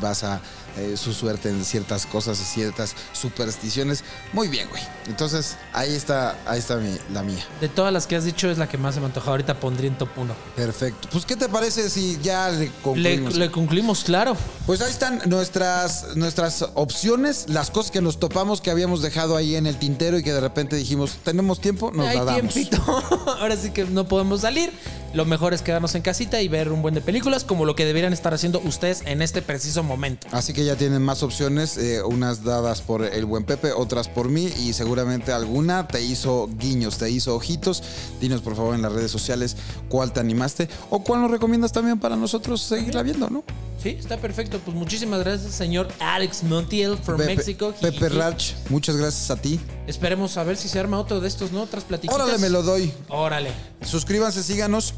basa 0.01 0.39
eh, 0.78 0.95
su 0.95 1.13
suerte 1.13 1.49
en 1.49 1.65
ciertas 1.65 2.05
cosas 2.05 2.39
y 2.39 2.43
ciertas 2.45 2.95
supersticiones. 3.13 4.03
Muy 4.34 4.47
bien, 4.47 4.70
güey. 4.70 4.82
Entonces, 5.07 5.57
ahí 5.74 5.93
está, 5.93 6.38
ahí 6.45 6.59
está 6.59 6.78
mi- 6.78 6.97
la 7.13 7.24
mía. 7.24 7.43
De 7.61 7.68
todas 7.70 7.91
las 7.91 8.07
que 8.07 8.15
has 8.15 8.24
dicho, 8.24 8.49
es 8.49 8.57
la 8.57 8.68
que 8.70 8.78
más 8.78 8.95
se 8.95 9.01
me 9.01 9.07
antojado. 9.07 9.32
Ahorita 9.32 9.59
pondría 9.59 9.89
en 9.89 9.97
top 9.97 10.09
1. 10.18 10.34
Perfecto. 10.55 11.09
Pues, 11.11 11.26
¿qué 11.26 11.36
te 11.36 11.49
parece 11.49 11.89
si 11.89 12.18
ya 12.22 12.49
le 12.49 12.59
Le, 12.68 12.72
concluimos? 12.82 13.36
le 13.36 13.51
concluimos, 13.51 14.03
claro. 14.03 14.38
Pues 14.65 14.82
ahí 14.82 14.89
están 14.91 15.22
nuestras, 15.26 16.15
nuestras 16.15 16.65
opciones, 16.76 17.45
las 17.49 17.70
cosas 17.72 17.91
que 17.91 18.01
nos 18.01 18.20
topamos 18.20 18.61
que 18.61 18.72
habíamos 18.72 19.01
dejado 19.01 19.36
ahí 19.36 19.55
en 19.55 19.68
el 19.68 19.78
tintero 19.78 20.18
y 20.18 20.24
que 20.24 20.34
de 20.34 20.39
repente 20.41 20.76
dijimos, 20.76 21.18
tenemos 21.24 21.57
tiempo, 21.60 21.91
nos 21.91 22.08
Hay 22.08 22.18
la 22.18 22.26
damos. 22.26 22.53
tiempito. 22.53 22.82
Ahora 23.39 23.55
sí 23.58 23.72
que 23.72 23.86
no 23.86 24.08
podemos 24.08 24.41
salir. 24.41 24.72
Lo 25.14 25.24
mejor 25.26 25.53
es 25.53 25.62
quedarnos 25.62 25.95
en 25.95 26.01
casita 26.01 26.41
y 26.41 26.47
ver 26.49 26.72
un 26.72 26.82
buen 26.82 26.93
de 26.93 27.01
películas, 27.01 27.43
como 27.45 27.66
lo 27.66 27.76
que 27.76 27.86
deberían 27.86 28.12
estar 28.14 28.34
haciendo 28.34 28.60
ustedes 28.60 29.01
en 29.05 29.22
este 29.22 29.41
preciso 29.41 29.82
momento. 29.82 30.28
Así 30.32 30.53
que 30.53 30.66
ya 30.66 30.76
tienen 30.76 31.01
más 31.01 31.24
opciones, 31.24 31.78
eh, 31.78 32.03
unas 32.03 32.43
dadas 32.43 32.82
por 32.82 33.03
el 33.03 33.26
buen 33.26 33.45
Pepe, 33.45 33.72
otras 33.72 34.10
por 34.10 34.28
mí 34.30 34.49
y 34.60 34.74
seguramente 34.74 35.32
alguna 35.32 35.88
te 35.88 36.01
hizo 36.03 36.49
guiños, 36.60 36.97
te 36.97 37.10
hizo 37.10 37.36
ojitos. 37.36 37.82
Dinos 38.20 38.41
por 38.41 38.55
favor 38.55 38.76
en 38.76 38.82
las 38.82 38.91
redes 38.91 39.10
sociales 39.10 39.55
cuál 39.89 40.12
te 40.12 40.20
animaste 40.20 40.68
o 40.89 41.01
cuál 41.03 41.22
nos 41.22 41.32
recomiendas 41.32 41.72
también 41.72 41.99
para 41.99 42.16
nosotros 42.18 42.62
seguirla 42.62 43.01
viendo, 43.01 43.30
¿no? 43.30 43.43
Sí, 43.82 43.89
está 43.99 44.17
perfecto. 44.17 44.59
Pues 44.59 44.75
muchísimas 44.75 45.19
gracias, 45.19 45.53
señor 45.53 45.88
Alex 45.99 46.43
Montiel 46.43 46.97
from 46.97 47.17
Pepe, 47.17 47.36
Mexico. 47.36 47.73
Pepe. 47.80 48.09
Rach, 48.09 48.53
muchas 48.69 48.97
gracias 48.97 49.30
a 49.32 49.36
ti. 49.39 49.59
Esperemos 49.86 50.38
a 50.38 50.43
ver 50.43 50.57
si 50.57 50.67
se 50.67 50.80
arma 50.80 50.99
otro 50.99 51.19
de 51.19 51.28
estos, 51.28 51.51
¿no? 51.51 51.61
Otras 51.63 51.84
platiquitas. 51.84 52.15
Órale, 52.15 52.38
me 52.39 52.49
lo 52.49 52.63
doy. 52.63 52.91
Órale. 53.09 53.51
Suscríbanse, 53.82 54.43
síganos 54.43 54.93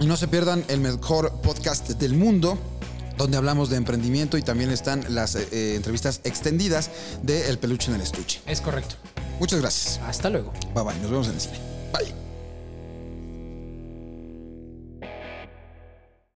y 0.00 0.06
no 0.06 0.16
se 0.16 0.28
pierdan 0.28 0.64
el 0.68 0.80
mejor 0.80 1.40
podcast 1.40 1.88
del 1.90 2.14
mundo 2.14 2.58
donde 3.16 3.36
hablamos 3.36 3.68
de 3.68 3.76
emprendimiento 3.76 4.38
y 4.38 4.42
también 4.42 4.70
están 4.70 5.04
las 5.08 5.34
eh, 5.34 5.48
eh, 5.50 5.74
entrevistas 5.74 6.20
extendidas 6.24 6.90
de 7.22 7.48
El 7.48 7.58
Peluche 7.58 7.90
en 7.90 7.96
el 7.96 8.02
Estuche. 8.02 8.40
Es 8.46 8.60
correcto. 8.60 8.94
Muchas 9.40 9.60
gracias. 9.60 10.00
Hasta 10.06 10.30
luego. 10.30 10.52
Bye 10.74 10.84
bye, 10.84 10.98
nos 11.00 11.10
vemos 11.10 11.28
en 11.28 11.34
el 11.34 11.40
cine. 11.40 11.58
Bye. 11.92 12.27